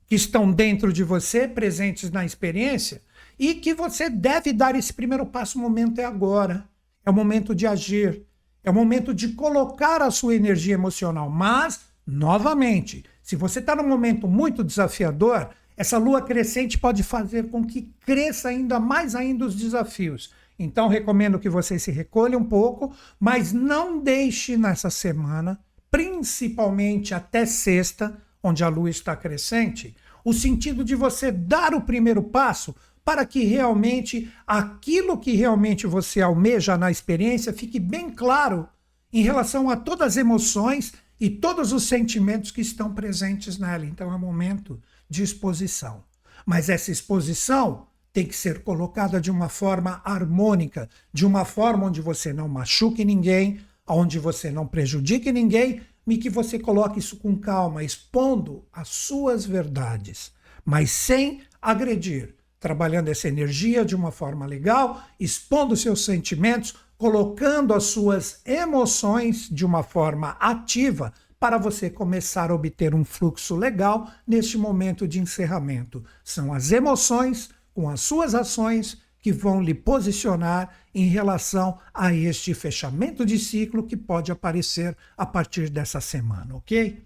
que 0.08 0.16
estão 0.16 0.52
dentro 0.52 0.92
de 0.92 1.04
você, 1.04 1.48
presentes 1.48 2.10
na 2.10 2.26
experiência, 2.26 3.02
e 3.38 3.56
que 3.56 3.74
você 3.74 4.10
deve 4.10 4.54
dar 4.54 4.76
esse 4.76 4.94
primeiro 4.94 5.26
passo. 5.26 5.58
O 5.58 5.62
momento 5.62 6.00
é 6.00 6.06
agora. 6.06 6.68
É 7.06 7.10
o 7.10 7.14
momento 7.14 7.54
de 7.54 7.68
agir. 7.68 8.24
É 8.64 8.70
o 8.70 8.74
momento 8.74 9.14
de 9.14 9.30
colocar 9.30 10.02
a 10.02 10.12
sua 10.12 10.36
energia 10.36 10.74
emocional. 10.74 11.30
Mas, 11.30 11.82
novamente, 12.06 13.06
se 13.22 13.36
você 13.36 13.60
está 13.60 13.76
num 13.76 13.88
momento 13.88 14.28
muito 14.28 14.64
desafiador, 14.64 15.50
essa 15.78 15.98
lua 15.98 16.22
crescente 16.22 16.78
pode 16.78 17.04
fazer 17.04 17.50
com 17.50 17.64
que 17.64 17.94
cresça 18.06 18.50
ainda 18.50 18.80
mais 18.80 19.16
ainda 19.16 19.46
os 19.46 19.56
desafios. 19.56 20.34
Então, 20.58 20.88
recomendo 20.88 21.38
que 21.38 21.50
você 21.50 21.78
se 21.78 21.92
recolha 21.92 22.38
um 22.38 22.46
pouco, 22.46 22.96
mas 23.20 23.52
não 23.52 24.00
deixe 24.00 24.56
nessa 24.56 24.90
semana 24.90 25.60
principalmente 25.96 27.14
até 27.14 27.46
sexta, 27.46 28.18
onde 28.44 28.66
a 28.66 28.68
lua 28.68 28.90
está 28.90 29.16
crescente, 29.16 29.96
o 30.26 30.34
sentido 30.34 30.84
de 30.84 30.94
você 30.94 31.32
dar 31.32 31.74
o 31.74 31.84
primeiro 31.84 32.22
passo 32.22 32.76
para 33.06 33.24
que 33.24 33.44
realmente 33.44 34.34
aquilo 34.48 35.20
que 35.20 35.34
realmente 35.34 35.86
você 35.86 36.22
almeja 36.22 36.76
na 36.76 36.90
experiência 36.90 37.54
fique 37.54 37.80
bem 37.80 38.10
claro 38.10 38.68
em 39.14 39.22
relação 39.22 39.70
a 39.70 39.78
todas 39.78 40.08
as 40.08 40.18
emoções 40.18 40.92
e 41.20 41.30
todos 41.30 41.72
os 41.72 41.84
sentimentos 41.84 42.50
que 42.50 42.62
estão 42.62 42.94
presentes 42.94 43.60
nela. 43.60 43.86
Então 43.86 44.12
é 44.12 44.16
um 44.16 44.20
momento 44.20 44.82
de 45.08 45.22
exposição. 45.22 46.04
Mas 46.46 46.68
essa 46.68 46.92
exposição 46.92 47.88
tem 48.12 48.26
que 48.26 48.36
ser 48.36 48.64
colocada 48.64 49.22
de 49.22 49.30
uma 49.30 49.50
forma 49.50 50.02
harmônica, 50.04 50.90
de 51.14 51.26
uma 51.26 51.46
forma 51.46 51.86
onde 51.86 52.02
você 52.02 52.34
não 52.34 52.48
machuque 52.48 53.06
ninguém, 53.06 53.60
onde 53.88 54.18
você 54.18 54.50
não 54.50 54.66
prejudique 54.66 55.32
ninguém, 55.32 55.82
e 56.08 56.18
que 56.18 56.30
você 56.30 56.58
coloque 56.60 57.00
isso 57.00 57.18
com 57.18 57.36
calma, 57.36 57.84
expondo 57.84 58.64
as 58.72 58.90
suas 58.90 59.46
verdades, 59.46 60.32
mas 60.64 60.92
sem 60.92 61.42
agredir, 61.62 62.35
trabalhando 62.66 63.10
essa 63.10 63.28
energia 63.28 63.86
de 63.86 63.96
uma 63.96 64.10
forma 64.10 64.44
legal, 64.44 65.04
expondo 65.20 65.78
seus 65.78 66.04
sentimentos, 66.04 66.74
colocando 66.98 67.76
as 67.76 67.84
suas 67.84 68.42
emoções 68.44 69.48
de 69.52 69.64
uma 69.64 69.84
forma 69.84 70.36
ativa 70.40 71.14
para 71.40 71.60
você 71.60 71.92
começar 71.92 72.50
a 72.50 72.56
obter 72.56 72.96
um 72.96 73.06
fluxo 73.06 73.56
legal 73.56 74.10
neste 74.26 74.58
momento 74.58 75.08
de 75.08 75.20
encerramento. 75.20 76.04
São 76.24 76.52
as 76.52 76.72
emoções 76.72 77.52
com 77.72 77.88
as 77.88 78.02
suas 78.02 78.34
ações 78.34 78.98
que 79.20 79.32
vão 79.32 79.62
lhe 79.62 79.76
posicionar 79.76 80.74
em 80.92 81.06
relação 81.08 81.78
a 81.94 82.12
este 82.16 82.52
fechamento 82.56 83.24
de 83.24 83.38
ciclo 83.38 83.84
que 83.84 83.96
pode 83.96 84.32
aparecer 84.32 84.98
a 85.16 85.24
partir 85.24 85.70
dessa 85.70 86.02
semana, 86.02 86.56
ok? 86.56 87.06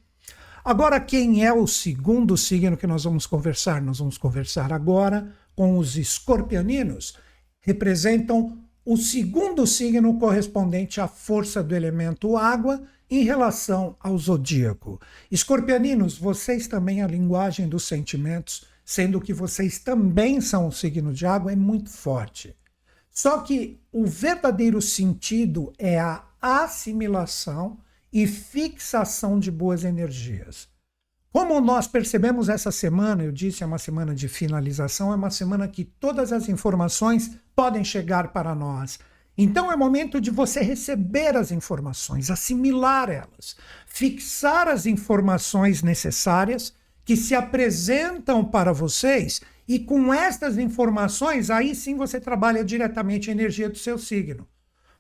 Agora, 0.64 1.00
quem 1.00 1.46
é 1.46 1.52
o 1.52 1.68
segundo 1.68 2.38
signo 2.38 2.78
que 2.78 2.88
nós 2.88 3.04
vamos 3.04 3.26
conversar? 3.26 3.82
Nós 3.82 4.00
vamos 4.00 4.18
conversar 4.18 4.72
agora 4.72 5.34
com 5.60 5.78
os 5.78 5.98
escorpianinos. 5.98 7.18
Representam 7.60 8.58
o 8.86 8.96
segundo 8.96 9.68
signo 9.68 10.18
correspondente 10.18 11.02
à 11.02 11.08
força 11.10 11.62
do 11.62 11.76
elemento 11.76 12.38
água 12.38 12.82
em 13.12 13.26
relação 13.26 13.98
ao 14.00 14.18
zodíaco. 14.18 15.02
Escorpianinos, 15.30 16.18
vocês 16.18 16.66
também 16.66 17.04
a 17.04 17.08
linguagem 17.08 17.68
dos 17.68 17.84
sentimentos 17.84 18.70
sendo 18.86 19.20
que 19.20 19.34
vocês 19.34 19.80
também 19.80 20.40
são 20.40 20.68
um 20.68 20.72
signo 20.72 21.14
de 21.14 21.26
água, 21.26 21.52
é 21.52 21.58
muito 21.58 21.90
forte. 21.90 22.56
Só 23.12 23.42
que 23.42 23.82
o 23.92 24.06
verdadeiro 24.06 24.82
sentido 24.82 25.74
é 25.78 26.00
a 26.00 26.24
assimilação 26.42 27.80
e 28.14 28.26
fixação 28.26 29.38
de 29.38 29.52
boas 29.52 29.84
energias. 29.84 30.70
Como 31.32 31.62
nós 31.62 31.88
percebemos 31.88 32.50
essa 32.50 32.72
semana, 32.72 33.24
eu 33.24 33.32
disse, 33.32 33.62
é 33.62 33.66
uma 33.66 33.78
semana 33.78 34.16
de 34.16 34.28
finalização, 34.28 35.12
é 35.12 35.16
uma 35.16 35.30
semana 35.30 35.68
que 35.68 35.84
todas 35.84 36.34
as 36.34 36.50
informações 36.50 37.32
podem 37.56 37.84
chegar 37.84 38.30
para 38.30 38.56
nós. 38.56 38.98
Então 39.38 39.72
é 39.72 39.76
momento 39.76 40.20
de 40.20 40.32
você 40.32 40.60
receber 40.62 41.38
as 41.38 41.52
informações, 41.52 42.32
assimilar 42.32 43.10
elas, 43.10 43.56
fixar 43.86 44.68
as 44.68 44.88
informações 44.88 45.84
necessárias 45.84 46.74
que 47.06 47.16
se 47.16 47.36
apresentam 47.36 48.44
para 48.44 48.74
vocês 48.74 49.40
e 49.68 49.78
com 49.78 50.12
estas 50.12 50.58
informações, 50.58 51.52
aí 51.52 51.76
sim 51.76 51.96
você 51.96 52.20
trabalha 52.20 52.66
diretamente 52.66 53.30
a 53.30 53.34
energia 53.34 53.70
do 53.70 53.78
seu 53.78 54.00
signo. 54.00 54.48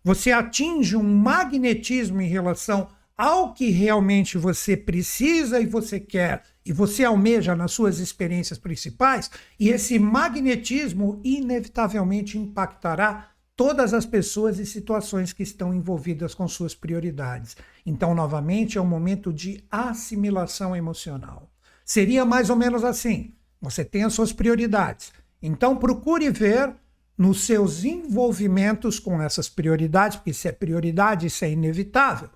Você 0.03 0.32
atinge 0.32 0.95
um 0.95 1.03
magnetismo 1.03 2.21
em 2.21 2.27
relação 2.27 2.88
ao 3.20 3.53
que 3.53 3.70
realmente 3.70 4.38
você 4.38 4.78
precisa 4.78 5.59
e 5.59 5.65
você 5.65 5.99
quer 5.99 6.41
e 6.65 6.72
você 6.72 7.03
almeja 7.03 7.53
nas 7.53 7.74
suas 7.74 7.99
experiências 7.99 8.57
principais, 8.57 9.30
e 9.59 9.67
esse 9.67 9.99
magnetismo 9.99 11.20
inevitavelmente 11.22 12.38
impactará 12.38 13.32
todas 13.57 13.93
as 13.93 14.05
pessoas 14.05 14.57
e 14.57 14.65
situações 14.65 15.34
que 15.34 15.43
estão 15.43 15.74
envolvidas 15.74 16.34
com 16.34 16.47
suas 16.47 16.74
prioridades. 16.74 17.57
Então, 17.86 18.15
novamente, 18.15 18.78
é 18.78 18.82
um 18.82 18.86
momento 18.86 19.34
de 19.34 19.65
assimilação 19.70 20.74
emocional. 20.74 21.51
Seria 21.84 22.24
mais 22.24 22.49
ou 22.49 22.55
menos 22.55 22.86
assim: 22.86 23.34
você 23.61 23.84
tem 23.84 24.05
as 24.05 24.13
suas 24.13 24.32
prioridades. 24.32 25.11
Então 25.41 25.76
procure 25.76 26.30
ver 26.30 26.74
nos 27.17 27.41
seus 27.41 27.84
envolvimentos 27.84 28.97
com 28.97 29.22
essas 29.22 29.49
prioridades, 29.49 30.15
porque 30.15 30.32
se 30.32 30.47
é 30.47 30.53
prioridade, 30.53 31.28
isso 31.28 31.43
é 31.43 31.51
inevitável. 31.51 32.30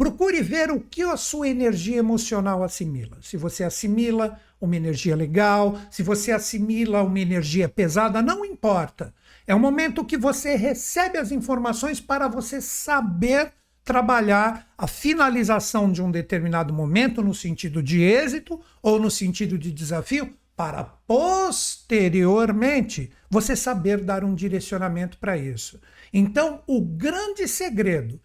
Procure 0.00 0.40
ver 0.40 0.70
o 0.70 0.80
que 0.80 1.02
a 1.02 1.14
sua 1.14 1.46
energia 1.46 1.98
emocional 1.98 2.64
assimila. 2.64 3.18
Se 3.20 3.36
você 3.36 3.64
assimila 3.64 4.40
uma 4.58 4.74
energia 4.74 5.14
legal, 5.14 5.78
se 5.90 6.02
você 6.02 6.32
assimila 6.32 7.02
uma 7.02 7.20
energia 7.20 7.68
pesada, 7.68 8.22
não 8.22 8.42
importa. 8.42 9.12
É 9.46 9.54
o 9.54 9.60
momento 9.60 10.02
que 10.02 10.16
você 10.16 10.56
recebe 10.56 11.18
as 11.18 11.30
informações 11.30 12.00
para 12.00 12.28
você 12.28 12.62
saber 12.62 13.52
trabalhar 13.84 14.72
a 14.78 14.86
finalização 14.86 15.92
de 15.92 16.00
um 16.00 16.10
determinado 16.10 16.72
momento 16.72 17.22
no 17.22 17.34
sentido 17.34 17.82
de 17.82 18.00
êxito 18.00 18.58
ou 18.82 18.98
no 18.98 19.10
sentido 19.10 19.58
de 19.58 19.70
desafio, 19.70 20.32
para 20.56 20.82
posteriormente 21.06 23.10
você 23.28 23.54
saber 23.54 24.00
dar 24.00 24.24
um 24.24 24.34
direcionamento 24.34 25.18
para 25.18 25.36
isso. 25.36 25.78
Então, 26.10 26.62
o 26.66 26.80
grande 26.80 27.46
segredo, 27.46 28.18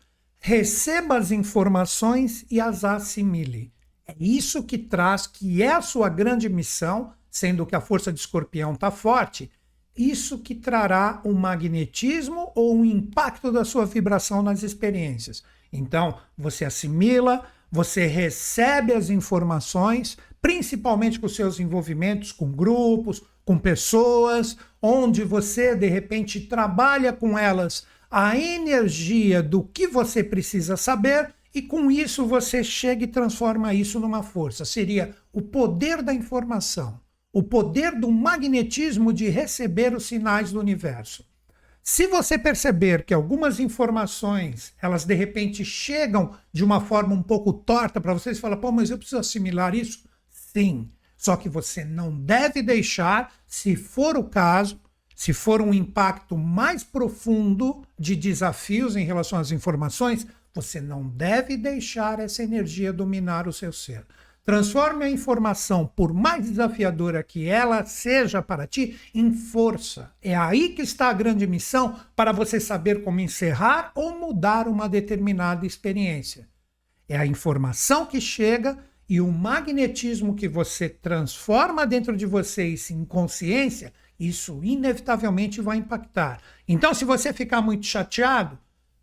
receba 0.45 1.17
as 1.17 1.31
informações 1.31 2.45
e 2.51 2.61
as 2.61 2.83
assimile. 2.83 3.73
É 4.07 4.13
isso 4.19 4.61
que 4.61 4.77
traz, 4.77 5.25
que 5.25 5.63
é 5.63 5.71
a 5.71 5.81
sua 5.81 6.07
grande 6.07 6.47
missão, 6.47 7.13
sendo 7.31 7.65
que 7.65 7.75
a 7.75 7.81
força 7.81 8.13
de 8.13 8.19
escorpião 8.19 8.73
está 8.73 8.91
forte, 8.91 9.49
isso 9.97 10.37
que 10.37 10.53
trará 10.53 11.19
um 11.25 11.33
magnetismo 11.33 12.51
ou 12.53 12.75
um 12.75 12.85
impacto 12.85 13.51
da 13.51 13.65
sua 13.65 13.87
vibração 13.87 14.43
nas 14.43 14.61
experiências. 14.61 15.43
Então, 15.73 16.15
você 16.37 16.63
assimila, 16.63 17.43
você 17.71 18.05
recebe 18.05 18.93
as 18.93 19.09
informações, 19.09 20.15
principalmente 20.39 21.19
com 21.19 21.27
seus 21.27 21.59
envolvimentos 21.59 22.31
com 22.31 22.51
grupos, 22.51 23.23
com 23.43 23.57
pessoas, 23.57 24.55
onde 24.79 25.23
você 25.23 25.75
de 25.75 25.87
repente 25.87 26.41
trabalha 26.41 27.11
com 27.11 27.35
elas 27.35 27.87
a 28.09 28.37
energia 28.37 29.41
do 29.41 29.63
que 29.63 29.87
você 29.87 30.23
precisa 30.23 30.77
saber 30.77 31.33
e 31.53 31.61
com 31.61 31.89
isso 31.89 32.25
você 32.25 32.63
chega 32.63 33.03
e 33.03 33.07
transforma 33.07 33.73
isso 33.73 33.99
numa 33.99 34.23
força. 34.23 34.65
Seria 34.65 35.15
o 35.31 35.41
poder 35.41 36.01
da 36.01 36.13
informação 36.13 36.99
o 37.35 37.43
poder 37.43 37.99
do 37.99 38.09
magnetismo 38.09 39.11
de 39.11 39.27
receber 39.27 39.93
os 39.93 40.05
sinais 40.05 40.53
do 40.53 40.59
universo. 40.61 41.25
Se 41.83 42.07
você 42.07 42.37
perceber 42.37 43.03
que 43.03 43.13
algumas 43.13 43.59
informações, 43.59 44.71
elas 44.81 45.03
de 45.03 45.13
repente 45.13 45.65
chegam 45.65 46.33
de 46.53 46.63
uma 46.63 46.79
forma 46.79 47.13
um 47.13 47.21
pouco 47.21 47.51
torta 47.51 47.99
para 47.99 48.13
vocês, 48.13 48.39
fala, 48.39 48.55
pô, 48.55 48.71
mas 48.71 48.89
eu 48.89 48.97
preciso 48.97 49.19
assimilar 49.19 49.75
isso? 49.75 50.07
Sim. 50.29 50.89
Só 51.17 51.35
que 51.35 51.49
você 51.49 51.83
não 51.83 52.17
deve 52.17 52.61
deixar, 52.61 53.33
se 53.45 53.75
for 53.75 54.15
o 54.15 54.23
caso, 54.23 54.79
se 55.15 55.31
for 55.31 55.61
um 55.61 55.73
impacto 55.73 56.37
mais 56.37 56.83
profundo 56.83 57.81
de 57.97 58.15
desafios 58.15 58.97
em 58.97 59.05
relação 59.05 59.39
às 59.39 59.51
informações, 59.51 60.27
você 60.53 60.81
não 60.81 61.07
deve 61.07 61.55
deixar 61.55 62.19
essa 62.19 62.43
energia 62.43 62.91
dominar 62.91 63.47
o 63.47 63.53
seu 63.53 63.71
ser. 63.71 64.05
Transforme 64.43 65.05
a 65.05 65.09
informação, 65.09 65.87
por 65.87 66.13
mais 66.13 66.47
desafiadora 66.47 67.23
que 67.23 67.47
ela 67.47 67.83
seja 67.83 68.43
para 68.43 68.67
ti, 68.67 68.99
em 69.13 69.33
força. 69.33 70.11
É 70.21 70.35
aí 70.35 70.69
que 70.69 70.83
está 70.83 71.09
a 71.09 71.13
grande 71.13 71.47
missão 71.47 71.99
para 72.15 72.31
você 72.31 72.59
saber 72.59 73.03
como 73.03 73.19
encerrar 73.19 73.91
ou 73.95 74.19
mudar 74.19 74.67
uma 74.67 74.87
determinada 74.87 75.65
experiência. 75.65 76.47
É 77.09 77.17
a 77.17 77.25
informação 77.25 78.05
que 78.05 78.21
chega 78.21 78.77
e 79.09 79.19
o 79.19 79.31
magnetismo 79.31 80.35
que 80.35 80.47
você 80.47 80.89
transforma 80.89 81.85
dentro 81.85 82.15
de 82.15 82.25
você 82.25 82.75
em 82.91 83.03
consciência, 83.03 83.93
isso 84.19 84.61
inevitavelmente 84.63 85.61
vai 85.61 85.77
impactar. 85.77 86.39
Então, 86.67 86.93
se 86.93 87.05
você 87.05 87.33
ficar 87.33 87.61
muito 87.61 87.85
chateado, 87.85 88.57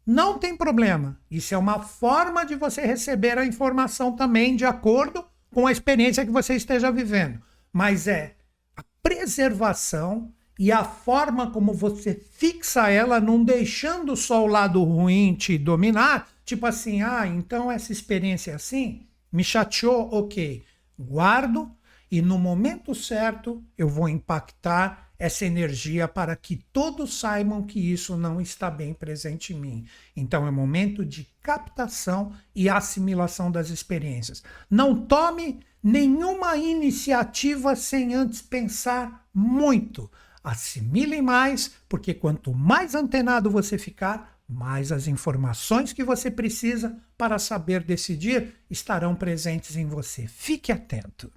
não 0.06 0.38
tem 0.38 0.56
problema. 0.56 1.18
Isso 1.30 1.54
é 1.54 1.58
uma 1.58 1.80
forma 1.80 2.44
de 2.44 2.54
você 2.54 2.82
receber 2.82 3.38
a 3.38 3.46
informação 3.46 4.16
também 4.16 4.56
de 4.56 4.64
acordo 4.64 5.24
com 5.52 5.66
a 5.66 5.72
experiência 5.72 6.24
que 6.24 6.30
você 6.30 6.54
esteja 6.54 6.90
vivendo, 6.90 7.40
mas 7.72 8.08
é 8.08 8.34
a 8.76 8.82
preservação 9.02 10.32
e 10.58 10.72
a 10.72 10.82
forma 10.82 11.50
como 11.50 11.72
você 11.72 12.14
fixa 12.14 12.88
ela, 12.88 13.20
não 13.20 13.44
deixando 13.44 14.16
só 14.16 14.42
o 14.42 14.46
lado 14.46 14.82
ruim 14.82 15.34
te 15.34 15.58
dominar, 15.58 16.28
tipo 16.44 16.66
assim, 16.66 17.02
ah, 17.02 17.26
então 17.26 17.70
essa 17.70 17.92
experiência 17.92 18.52
é 18.52 18.54
assim, 18.54 19.06
me 19.30 19.44
chateou, 19.44 20.08
ok, 20.12 20.64
guardo 20.98 21.70
e 22.12 22.20
no 22.20 22.38
momento 22.38 22.94
certo 22.94 23.64
eu 23.76 23.88
vou 23.88 24.06
impactar 24.06 25.08
essa 25.18 25.46
energia 25.46 26.06
para 26.06 26.36
que 26.36 26.56
todos 26.70 27.18
saibam 27.18 27.62
que 27.62 27.80
isso 27.80 28.18
não 28.18 28.38
está 28.38 28.70
bem 28.70 28.92
presente 28.92 29.54
em 29.54 29.58
mim. 29.58 29.86
Então 30.14 30.46
é 30.46 30.50
momento 30.50 31.06
de 31.06 31.26
captação 31.42 32.34
e 32.54 32.68
assimilação 32.68 33.50
das 33.50 33.70
experiências. 33.70 34.42
Não 34.68 35.06
tome 35.06 35.60
nenhuma 35.82 36.54
iniciativa 36.58 37.74
sem 37.74 38.14
antes 38.14 38.42
pensar 38.42 39.26
muito. 39.32 40.10
Assimilem 40.44 41.22
mais, 41.22 41.72
porque 41.88 42.12
quanto 42.12 42.52
mais 42.52 42.94
antenado 42.94 43.50
você 43.50 43.78
ficar, 43.78 44.38
mais 44.46 44.92
as 44.92 45.06
informações 45.06 45.94
que 45.94 46.04
você 46.04 46.30
precisa 46.30 46.94
para 47.16 47.38
saber 47.38 47.82
decidir 47.82 48.54
estarão 48.68 49.14
presentes 49.14 49.76
em 49.76 49.86
você. 49.86 50.26
Fique 50.26 50.70
atento. 50.70 51.32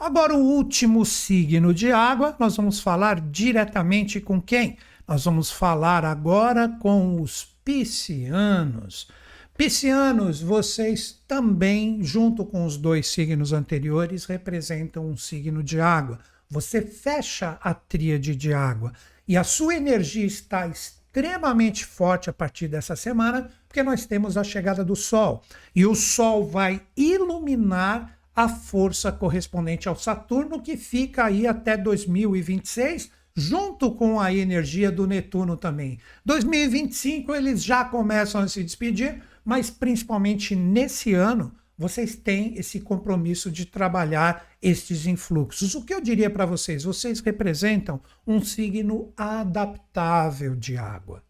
Agora, 0.00 0.34
o 0.34 0.42
último 0.42 1.04
signo 1.04 1.74
de 1.74 1.92
água, 1.92 2.34
nós 2.38 2.56
vamos 2.56 2.80
falar 2.80 3.20
diretamente 3.20 4.18
com 4.18 4.40
quem? 4.40 4.78
Nós 5.06 5.26
vamos 5.26 5.50
falar 5.50 6.06
agora 6.06 6.70
com 6.80 7.20
os 7.20 7.54
piscianos. 7.62 9.08
Piscianos, 9.54 10.40
vocês 10.40 11.22
também, 11.28 12.02
junto 12.02 12.46
com 12.46 12.64
os 12.64 12.78
dois 12.78 13.08
signos 13.08 13.52
anteriores, 13.52 14.24
representam 14.24 15.06
um 15.06 15.18
signo 15.18 15.62
de 15.62 15.78
água. 15.78 16.18
Você 16.48 16.80
fecha 16.80 17.58
a 17.60 17.74
tríade 17.74 18.34
de 18.34 18.54
água 18.54 18.94
e 19.28 19.36
a 19.36 19.44
sua 19.44 19.74
energia 19.74 20.24
está 20.24 20.66
extremamente 20.66 21.84
forte 21.84 22.30
a 22.30 22.32
partir 22.32 22.68
dessa 22.68 22.96
semana, 22.96 23.50
porque 23.68 23.82
nós 23.82 24.06
temos 24.06 24.38
a 24.38 24.44
chegada 24.44 24.82
do 24.82 24.96
Sol. 24.96 25.42
E 25.76 25.84
o 25.84 25.94
Sol 25.94 26.46
vai 26.46 26.80
iluminar 26.96 28.18
a 28.40 28.48
força 28.48 29.12
correspondente 29.12 29.86
ao 29.86 29.94
Saturno, 29.94 30.62
que 30.62 30.74
fica 30.74 31.26
aí 31.26 31.46
até 31.46 31.76
2026, 31.76 33.10
junto 33.36 33.92
com 33.92 34.18
a 34.18 34.32
energia 34.32 34.90
do 34.90 35.06
Netuno 35.06 35.58
também. 35.58 35.98
2025 36.24 37.34
eles 37.34 37.62
já 37.62 37.84
começam 37.84 38.40
a 38.40 38.48
se 38.48 38.64
despedir, 38.64 39.22
mas 39.44 39.68
principalmente 39.68 40.56
nesse 40.56 41.12
ano 41.12 41.54
vocês 41.76 42.16
têm 42.16 42.54
esse 42.56 42.80
compromisso 42.80 43.50
de 43.50 43.66
trabalhar 43.66 44.46
estes 44.60 45.06
influxos. 45.06 45.74
O 45.74 45.84
que 45.84 45.92
eu 45.92 46.00
diria 46.00 46.30
para 46.30 46.46
vocês? 46.46 46.84
Vocês 46.84 47.20
representam 47.20 48.00
um 48.26 48.42
signo 48.42 49.12
adaptável 49.16 50.56
de 50.56 50.78
água. 50.78 51.22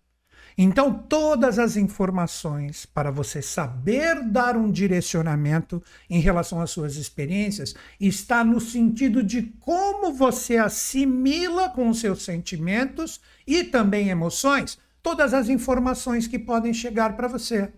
Então, 0.57 0.92
todas 0.92 1.59
as 1.59 1.76
informações 1.76 2.84
para 2.84 3.11
você 3.11 3.40
saber 3.40 4.22
dar 4.24 4.57
um 4.57 4.70
direcionamento 4.70 5.82
em 6.09 6.20
relação 6.20 6.61
às 6.61 6.70
suas 6.70 6.96
experiências 6.96 7.74
está 7.98 8.44
no 8.44 8.61
sentido 8.61 9.22
de 9.22 9.42
como 9.61 10.12
você 10.12 10.57
assimila 10.57 11.70
com 11.70 11.88
os 11.88 12.01
seus 12.01 12.24
sentimentos 12.24 13.20
e 13.46 13.64
também 13.64 14.09
emoções 14.09 14.78
todas 15.03 15.32
as 15.34 15.48
informações 15.48 16.26
que 16.26 16.38
podem 16.38 16.72
chegar 16.72 17.16
para 17.16 17.28
você. 17.28 17.72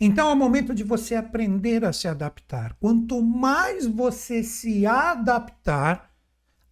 Então 0.00 0.30
é 0.30 0.32
o 0.32 0.36
momento 0.36 0.74
de 0.74 0.82
você 0.82 1.14
aprender 1.14 1.84
a 1.84 1.92
se 1.92 2.08
adaptar. 2.08 2.76
Quanto 2.80 3.22
mais 3.22 3.86
você 3.86 4.42
se 4.42 4.86
adaptar 4.86 6.10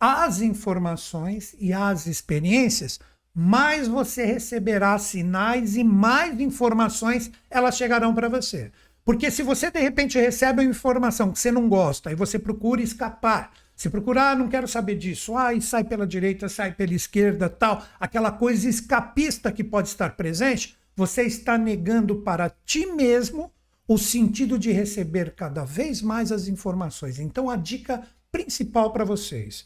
às 0.01 0.41
informações 0.41 1.55
e 1.59 1.73
às 1.73 2.07
experiências, 2.07 2.99
mais 3.41 3.87
você 3.87 4.25
receberá 4.25 4.99
sinais 4.99 5.77
e 5.77 5.85
mais 5.85 6.41
informações 6.41 7.31
elas 7.49 7.77
chegarão 7.77 8.13
para 8.13 8.29
você. 8.29 8.73
Porque 9.05 9.31
se 9.31 9.45
você 9.45 9.71
de 9.71 9.79
repente 9.79 10.19
recebe 10.19 10.61
uma 10.61 10.69
informação 10.69 11.31
que 11.31 11.39
você 11.39 11.53
não 11.53 11.69
gosta 11.69 12.11
e 12.11 12.17
você 12.17 12.37
procura 12.37 12.83
escapar, 12.83 13.53
se 13.77 13.89
procurar, 13.89 14.33
ah, 14.33 14.35
não 14.35 14.49
quero 14.49 14.67
saber 14.67 14.97
disso, 14.97 15.37
ah, 15.37 15.55
e 15.55 15.63
sai 15.63 15.85
pela 15.85 16.05
direita, 16.05 16.49
sai 16.49 16.73
pela 16.73 16.93
esquerda, 16.93 17.49
tal, 17.49 17.87
aquela 18.01 18.33
coisa 18.33 18.69
escapista 18.69 19.53
que 19.53 19.63
pode 19.63 19.87
estar 19.87 20.17
presente, 20.17 20.77
você 20.97 21.23
está 21.23 21.57
negando 21.57 22.17
para 22.17 22.51
ti 22.67 22.87
mesmo 22.87 23.53
o 23.87 23.97
sentido 23.97 24.59
de 24.59 24.73
receber 24.73 25.33
cada 25.37 25.65
vez 25.65 26.03
mais 26.03 26.33
as 26.33 26.49
informações. 26.49 27.21
Então, 27.21 27.49
a 27.49 27.55
dica 27.55 28.03
principal 28.33 28.93
para 28.93 29.05
vocês: 29.05 29.65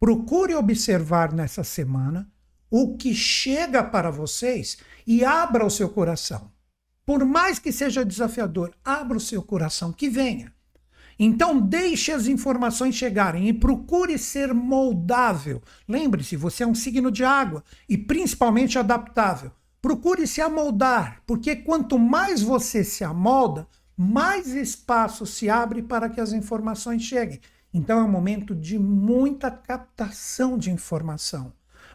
procure 0.00 0.56
observar 0.56 1.32
nessa 1.32 1.62
semana 1.62 2.28
o 2.74 2.96
que 2.96 3.14
chega 3.14 3.84
para 3.84 4.10
vocês 4.10 4.78
e 5.06 5.22
abra 5.22 5.66
o 5.66 5.70
seu 5.70 5.90
coração. 5.90 6.50
Por 7.04 7.22
mais 7.22 7.58
que 7.58 7.70
seja 7.70 8.02
desafiador, 8.02 8.72
abra 8.82 9.18
o 9.18 9.20
seu 9.20 9.42
coração, 9.42 9.92
que 9.92 10.08
venha. 10.08 10.50
Então, 11.18 11.60
deixe 11.60 12.10
as 12.10 12.26
informações 12.26 12.94
chegarem 12.94 13.46
e 13.46 13.52
procure 13.52 14.16
ser 14.16 14.54
moldável. 14.54 15.60
Lembre-se, 15.86 16.34
você 16.34 16.62
é 16.62 16.66
um 16.66 16.74
signo 16.74 17.10
de 17.10 17.22
água 17.22 17.62
e 17.86 17.98
principalmente 17.98 18.78
adaptável. 18.78 19.52
Procure 19.82 20.26
se 20.26 20.40
amoldar, 20.40 21.20
porque 21.26 21.54
quanto 21.54 21.98
mais 21.98 22.40
você 22.40 22.82
se 22.82 23.04
amolda, 23.04 23.68
mais 23.94 24.48
espaço 24.48 25.26
se 25.26 25.50
abre 25.50 25.82
para 25.82 26.08
que 26.08 26.22
as 26.22 26.32
informações 26.32 27.02
cheguem. 27.02 27.38
Então, 27.74 28.00
é 28.00 28.02
um 28.02 28.10
momento 28.10 28.54
de 28.54 28.78
muita 28.78 29.50
captação 29.50 30.56
de 30.56 30.70
informação. 30.70 31.52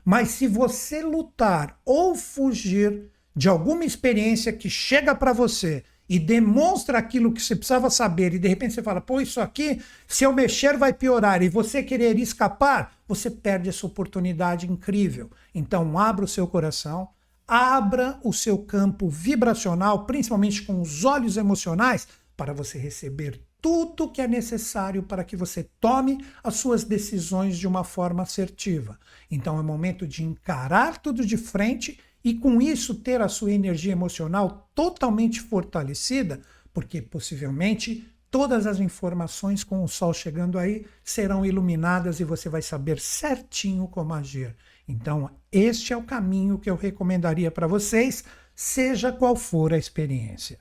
Mas 0.10 0.30
se 0.30 0.47
você 0.47 1.03
lutar 1.03 1.82
ou 1.84 2.16
fugir 2.16 3.12
de 3.36 3.49
alguma 3.49 3.84
experiência 3.84 4.53
que 4.53 4.70
chega 4.70 5.14
para 5.14 5.34
você 5.34 5.84
e 6.08 6.18
demonstra 6.18 6.97
aquilo 6.97 7.34
que 7.34 7.41
você 7.41 7.53
precisava 7.53 7.89
saber 7.89 8.34
e 8.34 8.39
de 8.39 8.47
repente 8.47 8.74
você 8.74 8.82
fala, 8.82 9.01
pô, 9.01 9.20
isso 9.20 9.41
aqui, 9.41 9.82
se 10.08 10.24
eu 10.24 10.32
mexer 10.32 10.78
vai 10.78 10.93
piorar 10.93 11.43
e 11.43 11.49
você 11.49 11.84
querer 11.84 12.18
escapar, 12.18 12.95
você 13.05 13.30
perde 13.30 13.68
essa 13.68 13.86
oportunidade 13.86 14.66
incrível. 14.66 15.30
Então, 15.53 15.99
abra 15.99 16.24
o 16.24 16.28
seu 16.28 16.47
coração, 16.47 17.10
abra 17.45 18.18
o 18.24 18.32
seu 18.32 18.60
campo 18.60 19.10
vibracional, 19.10 20.05
principalmente 20.05 20.62
com 20.62 20.80
os 20.80 21.03
olhos 21.03 21.36
emocionais, 21.36 22.08
para 22.38 22.53
você 22.53 22.78
receber 22.78 23.41
tudo 23.68 24.09
que 24.09 24.22
é 24.22 24.28
necessário 24.30 25.03
para 25.03 25.26
que 25.26 25.36
você 25.36 25.70
tome 25.78 26.26
as 26.41 26.55
suas 26.55 26.86
decisões 26.86 27.57
de 27.57 27.68
uma 27.68 27.84
forma 27.84 28.24
assertiva. 28.24 28.97
Então 29.30 29.59
é 29.59 29.61
momento 29.61 30.07
de 30.07 30.24
encarar 30.24 30.99
tudo 30.99 31.26
de 31.26 31.36
frente 31.36 31.99
e 32.24 32.34
com 32.34 32.61
isso 32.61 32.95
ter 32.95 33.20
a 33.20 33.28
sua 33.28 33.51
energia 33.51 33.91
emocional 33.91 34.72
totalmente 34.74 35.41
fortalecida, 35.41 36.39
porque 36.74 37.01
possivelmente 37.01 38.07
todas 38.32 38.65
as 38.65 38.80
informações 38.80 39.65
com 39.65 39.84
o 39.84 39.88
sol 39.89 40.13
chegando 40.13 40.57
aí 40.57 40.86
serão 41.03 41.45
iluminadas 41.45 42.22
e 42.22 42.24
você 42.24 42.47
vai 42.47 42.61
saber 42.61 43.01
certinho 43.01 43.86
como 43.89 44.13
agir. 44.13 44.55
Então, 44.88 45.30
este 45.51 45.91
é 45.91 45.97
o 45.97 46.03
caminho 46.03 46.57
que 46.57 46.70
eu 46.70 46.78
recomendaria 46.78 47.51
para 47.51 47.68
vocês, 47.68 48.24
seja 48.55 49.11
qual 49.11 49.36
for 49.36 49.74
a 49.74 49.78
experiência. 49.78 50.57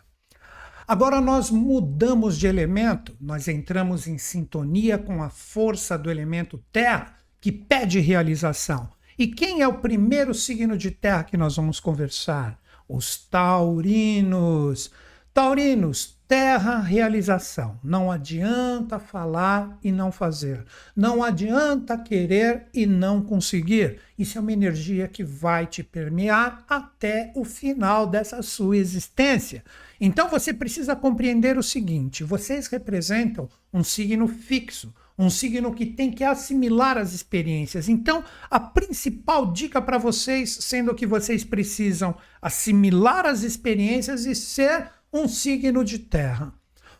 Agora 0.88 1.20
nós 1.20 1.50
mudamos 1.50 2.38
de 2.38 2.46
elemento, 2.46 3.16
nós 3.20 3.48
entramos 3.48 4.06
em 4.06 4.18
sintonia 4.18 4.96
com 4.96 5.20
a 5.20 5.28
força 5.28 5.98
do 5.98 6.10
elemento 6.10 6.62
terra, 6.70 7.16
que 7.40 7.50
pede 7.50 7.98
realização. 7.98 8.88
E 9.18 9.26
quem 9.26 9.62
é 9.62 9.68
o 9.68 9.78
primeiro 9.78 10.32
signo 10.32 10.76
de 10.76 10.90
terra 10.90 11.24
que 11.24 11.36
nós 11.36 11.56
vamos 11.56 11.80
conversar? 11.80 12.60
Os 12.88 13.16
taurinos. 13.16 14.92
Taurinos, 15.34 16.15
terra, 16.28 16.80
realização. 16.80 17.78
Não 17.82 18.10
adianta 18.10 18.98
falar 18.98 19.78
e 19.82 19.92
não 19.92 20.10
fazer. 20.10 20.64
Não 20.94 21.22
adianta 21.22 21.96
querer 21.96 22.66
e 22.74 22.86
não 22.86 23.22
conseguir. 23.22 24.00
Isso 24.18 24.36
é 24.36 24.40
uma 24.40 24.52
energia 24.52 25.06
que 25.06 25.22
vai 25.22 25.66
te 25.66 25.82
permear 25.82 26.64
até 26.68 27.32
o 27.34 27.44
final 27.44 28.06
dessa 28.06 28.42
sua 28.42 28.76
existência. 28.76 29.62
Então 30.00 30.28
você 30.28 30.52
precisa 30.52 30.96
compreender 30.96 31.56
o 31.56 31.62
seguinte: 31.62 32.24
vocês 32.24 32.66
representam 32.66 33.48
um 33.72 33.84
signo 33.84 34.26
fixo, 34.26 34.92
um 35.18 35.30
signo 35.30 35.72
que 35.72 35.86
tem 35.86 36.10
que 36.10 36.24
assimilar 36.24 36.98
as 36.98 37.12
experiências. 37.14 37.88
Então, 37.88 38.22
a 38.50 38.60
principal 38.60 39.50
dica 39.50 39.80
para 39.80 39.96
vocês, 39.96 40.58
sendo 40.60 40.94
que 40.94 41.06
vocês 41.06 41.44
precisam 41.44 42.14
assimilar 42.40 43.24
as 43.24 43.42
experiências 43.42 44.26
e 44.26 44.34
ser 44.34 44.90
um 45.16 45.28
signo 45.28 45.84
de 45.84 45.98
terra. 45.98 46.52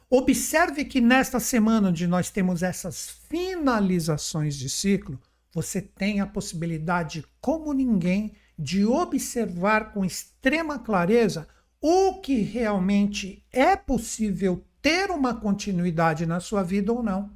Observe 0.09 0.85
que 0.85 1.01
nesta 1.01 1.39
semana 1.39 1.89
onde 1.89 2.07
nós 2.07 2.31
temos 2.31 2.63
essas 2.63 3.11
finalizações 3.29 4.57
de 4.57 4.69
ciclo, 4.69 5.21
você 5.53 5.81
tem 5.81 6.21
a 6.21 6.27
possibilidade, 6.27 7.25
como 7.41 7.73
ninguém, 7.73 8.35
de 8.59 8.85
observar 8.87 9.93
com 9.93 10.05
extrema 10.05 10.79
clareza 10.79 11.47
o 11.81 12.21
que 12.21 12.41
realmente 12.41 13.45
é 13.53 13.77
possível 13.77 14.65
ter 14.81 15.11
uma 15.11 15.35
continuidade 15.35 16.25
na 16.25 16.41
sua 16.41 16.63
vida 16.63 16.93
ou 16.93 17.03
não. 17.03 17.31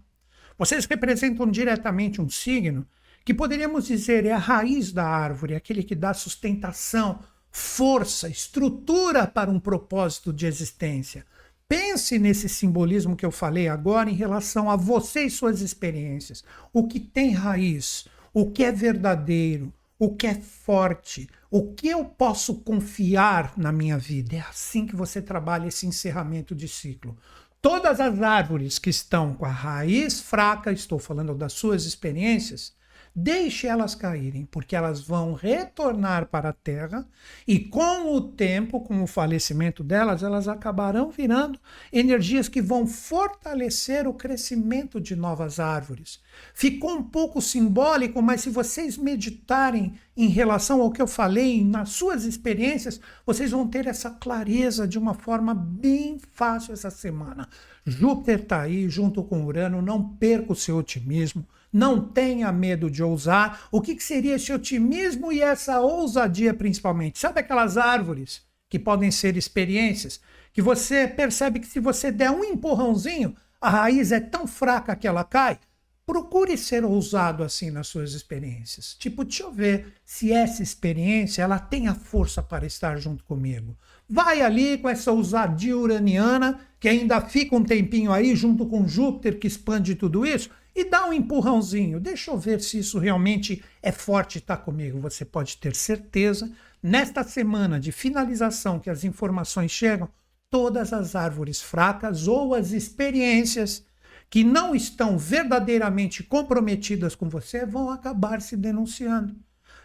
Vocês 0.56 0.86
representam 0.86 1.50
diretamente 1.50 2.20
um 2.20 2.28
signo 2.28 2.86
que 3.24 3.34
poderíamos 3.34 3.86
dizer 3.86 4.24
é 4.24 4.32
a 4.32 4.38
raiz 4.38 4.92
da 4.92 5.06
árvore, 5.06 5.54
aquele 5.54 5.82
que 5.82 5.94
dá 5.94 6.14
sustentação, 6.14 7.20
força, 7.50 8.28
estrutura 8.28 9.26
para 9.26 9.50
um 9.50 9.58
propósito 9.58 10.32
de 10.32 10.46
existência. 10.46 11.24
Pense 11.68 12.18
nesse 12.18 12.48
simbolismo 12.48 13.14
que 13.14 13.24
eu 13.24 13.30
falei 13.30 13.68
agora 13.68 14.10
em 14.10 14.14
relação 14.14 14.68
a 14.68 14.76
você 14.76 15.24
e 15.24 15.30
suas 15.30 15.60
experiências. 15.60 16.42
O 16.72 16.88
que 16.88 16.98
tem 16.98 17.30
raiz, 17.30 18.06
o 18.32 18.50
que 18.50 18.64
é 18.64 18.72
verdadeiro, 18.72 19.72
o 19.98 20.16
que 20.16 20.26
é 20.26 20.34
forte, 20.34 21.28
o 21.50 21.72
que 21.72 21.88
eu 21.88 22.04
posso 22.04 22.56
confiar 22.56 23.52
na 23.56 23.70
minha 23.70 23.98
vida. 23.98 24.36
É 24.36 24.40
assim 24.40 24.86
que 24.86 24.96
você 24.96 25.20
trabalha 25.20 25.68
esse 25.68 25.86
encerramento 25.86 26.54
de 26.54 26.66
ciclo. 26.66 27.16
Todas 27.62 28.00
as 28.00 28.22
árvores 28.22 28.78
que 28.78 28.88
estão 28.88 29.34
com 29.34 29.44
a 29.44 29.50
raiz 29.50 30.20
fraca, 30.20 30.72
estou 30.72 30.98
falando 30.98 31.34
das 31.34 31.52
suas 31.52 31.84
experiências, 31.84 32.72
Deixe 33.14 33.66
elas 33.66 33.96
caírem, 33.96 34.46
porque 34.46 34.76
elas 34.76 35.00
vão 35.00 35.32
retornar 35.34 36.26
para 36.26 36.50
a 36.50 36.52
terra 36.52 37.04
e 37.46 37.58
com 37.58 38.14
o 38.14 38.20
tempo, 38.20 38.80
com 38.80 39.02
o 39.02 39.06
falecimento 39.06 39.82
delas, 39.82 40.22
elas 40.22 40.46
acabarão 40.46 41.10
virando 41.10 41.58
energias 41.92 42.48
que 42.48 42.62
vão 42.62 42.86
fortalecer 42.86 44.06
o 44.06 44.14
crescimento 44.14 45.00
de 45.00 45.16
novas 45.16 45.58
árvores. 45.58 46.20
Ficou 46.54 46.92
um 46.92 47.02
pouco 47.02 47.42
simbólico, 47.42 48.22
mas 48.22 48.42
se 48.42 48.50
vocês 48.50 48.96
meditarem 48.96 49.94
em 50.16 50.28
relação 50.28 50.80
ao 50.80 50.92
que 50.92 51.02
eu 51.02 51.08
falei, 51.08 51.64
nas 51.64 51.90
suas 51.90 52.24
experiências, 52.24 53.00
vocês 53.26 53.50
vão 53.50 53.66
ter 53.66 53.88
essa 53.88 54.10
clareza 54.10 54.86
de 54.86 54.98
uma 54.98 55.14
forma 55.14 55.52
bem 55.52 56.20
fácil 56.32 56.72
essa 56.72 56.90
semana. 56.90 57.48
Júpiter 57.84 58.40
está 58.40 58.60
aí 58.60 58.88
junto 58.88 59.24
com 59.24 59.44
Urano, 59.44 59.82
não 59.82 60.16
perca 60.16 60.52
o 60.52 60.56
seu 60.56 60.76
otimismo 60.76 61.44
não 61.72 62.00
tenha 62.00 62.50
medo 62.52 62.90
de 62.90 63.02
ousar. 63.02 63.68
O 63.70 63.80
que, 63.80 63.94
que 63.94 64.02
seria 64.02 64.34
esse 64.34 64.52
otimismo 64.52 65.32
e 65.32 65.40
essa 65.40 65.80
ousadia, 65.80 66.52
principalmente? 66.52 67.18
Sabe 67.18 67.40
aquelas 67.40 67.76
árvores 67.76 68.42
que 68.68 68.78
podem 68.78 69.10
ser 69.10 69.36
experiências, 69.36 70.20
que 70.52 70.62
você 70.62 71.06
percebe 71.06 71.60
que 71.60 71.66
se 71.66 71.80
você 71.80 72.10
der 72.10 72.30
um 72.30 72.44
empurrãozinho, 72.44 73.34
a 73.60 73.68
raiz 73.68 74.12
é 74.12 74.20
tão 74.20 74.46
fraca 74.46 74.96
que 74.96 75.06
ela 75.06 75.24
cai? 75.24 75.58
Procure 76.06 76.56
ser 76.56 76.84
ousado 76.84 77.44
assim 77.44 77.70
nas 77.70 77.86
suas 77.86 78.14
experiências. 78.14 78.96
Tipo, 78.98 79.22
deixa 79.22 79.44
eu 79.44 79.52
ver 79.52 79.94
se 80.04 80.32
essa 80.32 80.62
experiência 80.62 81.42
ela 81.42 81.58
tem 81.58 81.86
a 81.86 81.94
força 81.94 82.42
para 82.42 82.66
estar 82.66 82.96
junto 82.96 83.22
comigo. 83.22 83.76
Vai 84.08 84.42
ali 84.42 84.76
com 84.78 84.88
essa 84.88 85.12
ousadia 85.12 85.76
uraniana, 85.76 86.58
que 86.80 86.88
ainda 86.88 87.20
fica 87.20 87.54
um 87.54 87.62
tempinho 87.62 88.10
aí 88.10 88.34
junto 88.34 88.66
com 88.66 88.88
Júpiter 88.88 89.38
que 89.38 89.46
expande 89.46 89.94
tudo 89.94 90.26
isso, 90.26 90.50
e 90.74 90.84
dá 90.84 91.06
um 91.06 91.12
empurrãozinho. 91.12 92.00
Deixa 92.00 92.30
eu 92.30 92.38
ver 92.38 92.60
se 92.60 92.78
isso 92.78 92.98
realmente 92.98 93.62
é 93.82 93.92
forte 93.92 94.36
e 94.36 94.38
está 94.38 94.56
comigo. 94.56 95.00
Você 95.00 95.24
pode 95.24 95.56
ter 95.56 95.74
certeza, 95.74 96.50
nesta 96.82 97.22
semana 97.22 97.78
de 97.78 97.92
finalização 97.92 98.78
que 98.78 98.90
as 98.90 99.04
informações 99.04 99.70
chegam, 99.70 100.08
todas 100.48 100.92
as 100.92 101.14
árvores 101.14 101.60
fracas 101.60 102.26
ou 102.26 102.54
as 102.54 102.72
experiências 102.72 103.84
que 104.28 104.44
não 104.44 104.74
estão 104.74 105.18
verdadeiramente 105.18 106.22
comprometidas 106.22 107.14
com 107.14 107.28
você 107.28 107.66
vão 107.66 107.90
acabar 107.90 108.40
se 108.40 108.56
denunciando, 108.56 109.34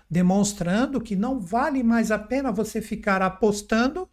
demonstrando 0.10 1.02
que 1.02 1.16
não 1.16 1.40
vale 1.40 1.82
mais 1.82 2.12
a 2.12 2.20
pena 2.20 2.52
você 2.52 2.80
ficar 2.80 3.22
apostando 3.22 4.08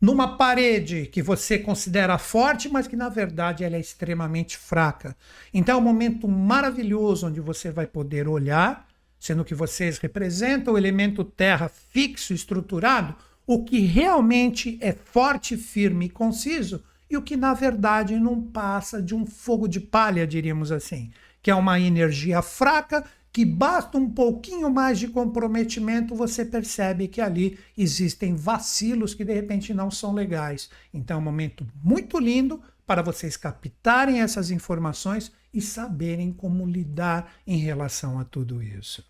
numa 0.00 0.36
parede 0.36 1.06
que 1.06 1.22
você 1.22 1.58
considera 1.58 2.18
forte, 2.18 2.68
mas 2.68 2.86
que 2.86 2.96
na 2.96 3.08
verdade 3.08 3.64
ela 3.64 3.76
é 3.76 3.80
extremamente 3.80 4.56
fraca. 4.56 5.16
Então 5.52 5.76
é 5.76 5.78
um 5.78 5.84
momento 5.84 6.28
maravilhoso 6.28 7.26
onde 7.26 7.40
você 7.40 7.70
vai 7.70 7.86
poder 7.86 8.28
olhar, 8.28 8.86
sendo 9.18 9.44
que 9.44 9.54
vocês 9.54 9.98
representam 9.98 10.74
o 10.74 10.78
elemento 10.78 11.24
terra 11.24 11.68
fixo, 11.68 12.32
estruturado, 12.32 13.14
o 13.46 13.64
que 13.64 13.80
realmente 13.80 14.78
é 14.80 14.92
forte, 14.92 15.56
firme 15.56 16.06
e 16.06 16.10
conciso, 16.10 16.82
e 17.10 17.16
o 17.16 17.22
que 17.22 17.36
na 17.36 17.54
verdade 17.54 18.18
não 18.20 18.40
passa 18.40 19.02
de 19.02 19.14
um 19.14 19.26
fogo 19.26 19.66
de 19.66 19.80
palha, 19.80 20.26
diríamos 20.26 20.70
assim, 20.70 21.10
que 21.42 21.50
é 21.50 21.54
uma 21.54 21.80
energia 21.80 22.42
fraca 22.42 23.04
que 23.32 23.44
basta 23.44 23.98
um 23.98 24.10
pouquinho 24.10 24.70
mais 24.70 24.98
de 24.98 25.08
comprometimento, 25.08 26.14
você 26.14 26.44
percebe 26.44 27.08
que 27.08 27.20
ali 27.20 27.58
existem 27.76 28.34
vacilos 28.34 29.14
que 29.14 29.24
de 29.24 29.32
repente 29.32 29.74
não 29.74 29.90
são 29.90 30.12
legais. 30.12 30.70
Então 30.92 31.18
é 31.18 31.20
um 31.20 31.24
momento 31.24 31.66
muito 31.82 32.18
lindo 32.18 32.60
para 32.86 33.02
vocês 33.02 33.36
captarem 33.36 34.22
essas 34.22 34.50
informações 34.50 35.30
e 35.52 35.60
saberem 35.60 36.32
como 36.32 36.66
lidar 36.66 37.32
em 37.46 37.58
relação 37.58 38.18
a 38.18 38.24
tudo 38.24 38.62
isso. 38.62 39.04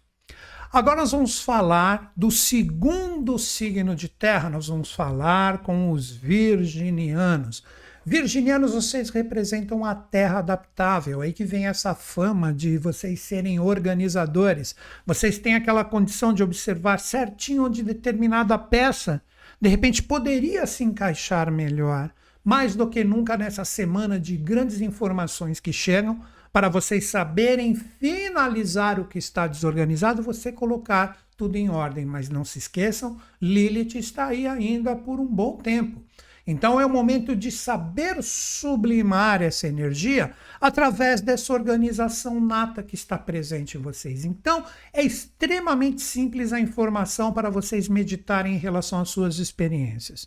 Agora 0.70 0.96
nós 0.96 1.12
vamos 1.12 1.40
falar 1.40 2.12
do 2.14 2.30
segundo 2.30 3.38
signo 3.38 3.94
de 3.94 4.08
terra, 4.08 4.50
nós 4.50 4.66
vamos 4.66 4.92
falar 4.92 5.58
com 5.58 5.90
os 5.90 6.10
virginianos. 6.10 7.64
Virginianos, 8.04 8.72
vocês 8.72 9.10
representam 9.10 9.84
a 9.84 9.94
terra 9.94 10.38
adaptável, 10.38 11.20
aí 11.20 11.32
que 11.32 11.44
vem 11.44 11.66
essa 11.66 11.94
fama 11.94 12.52
de 12.52 12.78
vocês 12.78 13.20
serem 13.20 13.60
organizadores. 13.60 14.74
Vocês 15.04 15.38
têm 15.38 15.54
aquela 15.54 15.84
condição 15.84 16.32
de 16.32 16.42
observar 16.42 17.00
certinho 17.00 17.64
onde 17.64 17.82
determinada 17.82 18.56
peça, 18.56 19.22
de 19.60 19.68
repente, 19.68 20.02
poderia 20.02 20.66
se 20.66 20.84
encaixar 20.84 21.50
melhor. 21.50 22.10
Mais 22.44 22.76
do 22.76 22.88
que 22.88 23.02
nunca 23.02 23.36
nessa 23.36 23.64
semana 23.64 24.18
de 24.18 24.36
grandes 24.36 24.80
informações 24.80 25.58
que 25.58 25.72
chegam, 25.72 26.20
para 26.52 26.68
vocês 26.68 27.06
saberem 27.06 27.74
finalizar 27.74 28.98
o 28.98 29.04
que 29.04 29.18
está 29.18 29.46
desorganizado, 29.46 30.22
você 30.22 30.50
colocar 30.50 31.18
tudo 31.36 31.56
em 31.56 31.68
ordem. 31.68 32.06
Mas 32.06 32.28
não 32.28 32.44
se 32.44 32.58
esqueçam, 32.58 33.18
Lilith 33.42 33.96
está 33.96 34.28
aí 34.28 34.46
ainda 34.46 34.96
por 34.96 35.20
um 35.20 35.26
bom 35.26 35.56
tempo. 35.56 36.02
Então 36.50 36.80
é 36.80 36.86
o 36.86 36.88
momento 36.88 37.36
de 37.36 37.52
saber 37.52 38.22
sublimar 38.22 39.42
essa 39.42 39.68
energia 39.68 40.32
através 40.58 41.20
dessa 41.20 41.52
organização 41.52 42.40
nata 42.40 42.82
que 42.82 42.94
está 42.94 43.18
presente 43.18 43.76
em 43.76 43.80
vocês. 43.82 44.24
Então 44.24 44.64
é 44.90 45.02
extremamente 45.02 46.00
simples 46.00 46.50
a 46.50 46.58
informação 46.58 47.34
para 47.34 47.50
vocês 47.50 47.86
meditarem 47.86 48.54
em 48.54 48.58
relação 48.58 48.98
às 48.98 49.10
suas 49.10 49.38
experiências. 49.38 50.26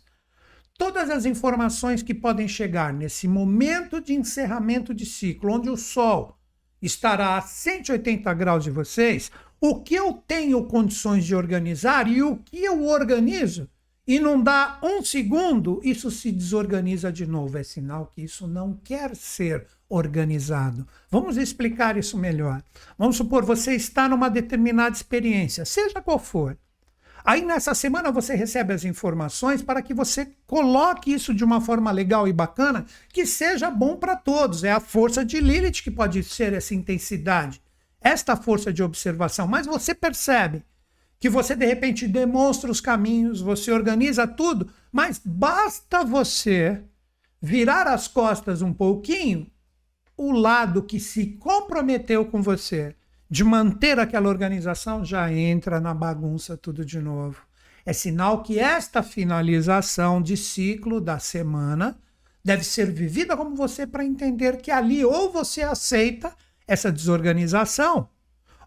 Todas 0.78 1.10
as 1.10 1.24
informações 1.24 2.04
que 2.04 2.14
podem 2.14 2.46
chegar 2.46 2.92
nesse 2.92 3.26
momento 3.26 4.00
de 4.00 4.14
encerramento 4.14 4.94
de 4.94 5.04
ciclo, 5.04 5.52
onde 5.52 5.70
o 5.70 5.76
Sol 5.76 6.38
estará 6.80 7.36
a 7.36 7.40
180 7.40 8.32
graus 8.34 8.62
de 8.62 8.70
vocês, 8.70 9.28
o 9.60 9.82
que 9.82 9.96
eu 9.96 10.12
tenho 10.12 10.64
condições 10.66 11.24
de 11.24 11.34
organizar 11.34 12.06
e 12.06 12.22
o 12.22 12.36
que 12.36 12.62
eu 12.62 12.86
organizo 12.86 13.68
e 14.06 14.18
não 14.18 14.42
dá 14.42 14.80
um 14.82 15.02
segundo, 15.02 15.80
isso 15.84 16.10
se 16.10 16.32
desorganiza 16.32 17.12
de 17.12 17.24
novo. 17.26 17.56
É 17.56 17.62
sinal 17.62 18.06
que 18.06 18.22
isso 18.22 18.48
não 18.48 18.74
quer 18.74 19.14
ser 19.14 19.66
organizado. 19.88 20.86
Vamos 21.08 21.36
explicar 21.36 21.96
isso 21.96 22.18
melhor. 22.18 22.62
Vamos 22.98 23.16
supor, 23.16 23.44
você 23.44 23.74
está 23.74 24.08
numa 24.08 24.28
determinada 24.28 24.96
experiência, 24.96 25.64
seja 25.64 26.02
qual 26.02 26.18
for. 26.18 26.58
Aí 27.24 27.44
nessa 27.44 27.72
semana 27.74 28.10
você 28.10 28.34
recebe 28.34 28.74
as 28.74 28.84
informações 28.84 29.62
para 29.62 29.80
que 29.80 29.94
você 29.94 30.32
coloque 30.46 31.12
isso 31.12 31.32
de 31.32 31.44
uma 31.44 31.60
forma 31.60 31.92
legal 31.92 32.26
e 32.26 32.32
bacana, 32.32 32.84
que 33.12 33.24
seja 33.24 33.70
bom 33.70 33.96
para 33.96 34.16
todos. 34.16 34.64
É 34.64 34.72
a 34.72 34.80
força 34.80 35.24
de 35.24 35.38
Lilith 35.38 35.82
que 35.82 35.90
pode 35.90 36.24
ser 36.24 36.52
essa 36.52 36.74
intensidade, 36.74 37.62
esta 38.00 38.34
força 38.34 38.72
de 38.72 38.82
observação. 38.82 39.46
Mas 39.46 39.66
você 39.66 39.94
percebe 39.94 40.64
que 41.22 41.30
você 41.30 41.54
de 41.54 41.64
repente 41.64 42.08
demonstra 42.08 42.68
os 42.68 42.80
caminhos, 42.80 43.40
você 43.40 43.70
organiza 43.70 44.26
tudo, 44.26 44.68
mas 44.90 45.20
basta 45.24 46.02
você 46.02 46.82
virar 47.40 47.86
as 47.86 48.08
costas 48.08 48.60
um 48.60 48.72
pouquinho, 48.72 49.46
o 50.16 50.32
lado 50.32 50.82
que 50.82 50.98
se 50.98 51.26
comprometeu 51.34 52.24
com 52.24 52.42
você 52.42 52.96
de 53.30 53.44
manter 53.44 54.00
aquela 54.00 54.28
organização 54.28 55.04
já 55.04 55.32
entra 55.32 55.80
na 55.80 55.94
bagunça 55.94 56.56
tudo 56.56 56.84
de 56.84 56.98
novo. 56.98 57.40
É 57.86 57.92
sinal 57.92 58.42
que 58.42 58.58
esta 58.58 59.00
finalização 59.00 60.20
de 60.20 60.36
ciclo 60.36 61.00
da 61.00 61.20
semana 61.20 62.00
deve 62.44 62.64
ser 62.64 62.90
vivida 62.90 63.36
como 63.36 63.54
você 63.54 63.86
para 63.86 64.04
entender 64.04 64.56
que 64.56 64.72
ali 64.72 65.04
ou 65.04 65.30
você 65.30 65.62
aceita 65.62 66.34
essa 66.66 66.90
desorganização 66.90 68.08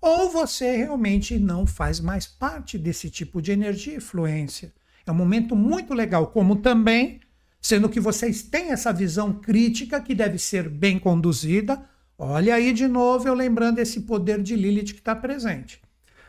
ou 0.06 0.30
você 0.30 0.78
realmente 0.78 1.40
não 1.40 1.66
faz 1.66 2.00
mais 2.00 2.28
parte 2.28 2.78
desse 2.78 3.10
tipo 3.10 3.42
de 3.42 3.52
energia 3.52 3.98
e 3.98 4.00
fluência. 4.00 4.72
É 5.04 5.12
um 5.12 5.16
momento 5.16 5.56
muito 5.56 5.96
legal, 5.96 6.28
como 6.28 6.58
também, 6.58 7.22
sendo 7.60 7.90
que 7.90 8.00
vocês 8.00 8.44
têm 8.44 8.72
essa 8.72 8.94
visão 8.94 9.34
crítica 9.34 10.00
que 10.00 10.14
deve 10.14 10.38
ser 10.38 10.70
bem 10.70 11.00
conduzida. 11.00 11.84
Olha 12.20 12.54
aí 12.54 12.72
de 12.72 12.88
novo 12.88 13.28
eu 13.28 13.34
lembrando 13.34 13.80
esse 13.80 14.02
poder 14.02 14.44
de 14.44 14.56
Lilith 14.56 14.94
que 14.94 15.00
está 15.00 15.16
presente. 15.16 15.82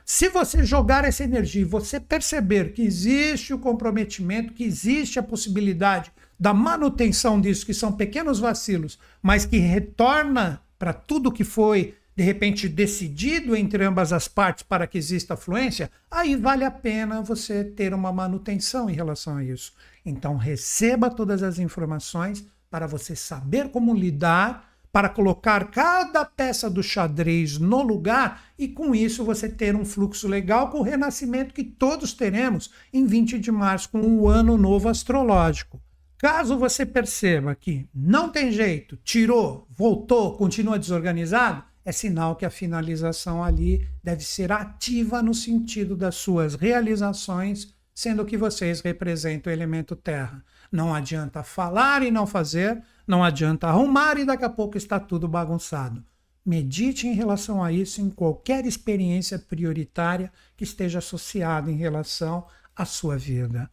Se 0.07 0.31
você 0.31 0.64
jogar 0.64 1.05
essa 1.05 1.24
energia 1.24 1.61
e 1.61 1.66
você 1.66 2.01
perceber 2.01 2.72
que 2.72 2.81
existe 2.81 3.53
o 3.53 3.59
comprometimento, 3.59 4.55
que 4.55 4.64
existe 4.64 5.18
a 5.18 5.22
possibilidade 5.22 6.11
da 6.41 6.55
manutenção 6.55 7.39
disso, 7.39 7.66
que 7.66 7.74
são 7.74 7.93
pequenos 7.93 8.39
vacilos, 8.39 8.99
mas 9.22 9.45
que 9.45 9.59
retorna 9.59 10.62
para 10.79 10.95
tudo 10.95 11.31
que 11.31 11.45
foi 11.45 11.95
de 12.17 12.23
repente 12.23 12.67
decidido 12.67 13.55
entre 13.55 13.85
ambas 13.85 14.11
as 14.11 14.27
partes 14.27 14.62
para 14.62 14.87
que 14.87 14.97
exista 14.97 15.37
fluência, 15.37 15.91
aí 16.11 16.35
vale 16.35 16.64
a 16.64 16.71
pena 16.71 17.21
você 17.21 17.62
ter 17.62 17.93
uma 17.93 18.11
manutenção 18.11 18.89
em 18.89 18.95
relação 18.95 19.37
a 19.37 19.45
isso. 19.45 19.75
Então 20.05 20.37
receba 20.37 21.11
todas 21.11 21.43
as 21.43 21.59
informações 21.59 22.47
para 22.71 22.87
você 22.87 23.14
saber 23.14 23.69
como 23.69 23.95
lidar 23.95 24.73
para 24.91 25.11
colocar 25.11 25.71
cada 25.71 26.25
peça 26.25 26.71
do 26.71 26.83
xadrez 26.83 27.59
no 27.59 27.83
lugar 27.83 28.45
e 28.59 28.67
com 28.67 28.95
isso 28.95 29.23
você 29.23 29.47
ter 29.47 29.77
um 29.77 29.85
fluxo 29.85 30.27
legal 30.27 30.71
com 30.71 30.79
o 30.79 30.83
renascimento 30.83 31.53
que 31.53 31.62
todos 31.62 32.14
teremos 32.14 32.71
em 32.91 33.05
20 33.05 33.39
de 33.39 33.53
março 33.53 33.91
com 33.91 34.01
o 34.01 34.27
ano 34.27 34.57
novo 34.57 34.89
astrológico. 34.89 35.79
Caso 36.17 36.57
você 36.57 36.87
perceba 36.87 37.55
que 37.55 37.87
não 37.95 38.31
tem 38.31 38.51
jeito, 38.51 38.97
tirou, 39.05 39.69
voltou, 39.71 40.35
continua 40.35 40.79
desorganizado, 40.79 41.62
é 41.87 41.93
sinal 41.93 42.34
que 42.34 42.45
a 42.45 42.51
finalização 42.51 43.45
ali 43.45 43.89
deve 44.03 44.24
ser 44.24 44.51
ativa 44.51 45.22
no 45.22 45.32
sentido 45.32 45.97
das 45.97 46.16
suas 46.16 46.57
realizações, 46.57 47.72
sendo 47.95 48.24
que 48.24 48.37
vocês 48.37 48.80
representam 48.80 49.53
o 49.53 49.55
elemento 49.55 49.95
terra. 49.95 50.45
Não 50.70 50.93
adianta 50.93 51.45
falar 51.45 52.03
e 52.03 52.11
não 52.11 52.26
fazer, 52.26 52.82
não 53.07 53.22
adianta 53.22 53.68
arrumar 53.68 54.18
e 54.18 54.24
daqui 54.24 54.45
a 54.45 54.51
pouco 54.51 54.76
está 54.76 54.99
tudo 54.99 55.28
bagunçado. 55.28 56.05
Medite 56.45 57.07
em 57.07 57.12
relação 57.12 57.62
a 57.62 57.70
isso 57.70 58.01
em 58.01 58.11
qualquer 58.11 58.66
experiência 58.66 59.39
prioritária 59.39 60.32
que 60.57 60.64
esteja 60.64 60.99
associada 60.99 61.70
em 61.70 61.76
relação 61.76 62.49
à 62.74 62.84
sua 62.84 63.16
vida. 63.16 63.70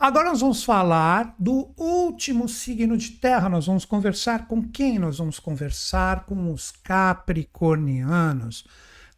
Agora 0.00 0.28
nós 0.28 0.40
vamos 0.40 0.62
falar 0.62 1.34
do 1.36 1.74
último 1.76 2.48
signo 2.48 2.96
de 2.96 3.10
terra. 3.10 3.48
Nós 3.48 3.66
vamos 3.66 3.84
conversar 3.84 4.46
com 4.46 4.62
quem? 4.62 4.96
Nós 4.96 5.18
vamos 5.18 5.40
conversar 5.40 6.24
com 6.24 6.52
os 6.52 6.70
capricornianos. 6.70 8.64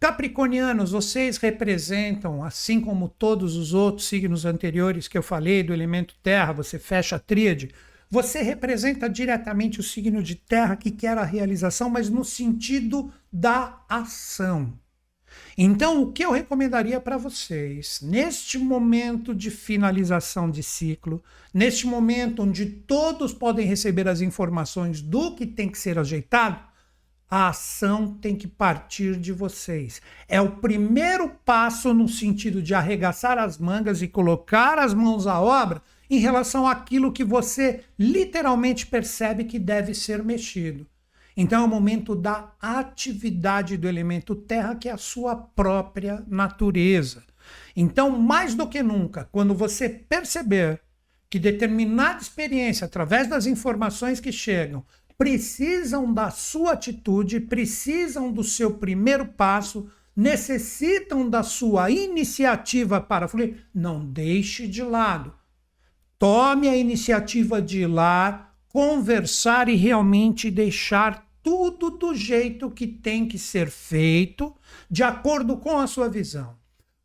Capricornianos, 0.01 0.93
vocês 0.93 1.37
representam, 1.37 2.43
assim 2.43 2.81
como 2.81 3.11
todos 3.11 3.57
os 3.57 3.75
outros 3.75 4.09
signos 4.09 4.47
anteriores 4.47 5.07
que 5.07 5.19
eu 5.19 5.23
falei 5.23 5.63
do 5.63 5.75
elemento 5.75 6.15
terra, 6.23 6.55
você 6.55 6.79
fecha 6.79 7.17
a 7.17 7.19
tríade, 7.19 7.71
você 8.11 8.41
representa 8.41 9.07
diretamente 9.07 9.81
o 9.81 9.83
signo 9.83 10.23
de 10.23 10.35
terra 10.35 10.77
que 10.77 10.91
quer 10.91 11.19
a 11.19 11.25
realização, 11.25 11.91
mas 11.91 12.09
no 12.09 12.25
sentido 12.25 13.13
da 13.31 13.85
ação. 13.87 14.73
Então, 15.57 16.03
o 16.03 16.13
que 16.13 16.25
eu 16.25 16.33
recomendaria 16.33 17.01
para 17.01 17.17
vocês, 17.17 18.01
neste 18.03 18.59
momento 18.59 19.35
de 19.35 19.51
finalização 19.51 20.51
de 20.51 20.63
ciclo, 20.63 21.23
neste 21.53 21.87
momento 21.87 22.43
onde 22.43 22.67
todos 22.67 23.33
podem 23.33 23.67
receber 23.67 24.09
as 24.09 24.21
informações 24.21 25.01
do 25.01 25.35
que 25.35 25.47
tem 25.47 25.69
que 25.69 25.79
ser 25.79 25.99
ajeitado, 25.99 26.71
a 27.31 27.49
ação 27.49 28.15
tem 28.15 28.35
que 28.35 28.49
partir 28.49 29.17
de 29.17 29.33
vocês. 29.33 30.03
É 30.29 30.41
o 30.41 30.57
primeiro 30.57 31.31
passo 31.45 31.95
no 31.95 32.09
sentido 32.09 32.61
de 32.61 32.75
arregaçar 32.75 33.39
as 33.39 33.57
mangas 33.57 34.03
e 34.03 34.09
colocar 34.09 34.79
as 34.79 34.93
mãos 34.93 35.29
à 35.29 35.41
obra 35.41 35.81
em 36.11 36.19
relação 36.19 36.67
àquilo 36.67 37.13
que 37.13 37.23
você 37.23 37.85
literalmente 37.97 38.85
percebe 38.85 39.45
que 39.45 39.61
deve 39.61 39.95
ser 39.95 40.25
mexido. 40.25 40.85
Então 41.41 41.63
é 41.63 41.65
o 41.65 41.69
momento 41.69 42.15
da 42.15 42.53
atividade 42.61 43.79
do 43.79 43.89
elemento 43.89 44.35
terra, 44.35 44.75
que 44.75 44.91
é 44.91 44.93
a 44.93 44.99
sua 44.99 45.35
própria 45.35 46.23
natureza. 46.29 47.25
Então, 47.75 48.11
mais 48.11 48.55
do 48.55 48.69
que 48.69 48.83
nunca, 48.83 49.27
quando 49.33 49.55
você 49.55 49.89
perceber 49.89 50.83
que 51.31 51.39
determinada 51.39 52.21
experiência, 52.21 52.85
através 52.85 53.27
das 53.27 53.47
informações 53.47 54.21
que 54.21 54.31
chegam, 54.31 54.85
precisam 55.17 56.13
da 56.13 56.31
sua 56.31 56.73
atitude, 56.73 57.41
precisam 57.41 58.31
do 58.31 58.45
seu 58.45 58.73
primeiro 58.75 59.25
passo, 59.25 59.89
necessitam 60.15 61.27
da 61.27 61.43
sua 61.43 61.91
iniciativa 61.91 63.01
para 63.01 63.27
fluir, 63.27 63.65
não 63.75 64.05
deixe 64.05 64.69
de 64.69 64.83
lado. 64.83 65.33
Tome 66.19 66.69
a 66.69 66.77
iniciativa 66.77 67.63
de 67.63 67.81
ir 67.81 67.87
lá, 67.87 68.53
conversar 68.69 69.71
e 69.71 69.75
realmente 69.75 70.51
deixar 70.51 71.30
tudo 71.43 71.91
do 71.91 72.15
jeito 72.15 72.71
que 72.71 72.87
tem 72.87 73.27
que 73.27 73.39
ser 73.39 73.71
feito, 73.71 74.55
de 74.91 75.03
acordo 75.03 75.57
com 75.57 75.79
a 75.79 75.87
sua 75.87 76.09
visão. 76.09 76.59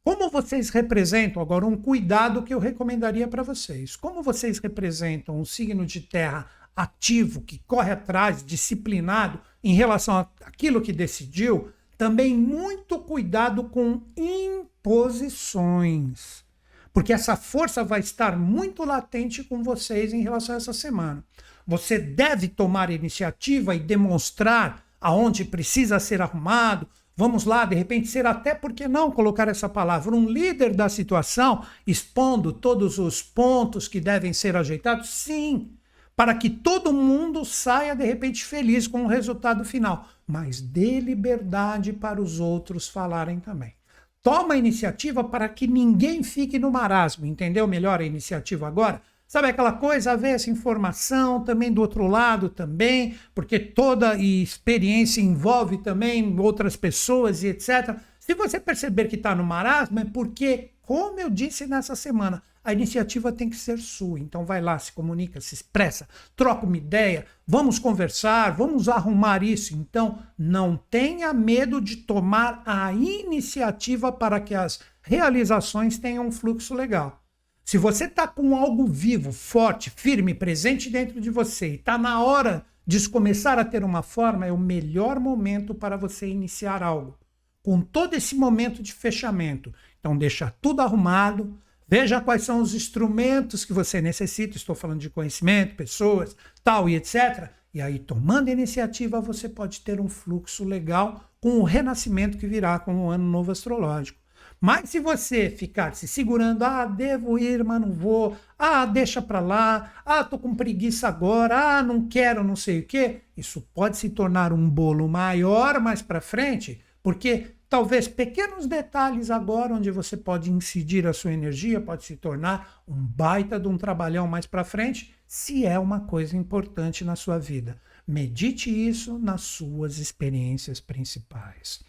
Como 0.04 0.30
vocês 0.30 0.70
representam, 0.70 1.42
agora 1.42 1.66
um 1.66 1.76
cuidado 1.76 2.44
que 2.44 2.54
eu 2.54 2.60
recomendaria 2.60 3.28
para 3.28 3.42
vocês. 3.42 3.96
Como 3.96 4.22
vocês 4.22 4.60
representam 4.60 5.40
um 5.40 5.46
signo 5.46 5.84
de 5.86 6.00
terra 6.00 6.48
ativo, 6.76 7.42
que 7.42 7.60
corre 7.66 7.92
atrás, 7.92 8.46
disciplinado 8.46 9.40
em 9.64 9.74
relação 9.74 10.28
àquilo 10.46 10.82
que 10.82 10.94
decidiu, 10.94 11.72
também 11.98 12.36
muito 12.36 13.00
cuidado 13.00 13.64
com 13.64 14.04
imposições. 14.16 16.46
Porque 16.94 17.12
essa 17.12 17.36
força 17.36 17.84
vai 17.84 18.00
estar 18.00 18.38
muito 18.38 18.86
latente 18.86 19.44
com 19.44 19.64
vocês 19.64 20.14
em 20.14 20.22
relação 20.22 20.54
a 20.56 20.58
essa 20.58 20.72
semana. 20.72 21.26
Você 21.68 21.98
deve 21.98 22.48
tomar 22.48 22.90
iniciativa 22.90 23.76
e 23.76 23.80
demonstrar 23.80 24.84
aonde 25.02 25.46
precisa 25.46 26.00
ser 26.00 26.22
arrumado. 26.22 26.88
Vamos 27.18 27.46
lá, 27.46 27.64
de 27.66 27.76
repente, 27.76 28.08
ser 28.08 28.26
até, 28.26 28.54
por 28.54 28.74
que 28.74 28.88
não 28.88 29.12
colocar 29.12 29.48
essa 29.48 29.70
palavra, 29.70 30.16
um 30.16 30.28
líder 30.28 30.76
da 30.76 30.90
situação, 30.90 31.66
expondo 31.88 32.52
todos 32.52 33.00
os 33.00 33.22
pontos 33.22 33.88
que 33.88 34.02
devem 34.02 34.34
ser 34.34 34.56
ajeitados? 34.56 35.10
Sim, 35.10 35.72
para 36.16 36.36
que 36.36 36.50
todo 36.50 36.94
mundo 36.94 37.46
saia, 37.46 37.96
de 37.96 38.06
repente, 38.06 38.44
feliz 38.44 38.88
com 38.88 39.04
o 39.06 39.08
resultado 39.08 39.64
final. 39.64 40.08
Mas 40.28 40.60
dê 40.60 41.00
liberdade 41.00 41.94
para 41.94 42.22
os 42.22 42.40
outros 42.40 42.88
falarem 42.88 43.40
também. 43.40 43.74
Toma 44.22 44.56
a 44.56 44.58
iniciativa 44.58 45.24
para 45.24 45.48
que 45.48 45.68
ninguém 45.68 46.24
fique 46.24 46.58
no 46.58 46.72
marasmo. 46.72 47.26
Entendeu 47.26 47.68
melhor 47.68 48.02
a 48.02 48.06
iniciativa 48.06 48.68
agora? 48.68 49.02
Sabe 49.28 49.48
aquela 49.48 49.74
coisa, 49.74 50.12
haver 50.12 50.36
essa 50.36 50.52
informação 50.52 51.44
também 51.44 51.72
do 51.72 51.82
outro 51.82 52.06
lado 52.06 52.48
também, 52.48 53.16
porque 53.34 53.58
toda 53.58 54.16
experiência 54.16 55.20
envolve 55.20 55.80
também 55.80 56.40
outras 56.40 56.76
pessoas 56.76 57.42
e 57.42 57.48
etc. 57.48 57.98
Se 58.20 58.36
você 58.36 58.60
perceber 58.60 59.06
que 59.06 59.16
está 59.16 59.34
no 59.34 59.44
marasmo, 59.44 60.00
é 60.00 60.06
porque, 60.06 60.72
como 60.82 61.20
eu 61.20 61.30
disse 61.30 61.66
nessa 61.66 61.96
semana, 61.96 62.44
a 62.64 62.74
iniciativa 62.74 63.32
tem 63.32 63.50
que 63.50 63.56
ser 63.56 63.78
sua. 63.78 64.20
Então 64.20 64.46
vai 64.46 64.62
lá, 64.62 64.78
se 64.80 64.92
comunica, 64.92 65.40
se 65.40 65.54
expressa, 65.54 66.08
troca 66.36 66.66
uma 66.66 66.78
ideia, 66.78 67.26
vamos 67.48 67.78
conversar, 67.78 68.52
vamos 68.52 68.90
arrumar 68.90 69.44
isso. 69.44 69.76
Então 69.76 70.20
não 70.38 70.76
tenha 70.76 71.32
medo 71.34 71.80
de 71.80 71.98
tomar 71.98 72.64
a 72.66 72.92
iniciativa 72.94 74.12
para 74.12 74.40
que 74.40 74.56
as 74.56 74.80
realizações 75.02 75.98
tenham 75.98 76.28
um 76.28 76.32
fluxo 76.32 76.74
legal. 76.74 77.25
Se 77.66 77.80
você 77.80 78.06
está 78.06 78.28
com 78.28 78.56
algo 78.56 78.86
vivo, 78.86 79.32
forte, 79.32 79.90
firme, 79.90 80.36
presente 80.36 80.88
dentro 80.88 81.20
de 81.20 81.32
você 81.32 81.70
e 81.72 81.76
está 81.76 81.98
na 81.98 82.24
hora 82.24 82.64
de 82.86 83.10
começar 83.10 83.58
a 83.58 83.66
ter 83.66 83.84
uma 83.84 84.04
forma, 84.04 84.46
é 84.46 84.52
o 84.52 84.58
melhor 84.58 85.20
momento 85.20 85.74
para 85.74 85.98
você 85.98 86.28
iniciar 86.28 86.84
algo. 86.84 87.18
Com 87.64 87.82
todo 87.82 88.14
esse 88.14 88.36
momento 88.36 88.84
de 88.84 88.94
fechamento. 88.94 89.74
Então, 90.00 90.16
deixa 90.16 90.54
tudo 90.62 90.82
arrumado, 90.82 91.58
veja 91.88 92.22
quais 92.22 92.44
são 92.44 92.62
os 92.62 92.76
instrumentos 92.76 93.66
que 93.66 93.74
você 93.74 94.00
necessita. 94.00 94.56
Estou 94.56 94.76
falando 94.76 95.00
de 95.00 95.10
conhecimento, 95.10 95.76
pessoas, 95.76 96.38
tal 96.64 96.88
e 96.88 96.94
etc. 96.94 97.50
E 97.74 97.82
aí, 97.82 97.98
tomando 97.98 98.52
iniciativa, 98.52 99.20
você 99.20 99.50
pode 99.50 99.82
ter 99.82 100.00
um 100.00 100.08
fluxo 100.08 100.64
legal 100.64 101.32
com 101.42 101.58
o 101.58 101.64
renascimento 101.64 102.38
que 102.38 102.46
virá 102.46 102.78
com 102.78 103.08
o 103.08 103.10
ano 103.10 103.26
novo 103.26 103.52
astrológico. 103.52 104.25
Mas 104.60 104.90
se 104.90 105.00
você 105.00 105.50
ficar 105.50 105.96
se 105.96 106.08
segurando, 106.08 106.64
ah, 106.64 106.86
devo 106.86 107.38
ir, 107.38 107.64
mas 107.64 107.82
não 107.82 107.92
vou, 107.92 108.36
ah, 108.58 108.86
deixa 108.86 109.22
para 109.22 109.40
lá, 109.40 109.94
ah, 110.06 110.24
tô 110.24 110.40
com 110.40 110.56
preguiça 110.56 111.08
agora, 111.08 111.78
ah, 111.78 111.84
não 111.84 112.08
quero, 112.08 112.44
não 112.44 112.56
sei 112.56 112.80
o 112.80 112.86
quê, 112.86 113.22
isso 113.36 113.62
pode 113.74 113.98
se 113.98 114.10
tornar 114.10 114.54
um 114.54 114.70
bolo 114.70 115.08
maior 115.08 115.80
mais 115.80 116.02
para 116.02 116.22
frente, 116.22 116.82
porque 117.04 117.52
talvez 117.70 118.08
pequenos 118.08 118.66
detalhes 118.66 119.30
agora 119.30 119.74
onde 119.74 119.92
você 119.92 120.16
pode 120.16 120.52
incidir 120.52 121.06
a 121.06 121.14
sua 121.14 121.34
energia 121.34 121.82
pode 121.82 122.06
se 122.06 122.16
tornar 122.16 122.82
um 122.88 122.96
baita 122.96 123.60
de 123.60 123.68
um 123.68 123.78
trabalhão 123.78 124.28
mais 124.28 124.46
para 124.46 124.64
frente, 124.64 125.14
se 125.28 125.66
é 125.66 125.78
uma 125.78 126.02
coisa 126.02 126.36
importante 126.38 127.04
na 127.04 127.16
sua 127.16 127.38
vida. 127.38 127.78
Medite 128.08 128.70
isso 128.70 129.18
nas 129.18 129.42
suas 129.42 129.98
experiências 129.98 130.80
principais. 130.80 131.84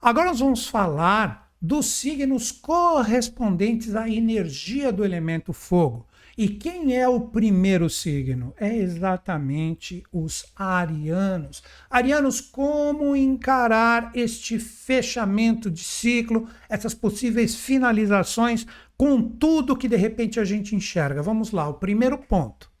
Agora 0.00 0.30
nós 0.30 0.40
vamos 0.40 0.66
falar 0.66 1.41
dos 1.62 1.86
signos 1.86 2.50
correspondentes 2.50 3.94
à 3.94 4.08
energia 4.08 4.92
do 4.92 5.04
elemento 5.04 5.52
fogo. 5.52 6.08
E 6.36 6.48
quem 6.48 6.96
é 6.96 7.06
o 7.06 7.20
primeiro 7.20 7.88
signo? 7.88 8.52
É 8.58 8.74
exatamente 8.74 10.02
os 10.10 10.46
arianos. 10.56 11.62
Arianos, 11.88 12.40
como 12.40 13.14
encarar 13.14 14.10
este 14.14 14.58
fechamento 14.58 15.70
de 15.70 15.84
ciclo, 15.84 16.48
essas 16.68 16.94
possíveis 16.94 17.54
finalizações 17.54 18.66
com 18.96 19.22
tudo 19.22 19.76
que 19.76 19.88
de 19.88 19.96
repente 19.96 20.40
a 20.40 20.44
gente 20.44 20.74
enxerga? 20.74 21.22
Vamos 21.22 21.52
lá, 21.52 21.68
o 21.68 21.74
primeiro 21.74 22.18
ponto. 22.18 22.72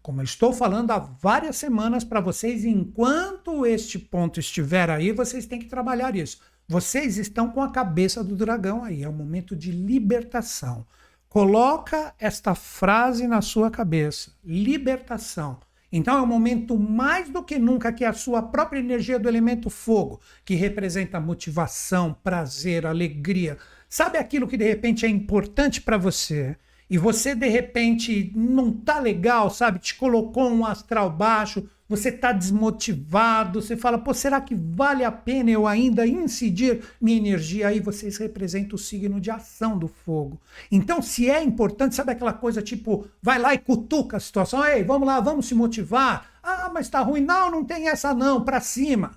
Como 0.00 0.20
eu 0.20 0.24
estou 0.24 0.52
falando 0.52 0.90
há 0.90 0.98
várias 0.98 1.56
semanas 1.56 2.02
para 2.02 2.20
vocês, 2.20 2.64
enquanto 2.64 3.66
este 3.66 3.98
ponto 3.98 4.40
estiver 4.40 4.90
aí, 4.90 5.12
vocês 5.12 5.46
têm 5.46 5.58
que 5.58 5.66
trabalhar 5.66 6.16
isso. 6.16 6.40
Vocês 6.72 7.18
estão 7.18 7.50
com 7.50 7.60
a 7.60 7.70
cabeça 7.70 8.24
do 8.24 8.34
dragão 8.34 8.82
aí, 8.82 9.02
é 9.02 9.08
um 9.08 9.12
momento 9.12 9.54
de 9.54 9.70
libertação. 9.70 10.86
Coloca 11.28 12.14
esta 12.18 12.54
frase 12.54 13.26
na 13.26 13.42
sua 13.42 13.70
cabeça: 13.70 14.32
libertação. 14.42 15.60
Então 15.92 16.16
é 16.16 16.22
um 16.22 16.26
momento 16.26 16.78
mais 16.78 17.28
do 17.28 17.42
que 17.42 17.58
nunca 17.58 17.92
que 17.92 18.06
a 18.06 18.14
sua 18.14 18.40
própria 18.40 18.78
energia 18.78 19.18
do 19.18 19.28
elemento 19.28 19.68
fogo, 19.68 20.18
que 20.46 20.54
representa 20.54 21.20
motivação, 21.20 22.16
prazer, 22.24 22.86
alegria, 22.86 23.58
sabe 23.86 24.16
aquilo 24.16 24.48
que 24.48 24.56
de 24.56 24.64
repente 24.64 25.04
é 25.04 25.10
importante 25.10 25.78
para 25.78 25.98
você, 25.98 26.56
e 26.92 26.98
você 26.98 27.34
de 27.34 27.48
repente 27.48 28.30
não 28.36 28.70
tá 28.70 28.98
legal, 28.98 29.48
sabe? 29.48 29.78
Te 29.78 29.94
colocou 29.94 30.46
um 30.50 30.66
astral 30.66 31.08
baixo, 31.08 31.66
você 31.88 32.12
tá 32.12 32.32
desmotivado, 32.32 33.62
você 33.62 33.78
fala, 33.78 33.96
pô, 33.96 34.12
será 34.12 34.42
que 34.42 34.54
vale 34.54 35.02
a 35.02 35.10
pena 35.10 35.50
eu 35.50 35.66
ainda 35.66 36.06
incidir 36.06 36.82
minha 37.00 37.16
energia? 37.16 37.68
Aí 37.68 37.80
vocês 37.80 38.18
representam 38.18 38.74
o 38.74 38.78
signo 38.78 39.18
de 39.22 39.30
ação 39.30 39.78
do 39.78 39.88
fogo. 39.88 40.38
Então, 40.70 41.00
se 41.00 41.30
é 41.30 41.42
importante, 41.42 41.94
sabe 41.94 42.12
aquela 42.12 42.34
coisa 42.34 42.60
tipo, 42.60 43.06
vai 43.22 43.38
lá 43.38 43.54
e 43.54 43.58
cutuca 43.58 44.18
a 44.18 44.20
situação, 44.20 44.62
ei, 44.62 44.84
vamos 44.84 45.08
lá, 45.08 45.18
vamos 45.18 45.46
se 45.46 45.54
motivar. 45.54 46.30
Ah, 46.42 46.70
mas 46.74 46.90
tá 46.90 47.00
ruim. 47.00 47.22
Não, 47.22 47.50
não 47.50 47.64
tem 47.64 47.88
essa 47.88 48.12
não, 48.12 48.44
para 48.44 48.60
cima. 48.60 49.12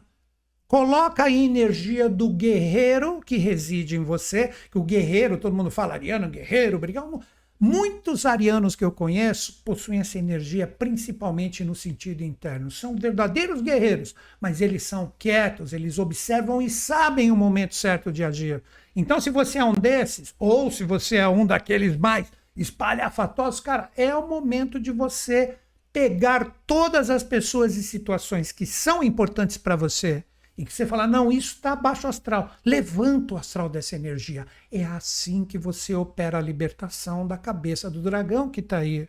Coloca 0.65 1.25
a 1.25 1.29
energia 1.29 2.07
do 2.07 2.29
guerreiro 2.29 3.19
que 3.19 3.35
reside 3.35 3.97
em 3.97 4.03
você, 4.03 4.51
que 4.71 4.77
o 4.77 4.83
guerreiro, 4.83 5.37
todo 5.37 5.53
mundo 5.53 5.69
fala, 5.69 5.93
Ariano, 5.93 6.29
guerreiro, 6.29 6.79
brigão. 6.79 7.21
Muitos 7.57 8.25
arianos 8.25 8.75
que 8.75 8.83
eu 8.83 8.91
conheço 8.91 9.61
possuem 9.63 9.99
essa 9.99 10.19
energia 10.19 10.67
principalmente 10.67 11.63
no 11.63 11.73
sentido 11.73 12.21
interno. 12.21 12.69
São 12.69 12.95
verdadeiros 12.95 13.61
guerreiros, 13.61 14.13
mas 14.41 14.59
eles 14.59 14.83
são 14.83 15.13
quietos, 15.17 15.71
eles 15.71 15.97
observam 15.97 16.61
e 16.61 16.69
sabem 16.69 17.31
o 17.31 17.35
momento 17.35 17.73
certo 17.73 18.11
de 18.11 18.23
agir. 18.23 18.61
Então, 18.93 19.21
se 19.21 19.29
você 19.29 19.57
é 19.57 19.63
um 19.63 19.73
desses, 19.73 20.35
ou 20.37 20.69
se 20.69 20.83
você 20.83 21.15
é 21.15 21.27
um 21.27 21.45
daqueles 21.45 21.95
mais 21.95 22.27
espalhafatosos, 22.57 23.61
cara, 23.61 23.89
é 23.95 24.13
o 24.13 24.27
momento 24.27 24.79
de 24.79 24.91
você 24.91 25.55
pegar 25.93 26.61
todas 26.67 27.09
as 27.09 27.23
pessoas 27.23 27.77
e 27.77 27.83
situações 27.83 28.51
que 28.51 28.65
são 28.65 29.01
importantes 29.01 29.57
para 29.57 29.77
você 29.77 30.25
e 30.57 30.63
que 30.65 30.71
você 30.71 30.85
fala, 30.85 31.05
não, 31.05 31.31
isso 31.31 31.55
está 31.55 31.75
baixo 31.75 32.07
astral. 32.07 32.51
Levanta 32.63 33.33
o 33.33 33.37
astral 33.37 33.67
dessa 33.67 33.95
energia. 33.95 34.47
É 34.71 34.85
assim 34.85 35.43
que 35.43 35.57
você 35.57 35.93
opera 35.93 36.37
a 36.37 36.41
libertação 36.41 37.27
da 37.27 37.37
cabeça 37.37 37.89
do 37.89 38.01
dragão 38.01 38.49
que 38.49 38.61
está 38.61 38.77
aí. 38.77 39.07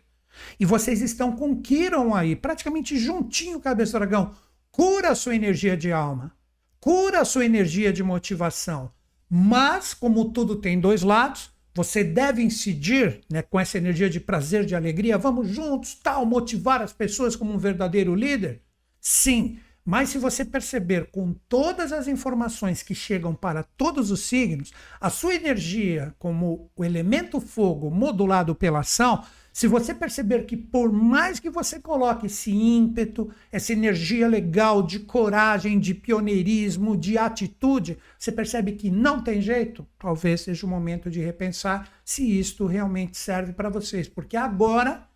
E 0.59 0.65
vocês 0.65 1.01
estão 1.01 1.31
com 1.31 1.61
Kiron 1.61 2.13
aí, 2.13 2.35
praticamente 2.35 2.97
juntinho, 2.97 3.59
cabeça 3.61 3.93
do 3.93 3.99
dragão. 3.99 4.33
Cura 4.71 5.09
a 5.09 5.15
sua 5.15 5.35
energia 5.35 5.77
de 5.77 5.91
alma. 5.91 6.35
Cura 6.79 7.21
a 7.21 7.25
sua 7.25 7.45
energia 7.45 7.93
de 7.93 8.03
motivação. 8.03 8.91
Mas, 9.29 9.93
como 9.93 10.31
tudo 10.31 10.57
tem 10.57 10.79
dois 10.79 11.01
lados, 11.01 11.49
você 11.73 12.03
deve 12.03 12.41
incidir 12.41 13.21
né, 13.29 13.41
com 13.41 13.59
essa 13.59 13.77
energia 13.77 14.09
de 14.09 14.19
prazer, 14.19 14.65
de 14.65 14.75
alegria. 14.75 15.17
Vamos 15.17 15.47
juntos, 15.47 15.95
tal, 15.95 16.25
motivar 16.25 16.81
as 16.81 16.91
pessoas 16.91 17.35
como 17.35 17.53
um 17.53 17.57
verdadeiro 17.57 18.13
líder? 18.15 18.61
Sim, 18.99 19.59
mas 19.87 20.09
se 20.09 20.17
você 20.17 20.43
perceber 20.43 21.05
com 21.11 21.33
todas 21.47 21.93
as 21.93 22.09
informações 22.09 22.83
que 22.83 22.93
chegam 22.93 23.33
para 23.33 23.63
todos 23.63 24.11
os 24.11 24.19
signos, 24.19 24.73
a 24.99 25.09
sua 25.09 25.33
energia 25.33 26.13
como 26.19 26.69
o 26.75 26.83
elemento 26.83 27.39
fogo 27.39 27.89
modulado 27.89 28.53
pela 28.53 28.79
ação, 28.79 29.23
se 29.53 29.65
você 29.65 29.93
perceber 29.93 30.45
que 30.45 30.57
por 30.57 30.91
mais 30.91 31.39
que 31.39 31.49
você 31.49 31.79
coloque 31.79 32.25
esse 32.25 32.51
ímpeto, 32.51 33.31
essa 33.49 33.71
energia 33.71 34.27
legal 34.27 34.83
de 34.83 34.99
coragem, 34.99 35.79
de 35.79 35.93
pioneirismo, 35.93 36.97
de 36.97 37.17
atitude, 37.17 37.97
você 38.19 38.29
percebe 38.29 38.73
que 38.73 38.91
não 38.91 39.23
tem 39.23 39.39
jeito, 39.39 39.87
talvez 39.97 40.41
seja 40.41 40.65
o 40.65 40.69
momento 40.69 41.09
de 41.09 41.21
repensar 41.21 41.89
se 42.03 42.37
isto 42.37 42.65
realmente 42.65 43.15
serve 43.15 43.53
para 43.53 43.69
vocês, 43.69 44.09
porque 44.09 44.35
agora, 44.35 45.07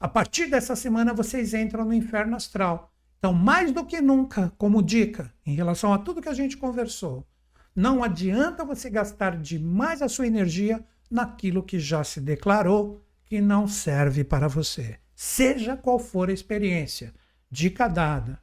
a 0.00 0.08
partir 0.08 0.46
dessa 0.46 0.74
semana, 0.74 1.14
vocês 1.14 1.54
entram 1.54 1.84
no 1.84 1.94
inferno 1.94 2.34
astral 2.34 2.92
então, 3.18 3.32
mais 3.32 3.72
do 3.72 3.84
que 3.84 4.00
nunca, 4.00 4.52
como 4.58 4.82
dica, 4.82 5.32
em 5.44 5.54
relação 5.54 5.92
a 5.92 5.98
tudo 5.98 6.20
que 6.20 6.28
a 6.28 6.34
gente 6.34 6.56
conversou, 6.56 7.26
não 7.74 8.02
adianta 8.02 8.64
você 8.64 8.88
gastar 8.88 9.36
demais 9.36 10.00
a 10.00 10.08
sua 10.08 10.26
energia 10.26 10.84
naquilo 11.10 11.62
que 11.62 11.78
já 11.78 12.02
se 12.04 12.20
declarou 12.20 13.02
que 13.24 13.40
não 13.40 13.66
serve 13.66 14.22
para 14.22 14.48
você, 14.48 14.98
seja 15.14 15.76
qual 15.76 15.98
for 15.98 16.30
a 16.30 16.32
experiência. 16.32 17.12
Dica 17.50 17.88
dada. 17.88 18.40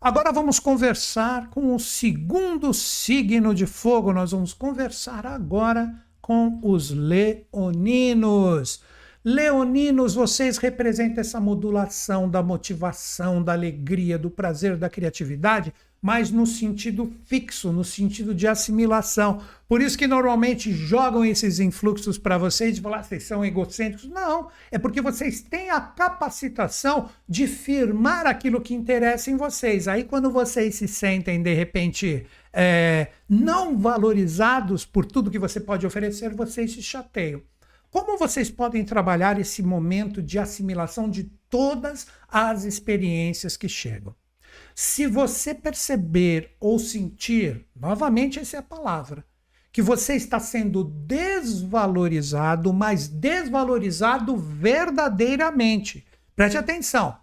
Agora 0.00 0.32
vamos 0.32 0.60
conversar 0.60 1.50
com 1.50 1.74
o 1.74 1.80
segundo 1.80 2.72
signo 2.72 3.54
de 3.54 3.66
fogo. 3.66 4.12
Nós 4.12 4.30
vamos 4.30 4.54
conversar 4.54 5.26
agora 5.26 5.92
com 6.20 6.60
os 6.62 6.90
leoninos. 6.90 8.80
Leoninos, 9.24 10.14
vocês 10.14 10.58
representam 10.58 11.20
essa 11.20 11.40
modulação 11.40 12.30
da 12.30 12.42
motivação, 12.42 13.42
da 13.42 13.52
alegria, 13.52 14.16
do 14.16 14.30
prazer, 14.30 14.76
da 14.76 14.88
criatividade, 14.88 15.74
mas 16.00 16.30
no 16.30 16.46
sentido 16.46 17.12
fixo, 17.24 17.72
no 17.72 17.82
sentido 17.82 18.32
de 18.32 18.46
assimilação. 18.46 19.42
Por 19.68 19.82
isso 19.82 19.98
que 19.98 20.06
normalmente 20.06 20.72
jogam 20.72 21.24
esses 21.24 21.58
influxos 21.58 22.16
para 22.16 22.38
vocês 22.38 22.78
e 22.78 22.80
falar, 22.80 23.00
ah, 23.00 23.02
vocês 23.02 23.24
são 23.24 23.44
egocêntricos. 23.44 24.08
Não, 24.08 24.48
é 24.70 24.78
porque 24.78 25.00
vocês 25.00 25.40
têm 25.40 25.70
a 25.70 25.80
capacitação 25.80 27.10
de 27.28 27.48
firmar 27.48 28.26
aquilo 28.26 28.60
que 28.60 28.72
interessa 28.72 29.30
em 29.30 29.36
vocês. 29.36 29.88
Aí 29.88 30.04
quando 30.04 30.30
vocês 30.30 30.76
se 30.76 30.86
sentem, 30.86 31.42
de 31.42 31.52
repente, 31.52 32.24
é, 32.52 33.08
não 33.28 33.76
valorizados 33.76 34.86
por 34.86 35.04
tudo 35.04 35.30
que 35.30 35.38
você 35.38 35.58
pode 35.58 35.84
oferecer, 35.84 36.32
vocês 36.32 36.72
se 36.72 36.82
chateiam. 36.82 37.42
Como 37.98 38.16
vocês 38.16 38.48
podem 38.48 38.84
trabalhar 38.84 39.40
esse 39.40 39.60
momento 39.60 40.22
de 40.22 40.38
assimilação 40.38 41.10
de 41.10 41.24
todas 41.50 42.06
as 42.28 42.62
experiências 42.62 43.56
que 43.56 43.68
chegam? 43.68 44.14
Se 44.72 45.04
você 45.04 45.52
perceber 45.52 46.54
ou 46.60 46.78
sentir, 46.78 47.66
novamente 47.74 48.38
essa 48.38 48.56
é 48.56 48.60
a 48.60 48.62
palavra, 48.62 49.24
que 49.72 49.82
você 49.82 50.14
está 50.14 50.38
sendo 50.38 50.84
desvalorizado, 50.84 52.72
mas 52.72 53.08
desvalorizado 53.08 54.36
verdadeiramente. 54.36 56.06
Preste 56.36 56.56
atenção. 56.56 57.18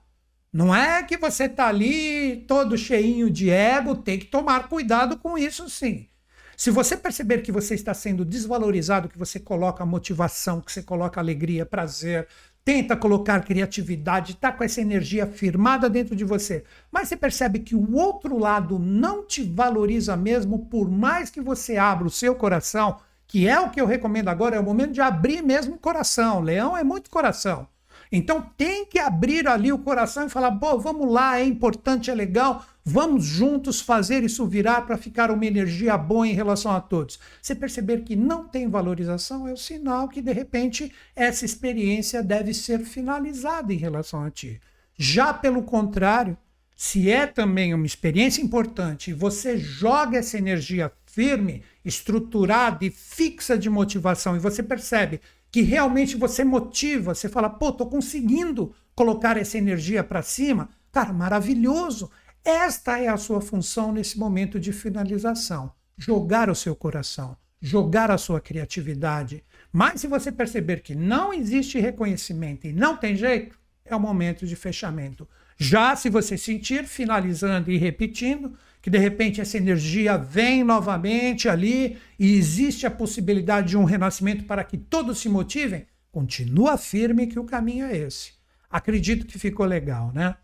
Não 0.51 0.75
é 0.75 1.01
que 1.03 1.15
você 1.15 1.45
está 1.45 1.67
ali 1.69 2.43
todo 2.49 2.77
cheinho 2.77 3.29
de 3.29 3.49
ego, 3.49 3.95
tem 3.95 4.19
que 4.19 4.25
tomar 4.25 4.67
cuidado 4.67 5.17
com 5.17 5.37
isso 5.37 5.69
sim. 5.69 6.09
Se 6.57 6.71
você 6.71 6.95
perceber 6.95 7.41
que 7.41 7.51
você 7.51 7.75
está 7.75 7.93
sendo 7.93 8.23
desvalorizado, 8.23 9.09
que 9.09 9.17
você 9.17 9.39
coloca 9.39 9.85
motivação, 9.85 10.61
que 10.61 10.71
você 10.71 10.81
coloca 10.81 11.19
alegria, 11.19 11.65
prazer, 11.65 12.27
tenta 12.63 12.95
colocar 12.95 13.43
criatividade, 13.43 14.33
está 14.33 14.51
com 14.51 14.63
essa 14.63 14.81
energia 14.81 15.27
firmada 15.27 15.89
dentro 15.89 16.15
de 16.15 16.23
você, 16.23 16.63
mas 16.91 17.07
você 17.07 17.15
percebe 17.15 17.59
que 17.59 17.75
o 17.75 17.95
outro 17.95 18.39
lado 18.39 18.79
não 18.79 19.23
te 19.25 19.43
valoriza 19.43 20.17
mesmo, 20.17 20.65
por 20.65 20.89
mais 20.89 21.29
que 21.29 21.39
você 21.39 21.77
abra 21.77 22.07
o 22.07 22.11
seu 22.11 22.33
coração, 22.35 22.97
que 23.27 23.47
é 23.47 23.59
o 23.59 23.69
que 23.69 23.79
eu 23.79 23.85
recomendo 23.85 24.29
agora, 24.29 24.55
é 24.55 24.59
o 24.59 24.63
momento 24.63 24.93
de 24.93 25.01
abrir 25.01 25.43
mesmo 25.43 25.75
o 25.75 25.79
coração. 25.79 26.41
Leão 26.41 26.75
é 26.75 26.83
muito 26.83 27.09
coração. 27.09 27.67
Então 28.11 28.41
tem 28.57 28.85
que 28.85 28.99
abrir 28.99 29.47
ali 29.47 29.71
o 29.71 29.79
coração 29.79 30.25
e 30.25 30.29
falar: 30.29 30.51
pô, 30.53 30.77
vamos 30.79 31.11
lá, 31.11 31.39
é 31.39 31.43
importante, 31.43 32.11
é 32.11 32.15
legal, 32.15 32.65
vamos 32.83 33.25
juntos 33.25 33.81
fazer 33.81 34.23
isso 34.23 34.45
virar 34.45 34.81
para 34.81 34.97
ficar 34.97 35.31
uma 35.31 35.45
energia 35.45 35.97
boa 35.97 36.27
em 36.27 36.33
relação 36.33 36.71
a 36.71 36.81
todos. 36.81 37.19
Você 37.41 37.55
perceber 37.55 38.03
que 38.03 38.15
não 38.15 38.47
tem 38.47 38.69
valorização 38.69 39.47
é 39.47 39.53
o 39.53 39.57
sinal 39.57 40.07
que 40.07 40.21
de 40.21 40.31
repente 40.31 40.91
essa 41.15 41.45
experiência 41.45 42.21
deve 42.21 42.53
ser 42.53 42.79
finalizada 42.79 43.73
em 43.73 43.77
relação 43.77 44.23
a 44.23 44.29
ti. 44.29 44.61
Já 44.97 45.33
pelo 45.33 45.63
contrário, 45.63 46.37
se 46.75 47.09
é 47.09 47.25
também 47.25 47.73
uma 47.73 47.85
experiência 47.85 48.41
importante 48.41 49.11
e 49.11 49.13
você 49.13 49.57
joga 49.57 50.17
essa 50.17 50.37
energia 50.37 50.91
firme, 51.05 51.63
estruturada 51.85 52.83
e 52.83 52.91
fixa 52.91 53.57
de 53.57 53.69
motivação 53.69 54.35
e 54.35 54.39
você 54.39 54.61
percebe 54.61 55.21
que 55.55 55.61
realmente 55.61 56.17
você 56.17 56.43
motiva, 56.43 57.15
você 57.15 57.29
fala, 57.29 57.49
pô, 57.49 57.71
tô 57.71 57.85
conseguindo 57.85 58.75
colocar 58.93 59.37
essa 59.37 59.57
energia 59.57 60.03
para 60.03 60.21
cima, 60.21 60.67
cara, 60.91 61.13
maravilhoso. 61.13 62.11
Esta 62.43 62.99
é 62.99 63.07
a 63.07 63.15
sua 63.15 63.39
função 63.39 63.93
nesse 63.93 64.19
momento 64.19 64.59
de 64.59 64.73
finalização: 64.73 65.71
jogar 65.97 66.49
o 66.49 66.55
seu 66.55 66.75
coração, 66.75 67.37
jogar 67.61 68.11
a 68.11 68.17
sua 68.17 68.41
criatividade. 68.41 69.45
Mas 69.71 70.01
se 70.01 70.07
você 70.07 70.29
perceber 70.29 70.81
que 70.81 70.93
não 70.93 71.33
existe 71.33 71.79
reconhecimento 71.79 72.67
e 72.67 72.73
não 72.73 72.97
tem 72.97 73.15
jeito, 73.15 73.57
é 73.85 73.95
o 73.95 73.99
momento 73.99 74.45
de 74.45 74.57
fechamento. 74.57 75.25
Já 75.55 75.95
se 75.95 76.09
você 76.09 76.37
sentir 76.37 76.85
finalizando 76.85 77.71
e 77.71 77.77
repetindo, 77.77 78.57
que 78.85 78.89
de 78.91 78.99
repente 78.99 79.41
essa 79.41 79.57
energia 79.57 80.15
vem 80.15 80.63
novamente 80.63 81.49
ali 81.49 81.97
e 82.19 82.37
existe 82.37 82.85
a 82.85 82.91
possibilidade 82.91 83.69
de 83.69 83.77
um 83.77 83.83
renascimento 83.83 84.43
para 84.43 84.63
que 84.63 84.77
todos 84.77 85.17
se 85.17 85.27
motivem, 85.27 85.87
continua 86.11 86.77
firme 86.77 87.25
que 87.25 87.39
o 87.39 87.45
caminho 87.45 87.87
é 87.87 87.97
esse. 87.97 88.33
Acredito 88.69 89.25
que 89.25 89.39
ficou 89.39 89.65
legal, 89.65 90.11
né? 90.13 90.35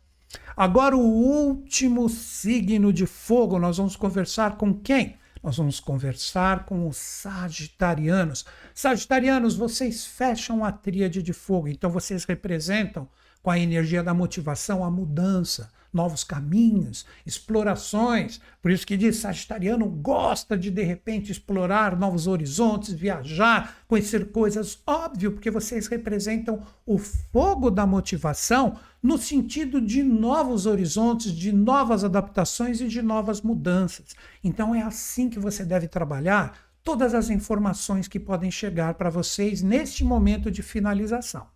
Agora 0.57 0.97
o 0.97 1.01
último 1.01 2.09
signo 2.09 2.91
de 2.91 3.05
fogo, 3.05 3.59
nós 3.59 3.77
vamos 3.77 3.95
conversar 3.95 4.57
com 4.57 4.73
quem? 4.73 5.17
nós 5.43 5.57
vamos 5.57 5.79
conversar 5.79 6.65
com 6.65 6.87
os 6.87 6.97
sagitarianos. 6.97 8.45
Sagitarianos, 8.73 9.55
vocês 9.55 10.05
fecham 10.05 10.65
a 10.65 10.71
tríade 10.71 11.21
de 11.21 11.33
fogo, 11.33 11.67
então 11.67 11.91
vocês 11.91 12.25
representam 12.25 13.07
com 13.41 13.51
a 13.51 13.59
energia 13.59 14.03
da 14.03 14.13
motivação 14.13 14.83
a 14.83 14.89
mudança, 14.89 15.69
novos 15.93 16.23
caminhos, 16.23 17.05
explorações. 17.25 18.39
Por 18.61 18.71
isso 18.71 18.85
que 18.85 18.97
diz, 18.97 19.17
Sagitariano 19.17 19.85
gosta 19.87 20.57
de 20.57 20.71
de 20.71 20.83
repente 20.83 21.31
explorar 21.31 21.97
novos 21.97 22.27
horizontes, 22.27 22.93
viajar, 22.93 23.77
conhecer 23.87 24.31
coisas. 24.31 24.81
Óbvio, 24.85 25.33
porque 25.33 25.51
vocês 25.51 25.87
representam 25.87 26.61
o 26.85 26.97
fogo 26.97 27.69
da 27.69 27.85
motivação 27.85 28.77
no 29.01 29.17
sentido 29.17 29.81
de 29.81 30.03
novos 30.03 30.65
horizontes, 30.65 31.31
de 31.31 31.51
novas 31.51 32.03
adaptações 32.03 32.79
e 32.81 32.87
de 32.87 33.01
novas 33.01 33.41
mudanças. 33.41 34.15
Então 34.43 34.75
é 34.75 34.81
assim 34.81 35.29
que 35.29 35.39
você 35.39 35.65
deve 35.65 35.87
trabalhar 35.87 36.71
todas 36.83 37.13
as 37.13 37.29
informações 37.29 38.07
que 38.07 38.19
podem 38.19 38.51
chegar 38.51 38.93
para 38.95 39.09
vocês 39.09 39.61
neste 39.61 40.03
momento 40.03 40.49
de 40.51 40.61
finalização. 40.61 41.47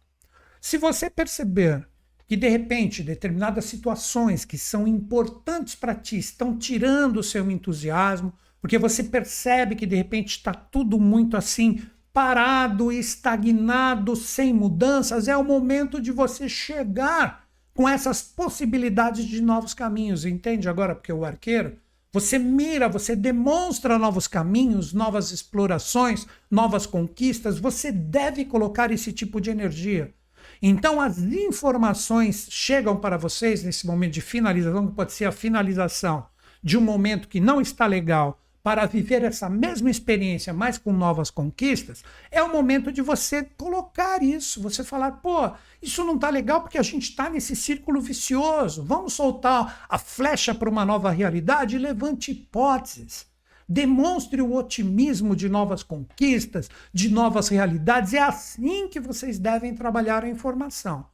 Se 0.59 0.77
você 0.77 1.09
perceber 1.09 1.87
que 2.27 2.35
de 2.35 2.47
repente 2.47 3.03
determinadas 3.03 3.65
situações 3.65 4.45
que 4.45 4.57
são 4.57 4.87
importantes 4.87 5.75
para 5.75 5.93
ti 5.93 6.17
estão 6.17 6.57
tirando 6.57 7.17
o 7.17 7.23
seu 7.23 7.49
entusiasmo, 7.51 8.33
porque 8.59 8.77
você 8.77 9.03
percebe 9.03 9.75
que 9.75 9.85
de 9.85 9.95
repente 9.95 10.37
está 10.37 10.53
tudo 10.53 10.99
muito 10.99 11.37
assim 11.37 11.81
parado, 12.11 12.91
estagnado, 12.91 14.15
sem 14.15 14.53
mudanças, 14.53 15.27
é 15.27 15.35
o 15.35 15.43
momento 15.43 15.99
de 15.99 16.11
você 16.11 16.47
chegar 16.47 17.45
com 17.73 17.89
essas 17.89 18.21
possibilidades 18.21 19.25
de 19.25 19.41
novos 19.41 19.73
caminhos, 19.73 20.23
entende 20.23 20.69
agora? 20.69 20.95
Porque 20.95 21.11
o 21.11 21.25
arqueiro, 21.25 21.77
você 22.13 22.39
mira, 22.39 22.87
você 22.87 23.17
demonstra 23.17 23.99
novos 23.99 24.29
caminhos, 24.29 24.93
novas 24.93 25.31
explorações, 25.31 26.25
novas 26.49 26.85
conquistas, 26.85 27.59
você 27.59 27.91
deve 27.91 28.45
colocar 28.45 28.89
esse 28.91 29.11
tipo 29.11 29.41
de 29.41 29.49
energia. 29.49 30.13
Então, 30.61 31.01
as 31.01 31.17
informações 31.19 32.47
chegam 32.49 32.97
para 32.97 33.17
vocês 33.17 33.63
nesse 33.63 33.85
momento 33.85 34.13
de 34.13 34.21
finalização, 34.21 34.87
que 34.87 34.95
pode 34.95 35.13
ser 35.13 35.25
a 35.25 35.31
finalização 35.31 36.25
de 36.63 36.77
um 36.77 36.81
momento 36.81 37.27
que 37.27 37.39
não 37.39 37.61
está 37.61 37.85
legal, 37.85 38.39
para 38.65 38.87
viver 38.87 39.23
essa 39.23 39.47
mesma 39.47 39.91
experiência, 39.91 40.51
mas 40.51 40.79
com 40.79 40.91
novas 40.91 41.29
conquistas, 41.29 42.03
é 42.31 42.41
o 42.41 42.51
momento 42.51 42.91
de 42.91 42.99
você 42.99 43.43
colocar 43.55 44.23
isso, 44.23 44.59
você 44.59 44.83
falar, 44.83 45.11
pô, 45.21 45.51
isso 45.79 46.03
não 46.03 46.15
está 46.15 46.31
legal 46.31 46.61
porque 46.61 46.79
a 46.79 46.81
gente 46.81 47.11
está 47.11 47.29
nesse 47.29 47.55
círculo 47.55 48.01
vicioso. 48.01 48.83
Vamos 48.83 49.13
soltar 49.13 49.85
a 49.87 49.99
flecha 49.99 50.55
para 50.55 50.67
uma 50.67 50.83
nova 50.83 51.11
realidade 51.11 51.75
e 51.75 51.79
levante 51.79 52.31
hipóteses. 52.31 53.27
Demonstre 53.67 54.41
o 54.41 54.55
otimismo 54.55 55.35
de 55.35 55.49
novas 55.49 55.83
conquistas, 55.83 56.69
de 56.93 57.09
novas 57.09 57.47
realidades. 57.47 58.13
É 58.13 58.21
assim 58.21 58.87
que 58.87 58.99
vocês 58.99 59.39
devem 59.39 59.73
trabalhar 59.73 60.23
a 60.23 60.29
informação. 60.29 61.05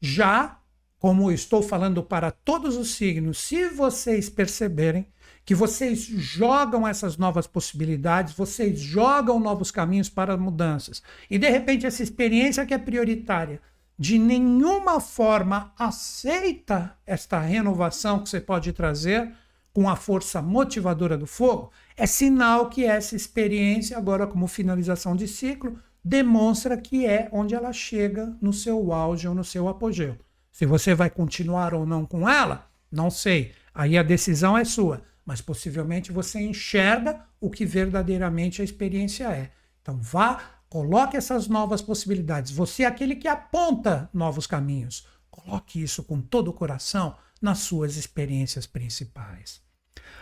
Já, 0.00 0.58
como 0.98 1.30
estou 1.30 1.62
falando 1.62 2.02
para 2.02 2.30
todos 2.30 2.76
os 2.76 2.94
signos, 2.94 3.38
se 3.38 3.68
vocês 3.68 4.28
perceberem 4.28 5.06
que 5.44 5.54
vocês 5.54 6.00
jogam 6.00 6.86
essas 6.86 7.16
novas 7.16 7.46
possibilidades, 7.46 8.34
vocês 8.34 8.80
jogam 8.80 9.38
novos 9.38 9.70
caminhos 9.70 10.08
para 10.08 10.36
mudanças, 10.36 11.02
e 11.30 11.38
de 11.38 11.48
repente 11.48 11.86
essa 11.86 12.02
experiência 12.02 12.66
que 12.66 12.74
é 12.74 12.78
prioritária 12.78 13.60
de 13.98 14.18
nenhuma 14.18 15.00
forma 15.00 15.72
aceita 15.78 16.96
esta 17.06 17.40
renovação 17.40 18.18
que 18.18 18.28
você 18.28 18.40
pode 18.40 18.72
trazer, 18.72 19.32
com 19.72 19.88
a 19.88 19.96
força 19.96 20.40
motivadora 20.40 21.18
do 21.18 21.26
fogo, 21.26 21.70
é 21.96 22.06
sinal 22.06 22.68
que 22.68 22.84
essa 22.84 23.16
experiência, 23.16 23.96
agora 23.96 24.26
como 24.26 24.46
finalização 24.46 25.16
de 25.16 25.26
ciclo, 25.26 25.78
demonstra 26.04 26.76
que 26.76 27.06
é 27.06 27.28
onde 27.32 27.54
ela 27.54 27.72
chega 27.72 28.36
no 28.40 28.52
seu 28.52 28.92
auge 28.92 29.26
ou 29.26 29.34
no 29.34 29.42
seu 29.42 29.66
apogeu. 29.66 30.16
Se 30.52 30.66
você 30.66 30.94
vai 30.94 31.10
continuar 31.10 31.74
ou 31.74 31.86
não 31.86 32.04
com 32.04 32.28
ela, 32.28 32.70
não 32.92 33.10
sei. 33.10 33.52
Aí 33.74 33.96
a 33.98 34.02
decisão 34.02 34.56
é 34.56 34.64
sua, 34.64 35.02
mas 35.24 35.40
possivelmente 35.40 36.12
você 36.12 36.40
enxerga 36.40 37.24
o 37.40 37.50
que 37.50 37.64
verdadeiramente 37.64 38.60
a 38.60 38.64
experiência 38.64 39.24
é. 39.32 39.50
Então 39.82 39.98
vá, 40.00 40.40
coloque 40.68 41.16
essas 41.16 41.48
novas 41.48 41.82
possibilidades. 41.82 42.52
Você 42.52 42.84
é 42.84 42.86
aquele 42.86 43.16
que 43.16 43.26
aponta 43.26 44.08
novos 44.12 44.46
caminhos. 44.46 45.06
Coloque 45.30 45.82
isso 45.82 46.04
com 46.04 46.20
todo 46.20 46.48
o 46.48 46.54
coração 46.54 47.16
nas 47.40 47.58
suas 47.58 47.96
experiências 47.96 48.66
principais. 48.66 49.65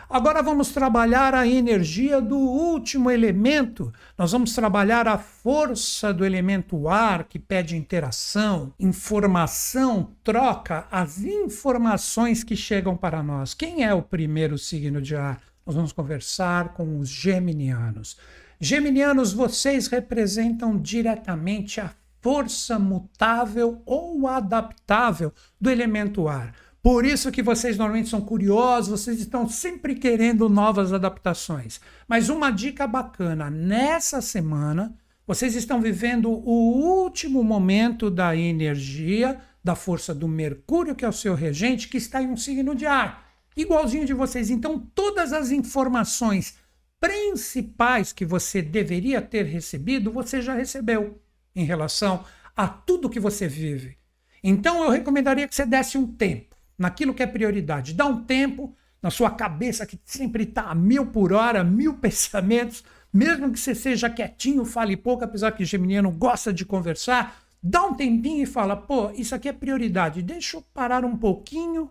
Agora 0.08 0.42
vamos 0.42 0.70
trabalhar 0.70 1.34
a 1.34 1.46
energia 1.46 2.20
do 2.20 2.38
último 2.38 3.10
elemento. 3.10 3.92
Nós 4.16 4.32
vamos 4.32 4.54
trabalhar 4.54 5.08
a 5.08 5.18
força 5.18 6.12
do 6.12 6.24
elemento 6.24 6.88
ar, 6.88 7.24
que 7.24 7.38
pede 7.38 7.76
interação, 7.76 8.72
informação, 8.78 10.12
troca, 10.22 10.86
as 10.90 11.22
informações 11.22 12.44
que 12.44 12.56
chegam 12.56 12.96
para 12.96 13.22
nós. 13.22 13.54
Quem 13.54 13.84
é 13.84 13.94
o 13.94 14.02
primeiro 14.02 14.58
signo 14.58 15.00
de 15.00 15.16
ar? 15.16 15.40
Nós 15.64 15.74
vamos 15.74 15.92
conversar 15.92 16.74
com 16.74 16.98
os 16.98 17.08
geminianos. 17.08 18.18
Geminianos, 18.60 19.32
vocês 19.32 19.86
representam 19.86 20.78
diretamente 20.78 21.80
a 21.80 21.90
força 22.20 22.78
mutável 22.78 23.82
ou 23.84 24.26
adaptável 24.26 25.32
do 25.60 25.70
elemento 25.70 26.26
ar. 26.28 26.54
Por 26.84 27.06
isso 27.06 27.32
que 27.32 27.42
vocês 27.42 27.78
normalmente 27.78 28.10
são 28.10 28.20
curiosos, 28.20 29.00
vocês 29.00 29.18
estão 29.18 29.48
sempre 29.48 29.94
querendo 29.94 30.50
novas 30.50 30.92
adaptações. 30.92 31.80
Mas 32.06 32.28
uma 32.28 32.50
dica 32.50 32.86
bacana, 32.86 33.48
nessa 33.48 34.20
semana, 34.20 34.94
vocês 35.26 35.54
estão 35.54 35.80
vivendo 35.80 36.28
o 36.30 37.00
último 37.02 37.42
momento 37.42 38.10
da 38.10 38.36
energia, 38.36 39.40
da 39.64 39.74
força 39.74 40.14
do 40.14 40.28
Mercúrio, 40.28 40.94
que 40.94 41.06
é 41.06 41.08
o 41.08 41.12
seu 41.12 41.34
regente, 41.34 41.88
que 41.88 41.96
está 41.96 42.20
em 42.20 42.28
um 42.28 42.36
signo 42.36 42.74
de 42.74 42.84
ar, 42.84 43.30
igualzinho 43.56 44.04
de 44.04 44.12
vocês. 44.12 44.50
Então, 44.50 44.78
todas 44.94 45.32
as 45.32 45.50
informações 45.50 46.58
principais 47.00 48.12
que 48.12 48.26
você 48.26 48.60
deveria 48.60 49.22
ter 49.22 49.46
recebido, 49.46 50.12
você 50.12 50.42
já 50.42 50.52
recebeu 50.52 51.18
em 51.56 51.64
relação 51.64 52.26
a 52.54 52.68
tudo 52.68 53.08
que 53.08 53.18
você 53.18 53.48
vive. 53.48 53.96
Então, 54.42 54.84
eu 54.84 54.90
recomendaria 54.90 55.48
que 55.48 55.54
você 55.54 55.64
desse 55.64 55.96
um 55.96 56.06
tempo 56.06 56.53
naquilo 56.78 57.14
que 57.14 57.22
é 57.22 57.26
prioridade. 57.26 57.94
Dá 57.94 58.06
um 58.06 58.24
tempo 58.24 58.74
na 59.02 59.10
sua 59.10 59.30
cabeça 59.30 59.84
que 59.84 60.00
sempre 60.04 60.44
está 60.44 60.62
a 60.62 60.74
mil 60.74 61.06
por 61.06 61.32
hora, 61.32 61.62
mil 61.62 61.94
pensamentos, 62.00 62.82
mesmo 63.12 63.52
que 63.52 63.60
você 63.60 63.74
seja 63.74 64.10
quietinho, 64.10 64.64
fale 64.64 64.96
pouco, 64.96 65.24
apesar 65.24 65.52
que 65.52 65.64
geminiano 65.64 66.10
gosta 66.10 66.52
de 66.52 66.64
conversar, 66.64 67.38
dá 67.62 67.84
um 67.84 67.94
tempinho 67.94 68.42
e 68.42 68.46
fala: 68.46 68.76
pô, 68.76 69.10
isso 69.12 69.34
aqui 69.34 69.48
é 69.48 69.52
prioridade, 69.52 70.22
deixa 70.22 70.56
eu 70.56 70.62
parar 70.74 71.04
um 71.04 71.16
pouquinho 71.16 71.90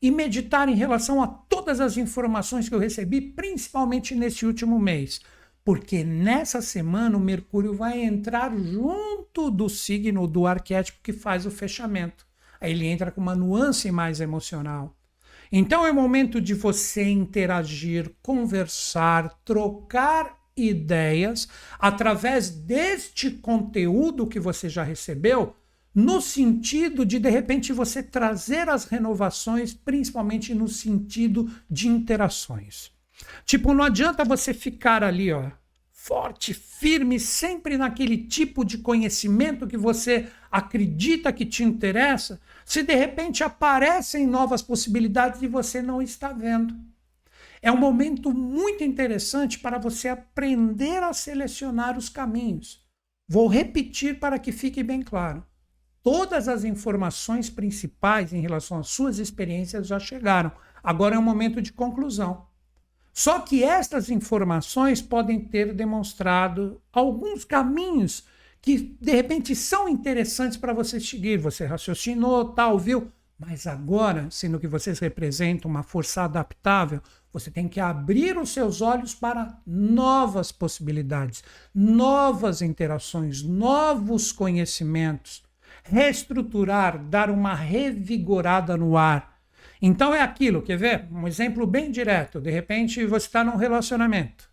e 0.00 0.10
meditar 0.10 0.68
em 0.68 0.74
relação 0.74 1.22
a 1.22 1.26
todas 1.26 1.80
as 1.80 1.96
informações 1.96 2.68
que 2.68 2.74
eu 2.74 2.78
recebi, 2.78 3.20
principalmente 3.20 4.14
nesse 4.14 4.44
último 4.44 4.78
mês. 4.78 5.20
Porque 5.64 6.04
nessa 6.04 6.62
semana 6.62 7.16
o 7.16 7.20
Mercúrio 7.20 7.74
vai 7.74 8.00
entrar 8.00 8.56
junto 8.56 9.50
do 9.50 9.68
signo 9.68 10.26
do 10.26 10.46
arquétipo 10.46 11.00
que 11.02 11.12
faz 11.12 11.44
o 11.44 11.50
fechamento. 11.50 12.26
Aí 12.60 12.72
ele 12.72 12.86
entra 12.86 13.10
com 13.10 13.20
uma 13.20 13.34
nuance 13.34 13.90
mais 13.90 14.20
emocional. 14.20 14.96
Então 15.50 15.86
é 15.86 15.92
momento 15.92 16.40
de 16.40 16.54
você 16.54 17.04
interagir, 17.08 18.12
conversar, 18.22 19.40
trocar 19.44 20.36
ideias 20.56 21.48
através 21.78 22.50
deste 22.50 23.30
conteúdo 23.30 24.26
que 24.26 24.40
você 24.40 24.68
já 24.68 24.82
recebeu, 24.82 25.54
no 25.94 26.20
sentido 26.20 27.06
de 27.06 27.18
de 27.18 27.30
repente 27.30 27.72
você 27.72 28.02
trazer 28.02 28.68
as 28.68 28.84
renovações, 28.84 29.72
principalmente 29.72 30.54
no 30.54 30.68
sentido 30.68 31.50
de 31.70 31.88
interações. 31.88 32.90
Tipo, 33.44 33.72
não 33.72 33.84
adianta 33.84 34.24
você 34.24 34.52
ficar 34.52 35.02
ali, 35.02 35.32
ó, 35.32 35.50
forte, 36.06 36.54
firme, 36.54 37.18
sempre 37.18 37.76
naquele 37.76 38.16
tipo 38.16 38.64
de 38.64 38.78
conhecimento 38.78 39.66
que 39.66 39.76
você 39.76 40.28
acredita 40.50 41.32
que 41.32 41.44
te 41.44 41.64
interessa, 41.64 42.40
se 42.64 42.84
de 42.84 42.94
repente 42.94 43.42
aparecem 43.42 44.24
novas 44.24 44.62
possibilidades 44.62 45.42
e 45.42 45.48
você 45.48 45.82
não 45.82 46.00
está 46.00 46.32
vendo. 46.32 46.76
É 47.60 47.72
um 47.72 47.76
momento 47.76 48.32
muito 48.32 48.84
interessante 48.84 49.58
para 49.58 49.78
você 49.78 50.08
aprender 50.08 51.02
a 51.02 51.12
selecionar 51.12 51.98
os 51.98 52.08
caminhos. 52.08 52.86
Vou 53.28 53.48
repetir 53.48 54.20
para 54.20 54.38
que 54.38 54.52
fique 54.52 54.84
bem 54.84 55.02
claro. 55.02 55.44
Todas 56.04 56.46
as 56.46 56.62
informações 56.62 57.50
principais 57.50 58.32
em 58.32 58.40
relação 58.40 58.78
às 58.78 58.86
suas 58.86 59.18
experiências 59.18 59.88
já 59.88 59.98
chegaram. 59.98 60.52
Agora 60.84 61.16
é 61.16 61.18
um 61.18 61.22
momento 61.22 61.60
de 61.60 61.72
conclusão. 61.72 62.46
Só 63.16 63.40
que 63.40 63.64
estas 63.64 64.10
informações 64.10 65.00
podem 65.00 65.40
ter 65.40 65.72
demonstrado 65.72 66.82
alguns 66.92 67.46
caminhos 67.46 68.26
que 68.60 68.94
de 69.00 69.10
repente 69.10 69.56
são 69.56 69.88
interessantes 69.88 70.58
para 70.58 70.74
você 70.74 71.00
seguir. 71.00 71.38
Você 71.38 71.64
raciocinou, 71.64 72.52
tal, 72.52 72.78
viu? 72.78 73.10
Mas 73.38 73.66
agora, 73.66 74.28
sendo 74.30 74.60
que 74.60 74.68
vocês 74.68 74.98
representam 74.98 75.70
uma 75.70 75.82
força 75.82 76.24
adaptável, 76.24 77.00
você 77.32 77.50
tem 77.50 77.66
que 77.66 77.80
abrir 77.80 78.36
os 78.36 78.50
seus 78.50 78.82
olhos 78.82 79.14
para 79.14 79.62
novas 79.66 80.52
possibilidades, 80.52 81.42
novas 81.74 82.60
interações, 82.60 83.42
novos 83.42 84.30
conhecimentos, 84.30 85.42
reestruturar, 85.84 87.02
dar 87.02 87.30
uma 87.30 87.54
revigorada 87.54 88.76
no 88.76 88.94
ar. 88.94 89.35
Então 89.80 90.14
é 90.14 90.20
aquilo, 90.20 90.62
quer 90.62 90.76
ver? 90.76 91.06
Um 91.12 91.26
exemplo 91.26 91.66
bem 91.66 91.90
direto. 91.90 92.40
De 92.40 92.50
repente 92.50 93.04
você 93.04 93.26
está 93.26 93.44
num 93.44 93.56
relacionamento. 93.56 94.50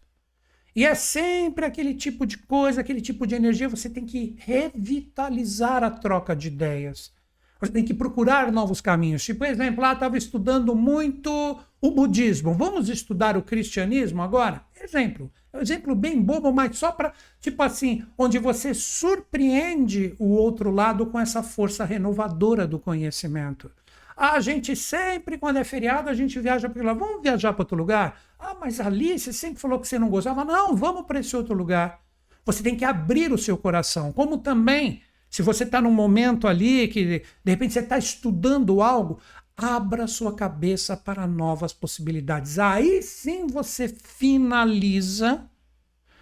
E 0.76 0.86
é 0.86 0.96
sempre 0.96 1.66
aquele 1.66 1.94
tipo 1.94 2.26
de 2.26 2.38
coisa, 2.38 2.82
aquele 2.82 3.02
tipo 3.02 3.28
de 3.28 3.36
energia. 3.36 3.70
Você 3.70 3.90
tem 3.90 4.06
que 4.06 4.36
revitalizar 4.40 5.84
a 5.84 5.92
troca 5.92 6.36
de 6.36 6.48
ideias. 6.48 7.14
Você 7.60 7.72
tem 7.72 7.86
que 7.86 7.94
procurar 7.94 8.52
novos 8.52 8.82
caminhos. 8.82 9.24
Tipo, 9.24 9.40
por 9.40 9.48
exemplo, 9.48 9.82
lá 9.82 9.94
estava 9.94 10.18
estudando 10.18 10.76
muito 10.76 11.60
o 11.80 11.92
budismo. 11.92 12.54
Vamos 12.54 12.90
estudar 12.90 13.38
o 13.38 13.44
cristianismo 13.44 14.22
agora? 14.22 14.64
Exemplo. 14.82 15.32
É 15.54 15.58
um 15.58 15.62
exemplo 15.62 15.96
bem 15.96 16.20
bobo, 16.20 16.52
mas 16.52 16.78
só 16.78 16.92
para, 16.92 17.14
tipo 17.40 17.62
assim, 17.62 18.04
onde 18.18 18.40
você 18.40 18.74
surpreende 18.74 20.16
o 20.18 20.30
outro 20.30 20.72
lado 20.72 21.06
com 21.06 21.20
essa 21.20 21.44
força 21.44 21.86
renovadora 21.86 22.68
do 22.68 22.80
conhecimento. 22.80 23.72
A 24.16 24.40
gente 24.40 24.76
sempre, 24.76 25.38
quando 25.38 25.58
é 25.58 25.64
feriado, 25.64 26.10
a 26.10 26.14
gente 26.14 26.40
viaja 26.40 26.70
para 26.70 26.84
lá. 26.84 26.94
Vamos 26.94 27.22
viajar 27.22 27.54
para 27.54 27.64
outro 27.64 27.78
lugar? 27.78 28.22
Ah, 28.40 28.56
mas 28.60 28.80
ali 28.80 29.18
você 29.18 29.34
sempre 29.34 29.60
falou 29.60 29.80
que 29.80 29.88
você 29.88 29.98
não 29.98 30.10
gostava. 30.10 30.46
Não, 30.46 30.76
vamos 30.76 31.06
para 31.06 31.20
esse 31.20 31.36
outro 31.36 31.56
lugar. 31.56 32.02
Você 32.46 32.62
tem 32.62 32.76
que 32.76 32.86
abrir 32.86 33.32
o 33.32 33.38
seu 33.38 33.58
coração. 33.58 34.12
Como 34.12 34.38
também 34.38 35.02
se 35.30 35.42
você 35.42 35.64
está 35.64 35.82
num 35.82 35.94
momento 35.94 36.48
ali 36.48 36.88
que 36.88 37.24
de 37.44 37.52
repente 37.52 37.74
você 37.74 37.80
está 37.80 37.98
estudando 37.98 38.82
algo, 38.82 39.20
abra 39.58 40.08
sua 40.08 40.36
cabeça 40.36 40.96
para 40.96 41.26
novas 41.26 41.74
possibilidades. 41.74 42.60
Aí 42.60 43.02
sim 43.02 43.48
você 43.48 43.88
finaliza 43.88 45.50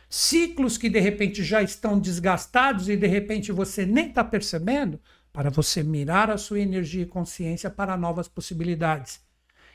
ciclos 0.09 0.77
que 0.77 0.89
de 0.89 0.99
repente 0.99 1.43
já 1.43 1.61
estão 1.61 1.99
desgastados 1.99 2.89
e 2.89 2.97
de 2.97 3.07
repente 3.07 3.51
você 3.51 3.85
nem 3.85 4.09
está 4.09 4.23
percebendo, 4.23 4.99
para 5.33 5.49
você 5.49 5.81
mirar 5.83 6.29
a 6.29 6.37
sua 6.37 6.59
energia 6.59 7.03
e 7.03 7.07
consciência 7.07 7.69
para 7.69 7.97
novas 7.97 8.27
possibilidades. 8.27 9.19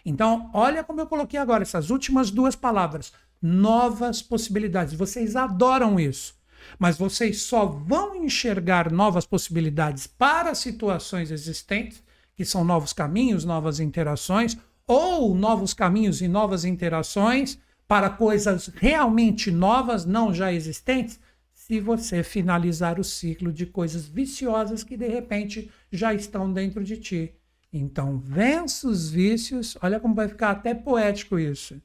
Então, 0.05 0.51
olha 0.55 0.85
como 0.85 1.01
eu 1.01 1.07
coloquei 1.07 1.39
agora 1.39 1.63
essas 1.63 1.91
últimas 1.91 2.31
duas 2.31 2.55
palavras: 2.55 3.13
novas 3.41 4.23
possibilidades. 4.23 4.95
Vocês 4.95 5.37
adoram 5.37 5.99
isso 5.99 6.37
mas 6.79 6.99
vocês 6.99 7.43
só 7.43 7.67
vão 7.67 8.15
enxergar 8.17 8.91
novas 8.91 9.27
possibilidades 9.27 10.07
para 10.07 10.55
situações 10.55 11.31
existentes, 11.31 12.03
que 12.35 12.45
são 12.45 12.65
novos 12.65 12.93
caminhos, 12.93 13.45
novas 13.45 13.81
interações, 13.81 14.57
ou 14.87 15.35
novos 15.35 15.75
caminhos 15.75 16.21
e 16.21 16.29
novas 16.29 16.65
interações 16.65 17.59
para 17.89 18.11
coisas 18.11 18.71
realmente 18.77 19.51
novas, 19.51 20.05
não 20.05 20.35
já 20.35 20.53
existentes, 20.53 21.19
se 21.67 21.81
você 21.81 22.23
finalizar 22.23 23.01
o 23.01 23.03
ciclo 23.03 23.53
de 23.53 23.67
coisas 23.67 24.07
viciosas 24.07 24.85
que 24.85 24.97
de 24.97 25.09
repente 25.09 25.69
já 25.91 26.15
estão 26.15 26.53
dentro 26.53 26.85
de 26.85 26.97
ti. 26.97 27.35
Então, 27.73 28.21
vença 28.21 28.87
os 28.87 29.11
vícios, 29.11 29.77
olha 29.83 29.99
como 29.99 30.15
vai 30.15 30.29
ficar 30.29 30.53
até 30.53 30.73
poético 30.73 31.41
isso, 31.41 31.83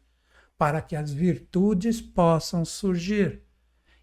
para 0.55 0.83
que 0.83 0.95
as 0.95 1.11
virtudes 1.11 1.99
possam 1.99 2.63
surgir. 2.63 3.41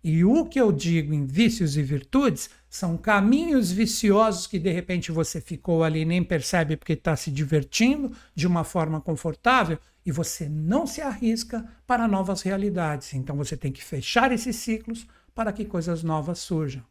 E 0.03 0.25
o 0.25 0.47
que 0.47 0.61
eu 0.61 0.73
digo 0.73 1.15
em 1.15 1.25
vícios 1.25 1.77
e 1.77 1.83
virtudes 1.83 2.51
são 2.69 2.97
caminhos 2.97 3.71
viciosos 3.71 4.49
que 4.49 4.59
de 4.59 4.73
repente 4.73 5.13
você 5.13 5.41
ficou 5.41 5.85
ali 5.85 6.01
e 6.01 6.05
nem 6.05 6.25
percebe 6.25 6.77
porque 6.77 6.95
está 6.95 7.15
se 7.15 7.31
divertindo 7.31 8.11
de 8.35 8.49
uma 8.49 8.65
forma 8.65 9.01
confortável 9.01 9.79
e 10.05 10.11
você 10.11 10.49
não 10.49 10.89
se 10.89 11.01
arrisca 11.01 11.65
para 11.87 12.09
novas 12.09 12.43
realidades. 12.43 13.15
Então 13.15 13.37
você 13.37 13.57
tem 13.57 13.71
que 13.71 13.85
fechar 13.85 14.33
esses 14.33 14.57
ciclos 14.57 15.07
para 15.39 15.53
que 15.53 15.65
coisas 15.65 16.03
novas 16.03 16.41
surjam. 16.41 16.83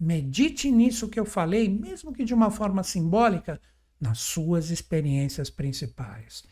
Medite 0.00 0.70
nisso 0.70 1.06
que 1.06 1.20
eu 1.20 1.26
falei, 1.26 1.68
mesmo 1.68 2.14
que 2.14 2.24
de 2.24 2.32
uma 2.32 2.50
forma 2.50 2.82
simbólica, 2.82 3.60
nas 4.00 4.20
suas 4.20 4.70
experiências 4.70 5.50
principais. 5.50 6.42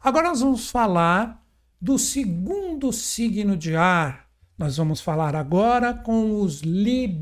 Agora 0.00 0.30
nós 0.30 0.40
vamos 0.40 0.70
falar 0.70 1.46
do 1.78 1.98
segundo 1.98 2.90
signo 2.90 3.54
de 3.54 3.76
ar, 3.76 4.30
nós 4.56 4.78
vamos 4.78 5.02
falar 5.02 5.36
agora 5.36 5.92
com 5.92 6.40
os 6.40 6.62
Librianos. 6.62 7.12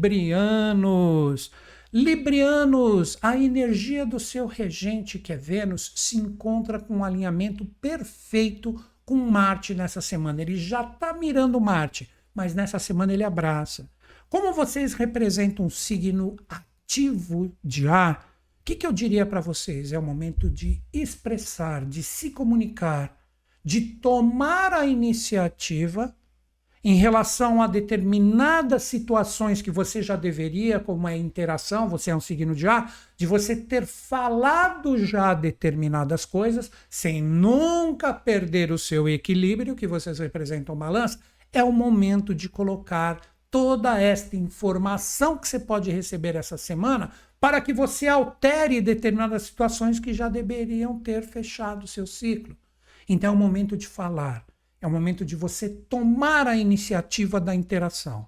Librianos, 1.93 3.19
a 3.21 3.37
energia 3.37 4.07
do 4.07 4.21
seu 4.21 4.47
regente, 4.47 5.19
que 5.19 5.33
é 5.33 5.37
Vênus, 5.37 5.91
se 5.97 6.17
encontra 6.17 6.79
com 6.79 6.99
um 6.99 7.05
alinhamento 7.05 7.65
perfeito 7.81 8.81
com 9.05 9.17
Marte 9.17 9.75
nessa 9.75 10.01
semana. 10.01 10.41
Ele 10.41 10.57
já 10.57 10.83
está 10.83 11.13
mirando 11.13 11.61
Marte, 11.61 12.09
mas 12.37 12.55
nessa 12.55 12.79
semana 12.79 13.15
ele 13.15 13.25
abraça. 13.25 13.89
Como 14.29 14.53
vocês 14.53 14.93
representam 14.93 15.65
um 15.65 15.71
signo 15.71 16.37
ativo 16.47 17.51
de 17.65 17.89
ar, 17.89 18.31
o 18.61 18.65
que, 18.65 18.75
que 18.75 18.87
eu 18.87 18.93
diria 18.93 19.25
para 19.25 19.41
vocês? 19.41 19.93
É 19.93 19.99
o 19.99 20.03
momento 20.03 20.51
de 20.51 20.83
expressar, 20.93 21.87
de 21.87 22.03
se 22.03 22.31
comunicar, 22.31 23.19
de 23.65 23.81
tomar 23.81 24.75
a 24.75 24.85
iniciativa 24.85 26.15
em 26.85 26.95
relação 26.95 27.63
a 27.63 27.67
determinadas 27.67 28.83
situações 28.85 29.63
que 29.63 29.71
você 29.71 30.03
já 30.03 30.15
deveria, 30.15 30.79
como 30.79 31.09
é 31.09 31.17
interação, 31.17 31.89
você 31.89 32.11
é 32.11 32.17
um 32.17 32.21
signo 32.21 32.55
de 32.55 32.69
ar, 32.69 32.95
de 33.17 33.27
você 33.27 33.57
ter 33.57 33.87
falado 33.87 34.97
já 34.99 35.35
determinadas 35.35 36.25
coisas 36.25 36.71
sem 36.89 37.21
nunca 37.23 38.13
perder 38.13 38.71
o 38.71 38.79
seu 38.79 39.09
equilíbrio, 39.09 39.75
que 39.75 39.87
vocês 39.87 40.19
representam 40.19 40.77
balança, 40.77 41.19
é 41.57 41.65
o 41.65 41.73
momento 41.73 42.35
de 42.35 42.49
colocar 42.49 43.21
toda 43.51 44.01
esta 44.01 44.37
informação 44.37 45.39
que 45.39 45.49
você 45.49 45.59
pode 45.59 45.91
receber 45.91 46.37
essa 46.37 46.57
semana 46.57 47.11
para 47.41 47.61
que 47.61 47.73
você 47.73 48.07
altere 48.09 48.81
determinadas 48.81 49.43
situações 49.43 49.99
que 49.99 50.13
já 50.13 50.29
deveriam 50.29 50.99
ter 50.99 51.23
fechado 51.23 51.85
o 51.85 51.89
seu 51.89 52.07
ciclo. 52.07 52.57
Então 53.09 53.31
é 53.31 53.35
o 53.35 53.39
momento 53.39 53.77
de 53.77 53.87
falar 53.87 54.45
é 54.81 54.87
o 54.87 54.91
momento 54.91 55.25
de 55.25 55.35
você 55.35 55.69
tomar 55.69 56.47
a 56.47 56.57
iniciativa 56.57 57.41
da 57.41 57.55
interação. 57.55 58.27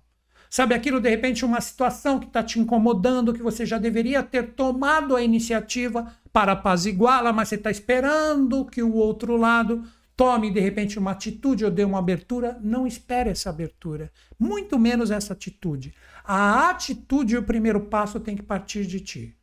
Sabe 0.50 0.74
aquilo, 0.74 1.00
de 1.00 1.10
repente, 1.10 1.44
uma 1.44 1.60
situação 1.60 2.18
que 2.18 2.26
está 2.26 2.42
te 2.42 2.59
incomodando, 2.59 3.34
que 3.34 3.42
você 3.42 3.66
já 3.66 3.76
deveria 3.76 4.22
ter 4.22 4.55
tomado 4.55 5.14
a 5.14 5.22
iniciativa 5.22 6.10
para 6.32 6.52
apaziguá-la, 6.52 7.34
mas 7.34 7.48
você 7.48 7.56
está 7.56 7.70
esperando 7.70 8.64
que 8.64 8.82
o 8.82 8.94
outro 8.94 9.36
lado 9.36 9.84
tome, 10.19 10.51
de 10.51 10.59
repente, 10.59 10.99
uma 10.99 11.12
atitude 11.12 11.65
ou 11.65 11.70
dê 11.70 11.85
uma 11.85 12.01
abertura. 12.01 12.59
Não 12.61 12.89
espere 12.89 13.31
essa 13.31 13.51
abertura, 13.51 14.11
muito 14.36 14.77
menos 14.77 15.12
essa 15.12 15.32
atitude. 15.32 15.95
A 16.24 16.69
atitude 16.70 17.36
e 17.36 17.39
o 17.39 17.45
primeiro 17.45 17.82
passo 17.82 18.19
tem 18.19 18.35
que 18.35 18.43
partir 18.43 18.85
de 18.85 18.99
ti. 18.99 19.36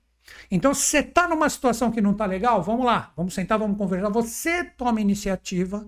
Então, 0.51 0.73
se 0.73 0.81
você 0.81 0.99
está 0.99 1.29
numa 1.29 1.49
situação 1.49 1.89
que 1.89 2.01
não 2.01 2.11
está 2.11 2.25
legal, 2.25 2.61
vamos 2.61 2.85
lá, 2.85 3.13
vamos 3.15 3.33
sentar, 3.33 3.57
vamos 3.57 3.77
conversar. 3.77 4.09
Você 4.09 4.65
toma 4.65 4.99
iniciativa 4.99 5.87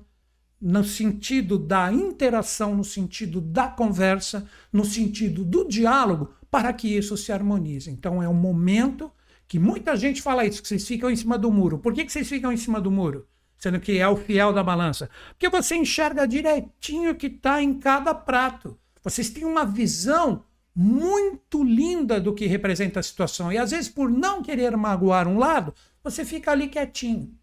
no 0.59 0.85
sentido 0.85 1.59
da 1.59 1.91
interação, 1.91 2.73
no 2.73 2.83
sentido 2.83 3.41
da 3.41 3.67
conversa, 3.67 4.47
no 4.71 4.85
sentido 4.85 5.43
do 5.43 5.67
diálogo, 5.67 6.33
para 6.49 6.71
que 6.71 6.87
isso 6.87 7.17
se 7.17 7.33
harmonize. 7.33 7.91
Então 7.91 8.23
é 8.23 8.29
um 8.29 8.33
momento 8.33 9.11
que 9.49 9.59
muita 9.59 9.97
gente 9.97 10.21
fala 10.21 10.45
isso, 10.45 10.61
que 10.61 10.67
vocês 10.69 10.87
ficam 10.87 11.09
em 11.11 11.15
cima 11.15 11.37
do 11.37 11.51
muro. 11.51 11.77
Por 11.77 11.93
que, 11.93 12.05
que 12.05 12.11
vocês 12.11 12.27
ficam 12.29 12.53
em 12.53 12.57
cima 12.57 12.79
do 12.79 12.89
muro? 12.89 13.27
Sendo 13.57 13.79
que 13.79 13.97
é 13.97 14.07
o 14.07 14.15
fiel 14.15 14.53
da 14.53 14.63
balança. 14.63 15.09
Porque 15.29 15.49
você 15.49 15.75
enxerga 15.75 16.27
direitinho 16.27 17.11
o 17.11 17.15
que 17.15 17.27
está 17.27 17.61
em 17.61 17.79
cada 17.79 18.13
prato. 18.13 18.77
Vocês 19.03 19.29
têm 19.29 19.45
uma 19.45 19.65
visão 19.65 20.43
muito 20.75 21.63
linda 21.63 22.21
do 22.21 22.33
que 22.33 22.45
representa 22.45 22.99
a 22.99 23.03
situação. 23.03 23.51
E 23.51 23.57
às 23.57 23.71
vezes, 23.71 23.89
por 23.89 24.09
não 24.09 24.43
querer 24.43 24.77
magoar 24.77 25.27
um 25.27 25.39
lado, 25.39 25.73
você 26.03 26.23
fica 26.23 26.51
ali 26.51 26.67
quietinho 26.67 27.35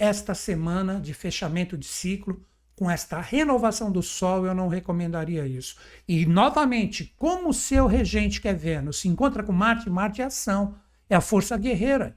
esta 0.00 0.34
semana 0.34 0.98
de 0.98 1.12
fechamento 1.12 1.76
de 1.76 1.86
ciclo, 1.86 2.42
com 2.74 2.90
esta 2.90 3.20
renovação 3.20 3.92
do 3.92 4.02
Sol, 4.02 4.46
eu 4.46 4.54
não 4.54 4.66
recomendaria 4.66 5.46
isso. 5.46 5.76
E, 6.08 6.24
novamente, 6.24 7.14
como 7.18 7.50
o 7.50 7.54
seu 7.54 7.86
regente, 7.86 8.40
que 8.40 8.48
é 8.48 8.54
Vênus, 8.54 9.00
se 9.00 9.08
encontra 9.08 9.42
com 9.42 9.52
Marte, 9.52 9.90
Marte 9.90 10.22
é 10.22 10.24
ação, 10.24 10.74
é 11.10 11.14
a 11.14 11.20
força 11.20 11.58
guerreira. 11.58 12.16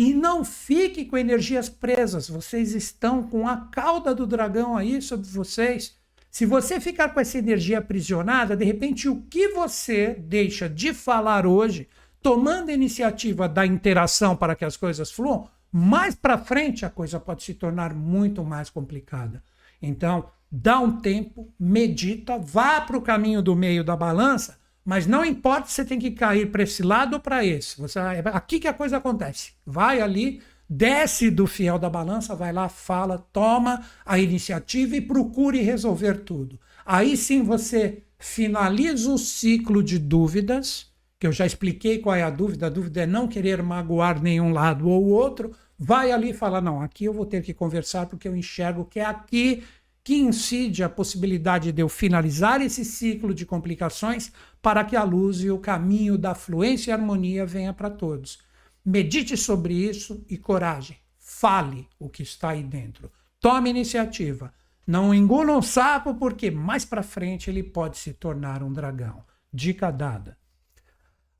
E 0.00 0.14
não 0.14 0.46
fique 0.46 1.04
com 1.04 1.18
energias 1.18 1.68
presas, 1.68 2.26
vocês 2.26 2.74
estão 2.74 3.22
com 3.22 3.46
a 3.46 3.66
cauda 3.66 4.14
do 4.14 4.26
dragão 4.26 4.74
aí 4.74 5.02
sobre 5.02 5.28
vocês. 5.28 5.94
Se 6.30 6.46
você 6.46 6.80
ficar 6.80 7.10
com 7.10 7.20
essa 7.20 7.36
energia 7.36 7.80
aprisionada, 7.80 8.56
de 8.56 8.64
repente 8.64 9.10
o 9.10 9.20
que 9.28 9.48
você 9.48 10.14
deixa 10.18 10.70
de 10.70 10.94
falar 10.94 11.44
hoje, 11.44 11.86
tomando 12.22 12.70
a 12.70 12.72
iniciativa 12.72 13.46
da 13.46 13.66
interação 13.66 14.34
para 14.34 14.56
que 14.56 14.64
as 14.64 14.74
coisas 14.74 15.10
fluam, 15.12 15.46
mais 15.70 16.14
para 16.14 16.38
frente 16.38 16.86
a 16.86 16.88
coisa 16.88 17.20
pode 17.20 17.42
se 17.42 17.52
tornar 17.52 17.92
muito 17.92 18.42
mais 18.42 18.70
complicada. 18.70 19.42
Então, 19.82 20.30
dá 20.50 20.80
um 20.80 20.98
tempo, 20.98 21.52
medita, 21.60 22.38
vá 22.38 22.80
para 22.80 22.96
o 22.96 23.02
caminho 23.02 23.42
do 23.42 23.54
meio 23.54 23.84
da 23.84 23.94
balança, 23.94 24.58
mas 24.90 25.06
não 25.06 25.24
importa 25.24 25.68
se 25.68 25.74
você 25.74 25.84
tem 25.84 26.00
que 26.00 26.10
cair 26.10 26.50
para 26.50 26.64
esse 26.64 26.82
lado 26.82 27.14
ou 27.14 27.20
para 27.20 27.46
esse. 27.46 27.80
Você, 27.80 27.96
é 28.00 28.24
aqui 28.32 28.58
que 28.58 28.66
a 28.66 28.74
coisa 28.74 28.96
acontece. 28.96 29.52
Vai 29.64 30.00
ali, 30.00 30.42
desce 30.68 31.30
do 31.30 31.46
fiel 31.46 31.78
da 31.78 31.88
balança, 31.88 32.34
vai 32.34 32.52
lá, 32.52 32.68
fala, 32.68 33.24
toma 33.32 33.84
a 34.04 34.18
iniciativa 34.18 34.96
e 34.96 35.00
procure 35.00 35.62
resolver 35.62 36.24
tudo. 36.24 36.58
Aí 36.84 37.16
sim 37.16 37.44
você 37.44 38.02
finaliza 38.18 39.12
o 39.12 39.16
ciclo 39.16 39.80
de 39.80 39.96
dúvidas, 39.96 40.88
que 41.20 41.26
eu 41.28 41.30
já 41.30 41.46
expliquei 41.46 41.98
qual 41.98 42.16
é 42.16 42.24
a 42.24 42.30
dúvida. 42.30 42.66
A 42.66 42.70
dúvida 42.70 43.02
é 43.02 43.06
não 43.06 43.28
querer 43.28 43.62
magoar 43.62 44.20
nenhum 44.20 44.52
lado 44.52 44.88
ou 44.88 45.04
outro. 45.04 45.52
Vai 45.78 46.10
ali 46.10 46.30
e 46.30 46.34
fala: 46.34 46.60
não, 46.60 46.82
aqui 46.82 47.04
eu 47.04 47.12
vou 47.12 47.26
ter 47.26 47.44
que 47.44 47.54
conversar 47.54 48.06
porque 48.06 48.26
eu 48.26 48.34
enxergo 48.34 48.84
que 48.84 48.98
é 48.98 49.04
aqui 49.04 49.62
que 50.02 50.16
incide 50.16 50.82
a 50.82 50.88
possibilidade 50.88 51.72
de 51.72 51.82
eu 51.82 51.88
finalizar 51.88 52.60
esse 52.60 52.84
ciclo 52.84 53.34
de 53.34 53.44
complicações 53.44 54.32
para 54.62 54.84
que 54.84 54.96
a 54.96 55.02
luz 55.02 55.40
e 55.40 55.50
o 55.50 55.58
caminho 55.58 56.18
da 56.18 56.34
fluência 56.34 56.90
e 56.90 56.92
harmonia 56.92 57.46
venha 57.46 57.72
para 57.72 57.90
todos. 57.90 58.38
Medite 58.84 59.36
sobre 59.36 59.74
isso 59.74 60.24
e 60.28 60.36
coragem. 60.36 60.96
Fale 61.18 61.88
o 61.98 62.08
que 62.08 62.22
está 62.22 62.50
aí 62.50 62.62
dentro. 62.62 63.10
Tome 63.40 63.70
iniciativa. 63.70 64.52
Não 64.86 65.14
engula 65.14 65.56
um 65.56 65.62
sapo, 65.62 66.14
porque 66.14 66.50
mais 66.50 66.84
para 66.84 67.02
frente 67.02 67.48
ele 67.48 67.62
pode 67.62 67.98
se 67.98 68.12
tornar 68.12 68.62
um 68.62 68.72
dragão. 68.72 69.22
Dica 69.52 69.90
dada. 69.90 70.36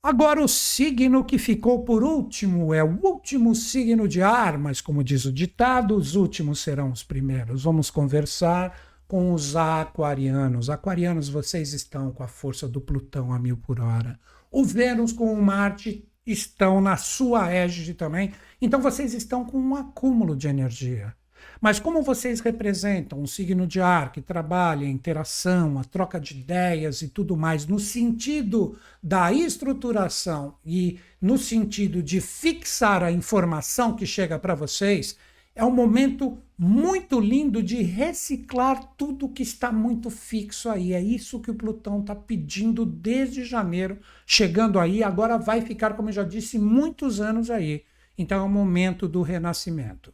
Agora, 0.02 0.42
o 0.42 0.48
signo 0.48 1.24
que 1.24 1.36
ficou 1.36 1.84
por 1.84 2.02
último 2.02 2.72
é 2.72 2.82
o 2.82 2.98
último 3.02 3.54
signo 3.54 4.08
de 4.08 4.22
ar, 4.22 4.56
mas 4.56 4.80
como 4.80 5.04
diz 5.04 5.26
o 5.26 5.32
ditado, 5.32 5.94
os 5.94 6.14
últimos 6.14 6.60
serão 6.60 6.90
os 6.90 7.02
primeiros. 7.02 7.64
Vamos 7.64 7.90
conversar 7.90 8.74
com 9.10 9.34
os 9.34 9.56
aquarianos. 9.56 10.70
Aquarianos, 10.70 11.28
vocês 11.28 11.72
estão 11.72 12.12
com 12.12 12.22
a 12.22 12.28
força 12.28 12.68
do 12.68 12.80
Plutão 12.80 13.32
a 13.32 13.40
mil 13.40 13.56
por 13.56 13.80
hora. 13.80 14.16
O 14.52 14.64
Vênus 14.64 15.12
com 15.12 15.34
o 15.34 15.42
Marte 15.42 16.08
estão 16.24 16.80
na 16.80 16.96
sua 16.96 17.50
égide 17.50 17.94
também. 17.94 18.32
Então, 18.62 18.80
vocês 18.80 19.12
estão 19.12 19.44
com 19.44 19.58
um 19.58 19.74
acúmulo 19.74 20.36
de 20.36 20.46
energia. 20.46 21.12
Mas 21.60 21.80
como 21.80 22.04
vocês 22.04 22.38
representam 22.38 23.20
um 23.20 23.26
signo 23.26 23.66
de 23.66 23.80
ar 23.80 24.12
que 24.12 24.20
trabalha 24.22 24.86
a 24.86 24.90
interação, 24.90 25.76
a 25.76 25.82
troca 25.82 26.20
de 26.20 26.38
ideias 26.38 27.02
e 27.02 27.08
tudo 27.08 27.36
mais, 27.36 27.66
no 27.66 27.80
sentido 27.80 28.78
da 29.02 29.32
estruturação 29.32 30.54
e 30.64 31.00
no 31.20 31.36
sentido 31.36 32.00
de 32.00 32.20
fixar 32.20 33.02
a 33.02 33.10
informação 33.10 33.96
que 33.96 34.06
chega 34.06 34.38
para 34.38 34.54
vocês, 34.54 35.16
é 35.54 35.64
um 35.64 35.70
momento 35.70 36.38
muito 36.56 37.18
lindo 37.18 37.62
de 37.62 37.82
reciclar 37.82 38.94
tudo 38.96 39.28
que 39.28 39.42
está 39.42 39.72
muito 39.72 40.10
fixo 40.10 40.68
aí. 40.68 40.92
É 40.92 41.00
isso 41.00 41.40
que 41.40 41.50
o 41.50 41.54
Plutão 41.54 42.00
está 42.00 42.14
pedindo 42.14 42.84
desde 42.84 43.44
janeiro, 43.44 43.98
chegando 44.26 44.78
aí, 44.78 45.02
agora 45.02 45.38
vai 45.38 45.60
ficar, 45.62 45.94
como 45.94 46.08
eu 46.08 46.12
já 46.12 46.24
disse, 46.24 46.58
muitos 46.58 47.20
anos 47.20 47.50
aí. 47.50 47.84
Então 48.16 48.40
é 48.40 48.42
o 48.42 48.48
momento 48.48 49.08
do 49.08 49.22
renascimento. 49.22 50.12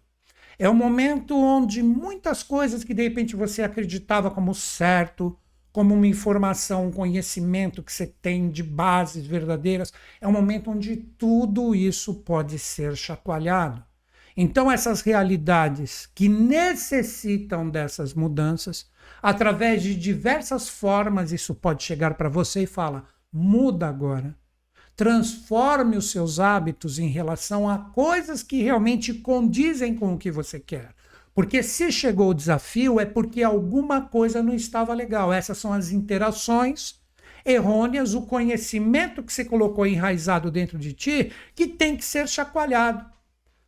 É 0.59 0.71
um 0.71 0.75
momento 0.75 1.37
onde 1.37 1.83
muitas 1.83 2.43
coisas 2.43 2.83
que 2.83 2.95
de 2.95 3.03
repente 3.03 3.37
você 3.37 3.63
acreditava 3.63 4.31
como 4.31 4.55
certo, 4.55 5.39
como 5.71 5.95
uma 5.95 6.07
informação, 6.07 6.87
um 6.87 6.93
conhecimento 6.93 7.83
que 7.83 7.93
você 7.93 8.07
tem 8.07 8.51
de 8.51 8.63
bases 8.63 9.27
verdadeiras, 9.27 9.93
é 10.19 10.27
um 10.27 10.33
momento 10.33 10.71
onde 10.71 10.97
tudo 10.97 11.75
isso 11.75 12.15
pode 12.15 12.59
ser 12.59 12.97
chacoalhado. 12.97 13.85
Então, 14.37 14.71
essas 14.71 15.01
realidades 15.01 16.09
que 16.15 16.29
necessitam 16.29 17.71
dessas 17.71 18.13
mudanças, 18.13 18.87
através 19.23 19.83
de 19.83 19.95
diversas 19.95 20.69
formas, 20.69 21.33
isso 21.33 21.55
pode 21.55 21.83
chegar 21.83 22.15
para 22.15 22.29
você 22.29 22.65
e 22.65 22.67
fala: 22.67 23.05
muda 23.33 23.89
agora 23.89 24.37
transforme 24.97 25.97
os 25.99 26.11
seus 26.11 26.41
hábitos 26.41 26.99
em 26.99 27.09
relação 27.09 27.69
a 27.69 27.79
coisas 27.79 28.43
que 28.43 28.63
realmente 28.63 29.13
condizem 29.13 29.95
com 29.95 30.15
o 30.15 30.19
que 30.19 30.31
você 30.31 30.59
quer. 30.59 30.95
Porque 31.35 31.63
se 31.63 31.93
chegou 31.93 32.31
o 32.31 32.35
desafio 32.35 32.99
é 32.99 33.05
porque 33.05 33.43
alguma 33.43 34.01
coisa 34.01 34.43
não 34.43 34.55
estava 34.55 34.95
legal. 34.95 35.31
Essas 35.31 35.59
são 35.59 35.71
as 35.71 35.91
interações 35.91 36.99
errôneas, 37.45 38.15
o 38.15 38.23
conhecimento 38.23 39.23
que 39.23 39.33
você 39.33 39.45
colocou 39.45 39.87
enraizado 39.87 40.51
dentro 40.51 40.79
de 40.79 40.95
ti, 40.95 41.31
que 41.55 41.67
tem 41.67 41.95
que 41.95 42.05
ser 42.05 42.27
chacoalhado. 42.27 43.05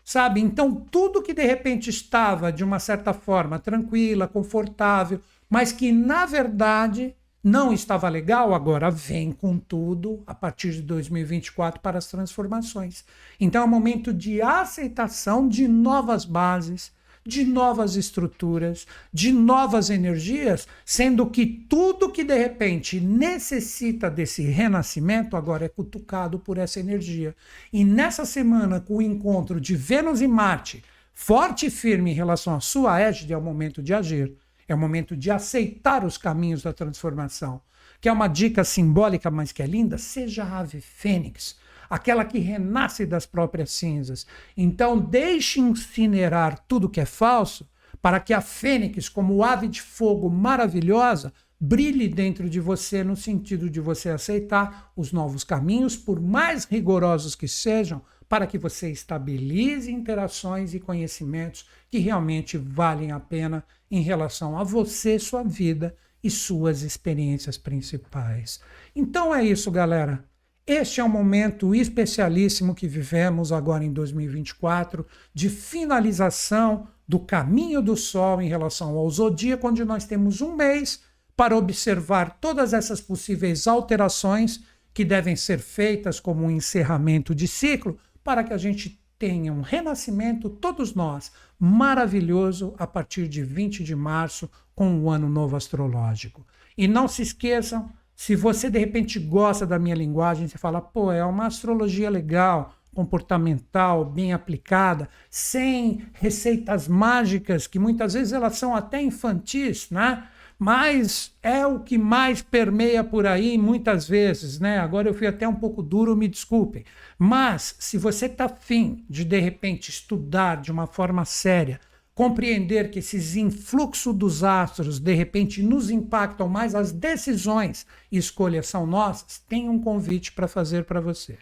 Sabe? 0.08 0.40
Então, 0.40 0.74
tudo 0.74 1.20
que 1.20 1.34
de 1.34 1.44
repente 1.44 1.90
estava 1.90 2.50
de 2.50 2.64
uma 2.64 2.78
certa 2.78 3.12
forma 3.12 3.58
tranquila, 3.58 4.26
confortável, 4.26 5.20
mas 5.50 5.70
que 5.70 5.92
na 5.92 6.24
verdade 6.24 7.14
não 7.44 7.74
estava 7.74 8.08
legal, 8.08 8.54
agora 8.54 8.90
vem 8.90 9.32
com 9.32 9.58
tudo 9.58 10.22
a 10.26 10.34
partir 10.34 10.72
de 10.72 10.80
2024 10.80 11.82
para 11.82 11.98
as 11.98 12.06
transformações. 12.06 13.04
Então 13.38 13.60
é 13.60 13.64
um 13.66 13.68
momento 13.68 14.10
de 14.14 14.40
aceitação 14.40 15.46
de 15.46 15.68
novas 15.68 16.24
bases, 16.24 16.90
de 17.28 17.44
novas 17.44 17.94
estruturas, 17.94 18.86
de 19.12 19.30
novas 19.30 19.90
energias, 19.90 20.66
sendo 20.84 21.26
que 21.26 21.46
tudo 21.46 22.10
que 22.10 22.24
de 22.24 22.36
repente 22.36 22.98
necessita 22.98 24.10
desse 24.10 24.42
renascimento 24.42 25.36
agora 25.36 25.66
é 25.66 25.68
cutucado 25.68 26.38
por 26.38 26.58
essa 26.58 26.80
energia. 26.80 27.36
E 27.72 27.84
nessa 27.84 28.24
semana, 28.24 28.80
com 28.80 28.96
o 28.96 29.02
encontro 29.02 29.60
de 29.60 29.76
Vênus 29.76 30.20
e 30.20 30.26
Marte, 30.26 30.82
forte 31.14 31.66
e 31.66 31.70
firme 31.70 32.10
em 32.10 32.14
relação 32.14 32.54
à 32.54 32.60
sua 32.60 32.98
égide, 32.98 33.32
é 33.32 33.36
o 33.36 33.42
momento 33.42 33.82
de 33.82 33.94
agir 33.94 34.34
é 34.68 34.74
o 34.74 34.78
momento 34.78 35.16
de 35.16 35.30
aceitar 35.30 36.04
os 36.04 36.18
caminhos 36.18 36.62
da 36.62 36.72
transformação. 36.72 37.60
Que 38.00 38.08
é 38.08 38.12
uma 38.12 38.28
dica 38.28 38.62
simbólica, 38.62 39.30
mas 39.30 39.50
que 39.50 39.62
é 39.62 39.66
linda? 39.66 39.96
Seja 39.98 40.44
ave 40.44 40.80
fênix, 40.80 41.56
aquela 41.88 42.24
que 42.24 42.38
renasce 42.38 43.06
das 43.06 43.26
próprias 43.26 43.70
cinzas. 43.70 44.26
Então, 44.56 44.98
deixe 44.98 45.60
incinerar 45.60 46.64
tudo 46.66 46.88
que 46.88 47.00
é 47.00 47.06
falso, 47.06 47.68
para 48.00 48.20
que 48.20 48.32
a 48.32 48.40
fênix, 48.40 49.08
como 49.08 49.42
ave 49.42 49.68
de 49.68 49.82
fogo 49.82 50.30
maravilhosa, 50.30 51.32
brilhe 51.60 52.08
dentro 52.08 52.48
de 52.48 52.60
você 52.60 53.02
no 53.02 53.16
sentido 53.16 53.68
de 53.68 53.80
você 53.80 54.10
aceitar 54.10 54.92
os 54.94 55.12
novos 55.12 55.42
caminhos, 55.42 55.96
por 55.96 56.20
mais 56.20 56.64
rigorosos 56.64 57.34
que 57.34 57.48
sejam, 57.48 58.00
para 58.28 58.46
que 58.46 58.58
você 58.58 58.90
estabilize 58.90 59.90
interações 59.90 60.74
e 60.74 60.80
conhecimentos 60.80 61.66
que 61.90 61.98
realmente 61.98 62.58
valem 62.58 63.10
a 63.10 63.18
pena 63.18 63.64
em 63.90 64.02
relação 64.02 64.58
a 64.58 64.62
você, 64.62 65.18
sua 65.18 65.42
vida 65.42 65.96
e 66.22 66.28
suas 66.28 66.82
experiências 66.82 67.56
principais. 67.56 68.60
Então 68.94 69.34
é 69.34 69.42
isso, 69.42 69.70
galera. 69.70 70.27
Este 70.68 71.00
é 71.00 71.04
um 71.04 71.08
momento 71.08 71.74
especialíssimo 71.74 72.74
que 72.74 72.86
vivemos 72.86 73.52
agora 73.52 73.82
em 73.82 73.90
2024 73.90 75.06
de 75.32 75.48
finalização 75.48 76.86
do 77.08 77.18
caminho 77.18 77.80
do 77.80 77.96
Sol 77.96 78.42
em 78.42 78.50
relação 78.50 78.94
ao 78.94 79.08
zodíaco, 79.08 79.66
onde 79.66 79.82
nós 79.82 80.04
temos 80.04 80.42
um 80.42 80.54
mês 80.54 81.00
para 81.34 81.56
observar 81.56 82.36
todas 82.38 82.74
essas 82.74 83.00
possíveis 83.00 83.66
alterações 83.66 84.62
que 84.92 85.06
devem 85.06 85.36
ser 85.36 85.58
feitas 85.58 86.20
como 86.20 86.44
um 86.44 86.50
encerramento 86.50 87.34
de 87.34 87.48
ciclo, 87.48 87.96
para 88.22 88.44
que 88.44 88.52
a 88.52 88.58
gente 88.58 89.02
tenha 89.18 89.50
um 89.50 89.62
renascimento, 89.62 90.50
todos 90.50 90.94
nós, 90.94 91.32
maravilhoso, 91.58 92.74
a 92.76 92.86
partir 92.86 93.26
de 93.26 93.42
20 93.42 93.82
de 93.82 93.96
março, 93.96 94.50
com 94.74 95.00
o 95.00 95.08
ano 95.08 95.30
novo 95.30 95.56
astrológico. 95.56 96.46
E 96.76 96.86
não 96.86 97.08
se 97.08 97.22
esqueçam, 97.22 97.90
se 98.18 98.34
você 98.34 98.68
de 98.68 98.80
repente 98.80 99.16
gosta 99.20 99.64
da 99.64 99.78
minha 99.78 99.94
linguagem, 99.94 100.48
você 100.48 100.58
fala, 100.58 100.80
pô, 100.80 101.12
é 101.12 101.24
uma 101.24 101.46
astrologia 101.46 102.10
legal, 102.10 102.74
comportamental, 102.92 104.04
bem 104.04 104.32
aplicada, 104.32 105.08
sem 105.30 106.04
receitas 106.14 106.88
mágicas, 106.88 107.68
que 107.68 107.78
muitas 107.78 108.14
vezes 108.14 108.32
elas 108.32 108.58
são 108.58 108.74
até 108.74 109.00
infantis, 109.00 109.88
né? 109.88 110.26
mas 110.58 111.32
é 111.40 111.64
o 111.64 111.78
que 111.78 111.96
mais 111.96 112.42
permeia 112.42 113.04
por 113.04 113.24
aí 113.24 113.56
muitas 113.56 114.08
vezes, 114.08 114.58
né? 114.58 114.80
Agora 114.80 115.08
eu 115.08 115.14
fui 115.14 115.28
até 115.28 115.46
um 115.46 115.54
pouco 115.54 115.80
duro, 115.80 116.16
me 116.16 116.26
desculpem. 116.26 116.84
Mas 117.16 117.76
se 117.78 117.96
você 117.96 118.26
está 118.26 118.46
afim 118.46 119.04
de 119.08 119.24
de 119.24 119.38
repente 119.38 119.90
estudar 119.90 120.56
de 120.56 120.72
uma 120.72 120.88
forma 120.88 121.24
séria, 121.24 121.78
compreender 122.18 122.90
que 122.90 122.98
esses 122.98 123.36
influxos 123.36 124.12
dos 124.12 124.42
astros 124.42 124.98
de 124.98 125.14
repente 125.14 125.62
nos 125.62 125.88
impactam 125.88 126.48
mais, 126.48 126.74
as 126.74 126.90
decisões 126.90 127.86
e 128.10 128.18
escolhas 128.18 128.66
são 128.66 128.84
nossas, 128.84 129.38
tem 129.48 129.68
um 129.68 129.80
convite 129.80 130.32
para 130.32 130.48
fazer 130.48 130.84
para 130.84 131.00
você. 131.00 131.38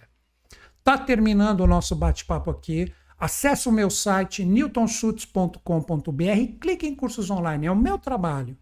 Tá 0.85 0.99
terminando 0.99 1.61
o 1.61 1.67
nosso 1.67 1.97
bate-papo 1.97 2.51
aqui. 2.51 2.93
Acesse 3.19 3.71
o 3.71 3.73
meu 3.73 3.89
site 3.89 4.45
newtonschutz.com.br 4.45 6.23
e 6.23 6.49
clique 6.49 6.87
em 6.87 6.95
cursos 6.95 7.31
online. 7.31 7.69
É 7.69 7.73
o 7.73 7.75
meu 7.75 7.99
trabalho 7.99 8.55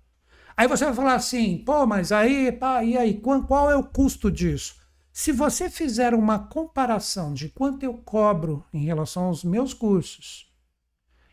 Aí 0.56 0.68
você 0.68 0.84
vai 0.84 0.94
falar 0.94 1.14
assim, 1.14 1.58
pô, 1.66 1.84
mas 1.84 2.12
aí, 2.12 2.52
pá, 2.52 2.84
e 2.84 2.96
aí, 2.96 3.14
qual, 3.14 3.42
qual 3.42 3.68
é 3.72 3.74
o 3.74 3.82
custo 3.82 4.30
disso? 4.30 4.76
Se 5.12 5.32
você 5.32 5.68
fizer 5.68 6.14
uma 6.14 6.38
comparação 6.38 7.34
de 7.34 7.48
quanto 7.48 7.82
eu 7.82 7.94
cobro 7.94 8.64
em 8.72 8.84
relação 8.84 9.24
aos 9.24 9.42
meus 9.42 9.74
cursos, 9.74 10.53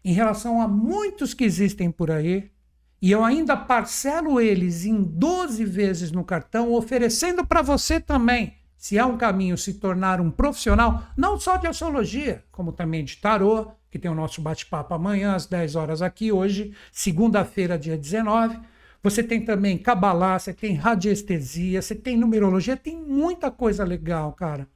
em 0.03 0.13
relação 0.13 0.61
a 0.61 0.67
muitos 0.67 1.33
que 1.33 1.43
existem 1.43 1.91
por 1.91 2.11
aí, 2.11 2.51
e 3.01 3.11
eu 3.11 3.23
ainda 3.23 3.57
parcelo 3.57 4.39
eles 4.39 4.85
em 4.85 5.01
12 5.01 5.65
vezes 5.65 6.11
no 6.11 6.23
cartão, 6.23 6.73
oferecendo 6.73 7.45
para 7.45 7.61
você 7.61 7.99
também 7.99 8.61
se 8.81 8.97
é 8.97 9.05
um 9.05 9.15
caminho 9.15 9.55
se 9.59 9.75
tornar 9.75 10.19
um 10.19 10.31
profissional, 10.31 11.03
não 11.15 11.39
só 11.39 11.55
de 11.55 11.67
astrologia, 11.67 12.43
como 12.51 12.71
também 12.71 13.05
de 13.05 13.15
tarô, 13.15 13.73
que 13.91 13.99
tem 13.99 14.09
o 14.09 14.15
nosso 14.15 14.41
bate-papo 14.41 14.95
amanhã 14.95 15.35
às 15.35 15.45
10 15.45 15.75
horas 15.75 16.01
aqui, 16.01 16.31
hoje, 16.31 16.73
segunda-feira, 16.91 17.77
dia 17.77 17.95
19. 17.95 18.59
Você 19.03 19.21
tem 19.21 19.45
também 19.45 19.77
cabalá, 19.77 20.39
você 20.39 20.51
tem 20.51 20.73
radiestesia, 20.73 21.79
você 21.79 21.93
tem 21.93 22.17
numerologia, 22.17 22.75
tem 22.75 22.97
muita 22.97 23.51
coisa 23.51 23.83
legal, 23.83 24.33
cara. 24.33 24.67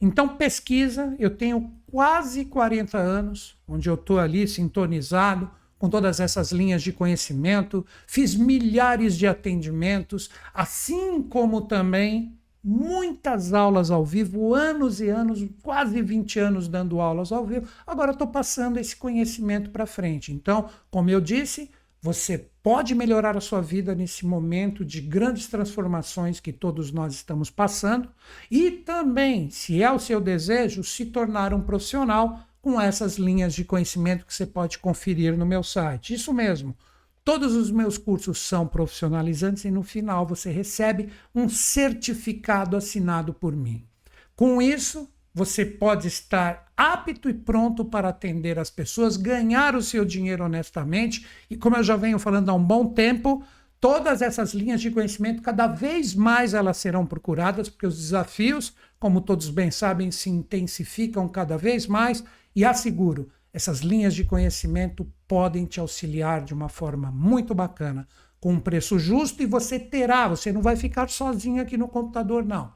Então 0.00 0.26
pesquisa, 0.26 1.14
eu 1.18 1.28
tenho 1.28 1.70
quase 1.90 2.44
40 2.44 2.96
anos, 2.98 3.56
onde 3.66 3.88
eu 3.88 3.94
estou 3.94 4.18
ali 4.18 4.46
sintonizado 4.46 5.50
com 5.78 5.88
todas 5.88 6.20
essas 6.20 6.52
linhas 6.52 6.82
de 6.82 6.92
conhecimento, 6.92 7.86
fiz 8.06 8.34
milhares 8.34 9.16
de 9.16 9.26
atendimentos, 9.26 10.28
assim 10.52 11.22
como 11.22 11.62
também 11.62 12.38
muitas 12.62 13.54
aulas 13.54 13.90
ao 13.90 14.04
vivo, 14.04 14.54
anos 14.54 15.00
e 15.00 15.08
anos, 15.08 15.42
quase 15.62 16.02
20 16.02 16.38
anos 16.38 16.68
dando 16.68 17.00
aulas 17.00 17.32
ao 17.32 17.46
vivo. 17.46 17.66
Agora 17.86 18.12
estou 18.12 18.26
passando 18.26 18.78
esse 18.78 18.94
conhecimento 18.94 19.70
para 19.70 19.86
frente. 19.86 20.32
Então, 20.32 20.68
como 20.90 21.08
eu 21.08 21.20
disse, 21.20 21.70
você 22.02 22.49
pode 22.62 22.94
melhorar 22.94 23.36
a 23.36 23.40
sua 23.40 23.60
vida 23.60 23.94
nesse 23.94 24.26
momento 24.26 24.84
de 24.84 25.00
grandes 25.00 25.46
transformações 25.48 26.40
que 26.40 26.52
todos 26.52 26.92
nós 26.92 27.14
estamos 27.14 27.50
passando 27.50 28.08
e 28.50 28.70
também, 28.70 29.50
se 29.50 29.82
é 29.82 29.90
o 29.90 29.98
seu 29.98 30.20
desejo, 30.20 30.84
se 30.84 31.06
tornar 31.06 31.54
um 31.54 31.60
profissional 31.60 32.40
com 32.60 32.80
essas 32.80 33.16
linhas 33.16 33.54
de 33.54 33.64
conhecimento 33.64 34.26
que 34.26 34.34
você 34.34 34.46
pode 34.46 34.78
conferir 34.78 35.36
no 35.36 35.46
meu 35.46 35.62
site. 35.62 36.14
Isso 36.14 36.32
mesmo 36.32 36.76
Todos 37.22 37.54
os 37.54 37.70
meus 37.70 37.98
cursos 37.98 38.38
são 38.38 38.66
profissionalizantes 38.66 39.64
e 39.64 39.70
no 39.70 39.82
final 39.82 40.26
você 40.26 40.50
recebe 40.50 41.10
um 41.34 41.48
certificado 41.48 42.76
assinado 42.76 43.34
por 43.34 43.54
mim. 43.54 43.86
Com 44.34 44.60
isso, 44.60 45.08
você 45.32 45.64
pode 45.64 46.08
estar 46.08 46.69
apto 46.80 47.28
e 47.28 47.34
pronto 47.34 47.84
para 47.84 48.08
atender 48.08 48.58
as 48.58 48.70
pessoas, 48.70 49.18
ganhar 49.18 49.76
o 49.76 49.82
seu 49.82 50.02
dinheiro 50.02 50.44
honestamente 50.44 51.26
e, 51.50 51.54
como 51.54 51.76
eu 51.76 51.82
já 51.82 51.94
venho 51.94 52.18
falando 52.18 52.48
há 52.48 52.54
um 52.54 52.64
bom 52.64 52.86
tempo, 52.86 53.44
todas 53.78 54.22
essas 54.22 54.54
linhas 54.54 54.80
de 54.80 54.90
conhecimento, 54.90 55.42
cada 55.42 55.66
vez 55.66 56.14
mais 56.14 56.54
elas 56.54 56.78
serão 56.78 57.04
procuradas, 57.04 57.68
porque 57.68 57.86
os 57.86 57.98
desafios, 57.98 58.74
como 58.98 59.20
todos 59.20 59.50
bem 59.50 59.70
sabem, 59.70 60.10
se 60.10 60.30
intensificam 60.30 61.28
cada 61.28 61.58
vez 61.58 61.86
mais 61.86 62.24
e 62.56 62.64
asseguro, 62.64 63.28
essas 63.52 63.80
linhas 63.80 64.14
de 64.14 64.24
conhecimento 64.24 65.06
podem 65.28 65.66
te 65.66 65.80
auxiliar 65.80 66.42
de 66.42 66.54
uma 66.54 66.70
forma 66.70 67.10
muito 67.10 67.54
bacana, 67.54 68.08
com 68.40 68.54
um 68.54 68.60
preço 68.60 68.98
justo 68.98 69.42
e 69.42 69.46
você 69.46 69.78
terá, 69.78 70.28
você 70.28 70.50
não 70.50 70.62
vai 70.62 70.76
ficar 70.76 71.10
sozinho 71.10 71.60
aqui 71.60 71.76
no 71.76 71.88
computador, 71.88 72.42
não. 72.42 72.72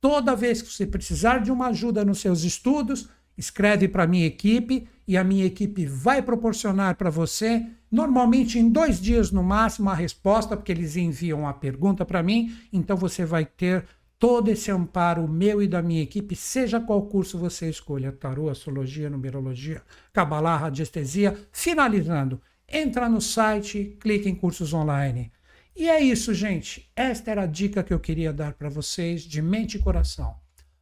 Toda 0.00 0.36
vez 0.36 0.62
que 0.62 0.72
você 0.72 0.86
precisar 0.86 1.38
de 1.38 1.50
uma 1.50 1.66
ajuda 1.68 2.04
nos 2.04 2.20
seus 2.20 2.44
estudos, 2.44 3.08
escreve 3.38 3.86
para 3.88 4.02
a 4.02 4.06
minha 4.06 4.26
equipe 4.26 4.88
e 5.06 5.16
a 5.16 5.24
minha 5.24 5.46
equipe 5.46 5.86
vai 5.86 6.20
proporcionar 6.20 6.96
para 6.96 7.08
você, 7.08 7.64
normalmente 7.90 8.58
em 8.58 8.68
dois 8.68 9.00
dias 9.00 9.30
no 9.30 9.42
máximo, 9.42 9.88
a 9.88 9.94
resposta, 9.94 10.56
porque 10.56 10.72
eles 10.72 10.96
enviam 10.96 11.46
a 11.46 11.54
pergunta 11.54 12.04
para 12.04 12.22
mim, 12.22 12.52
então 12.72 12.96
você 12.96 13.24
vai 13.24 13.46
ter 13.46 13.86
todo 14.18 14.48
esse 14.48 14.70
amparo 14.70 15.28
meu 15.28 15.62
e 15.62 15.68
da 15.68 15.80
minha 15.80 16.02
equipe, 16.02 16.34
seja 16.34 16.80
qual 16.80 17.06
curso 17.06 17.38
você 17.38 17.70
escolha, 17.70 18.10
tarô, 18.10 18.50
astrologia, 18.50 19.08
numerologia, 19.08 19.80
cabalá, 20.12 20.56
radiestesia, 20.56 21.38
finalizando, 21.52 22.40
entra 22.68 23.08
no 23.08 23.20
site, 23.20 23.96
clique 24.00 24.28
em 24.28 24.34
cursos 24.34 24.74
online. 24.74 25.32
E 25.74 25.88
é 25.88 26.00
isso, 26.00 26.34
gente. 26.34 26.90
Esta 26.96 27.30
era 27.30 27.42
a 27.44 27.46
dica 27.46 27.84
que 27.84 27.94
eu 27.94 28.00
queria 28.00 28.32
dar 28.32 28.54
para 28.54 28.68
vocês 28.68 29.22
de 29.22 29.40
mente 29.40 29.76
e 29.76 29.80
coração. 29.80 30.34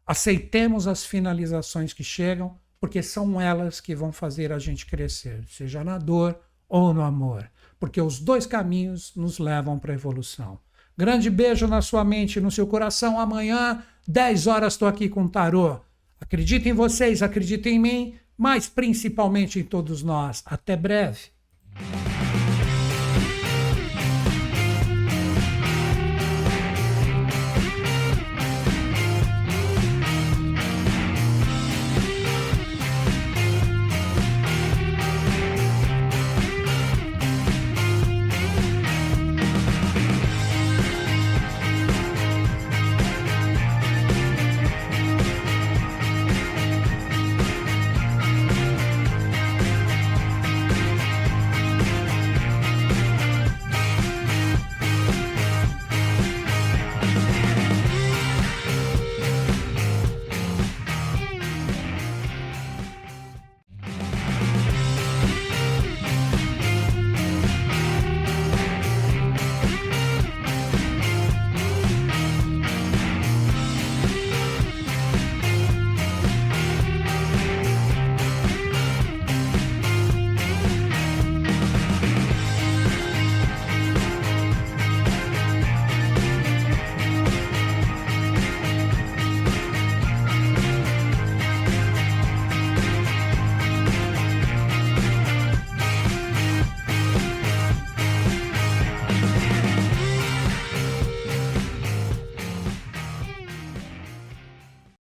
Aceitemos 0.06 0.86
as 0.86 1.04
finalizações 1.04 1.92
que 1.92 2.04
chegam, 2.04 2.56
porque 2.80 3.02
são 3.02 3.40
elas 3.40 3.80
que 3.80 3.94
vão 3.94 4.12
fazer 4.12 4.52
a 4.52 4.58
gente 4.58 4.86
crescer, 4.86 5.44
seja 5.48 5.82
na 5.82 5.98
dor 5.98 6.38
ou 6.68 6.94
no 6.94 7.02
amor, 7.02 7.50
porque 7.80 8.00
os 8.00 8.20
dois 8.20 8.46
caminhos 8.46 9.12
nos 9.16 9.38
levam 9.38 9.78
para 9.78 9.92
a 9.92 9.96
evolução. 9.96 10.60
Grande 10.96 11.28
beijo 11.28 11.66
na 11.66 11.82
sua 11.82 12.04
mente, 12.04 12.40
no 12.40 12.50
seu 12.50 12.66
coração. 12.66 13.20
Amanhã, 13.20 13.82
10 14.06 14.46
horas, 14.46 14.74
estou 14.74 14.88
aqui 14.88 15.08
com 15.08 15.24
o 15.24 15.28
Tarô. 15.28 15.80
Acredito 16.20 16.66
em 16.68 16.72
vocês, 16.72 17.22
acredito 17.22 17.66
em 17.66 17.78
mim, 17.78 18.14
mas 18.38 18.68
principalmente 18.68 19.58
em 19.58 19.64
todos 19.64 20.02
nós. 20.02 20.42
Até 20.46 20.74
breve. 20.76 21.30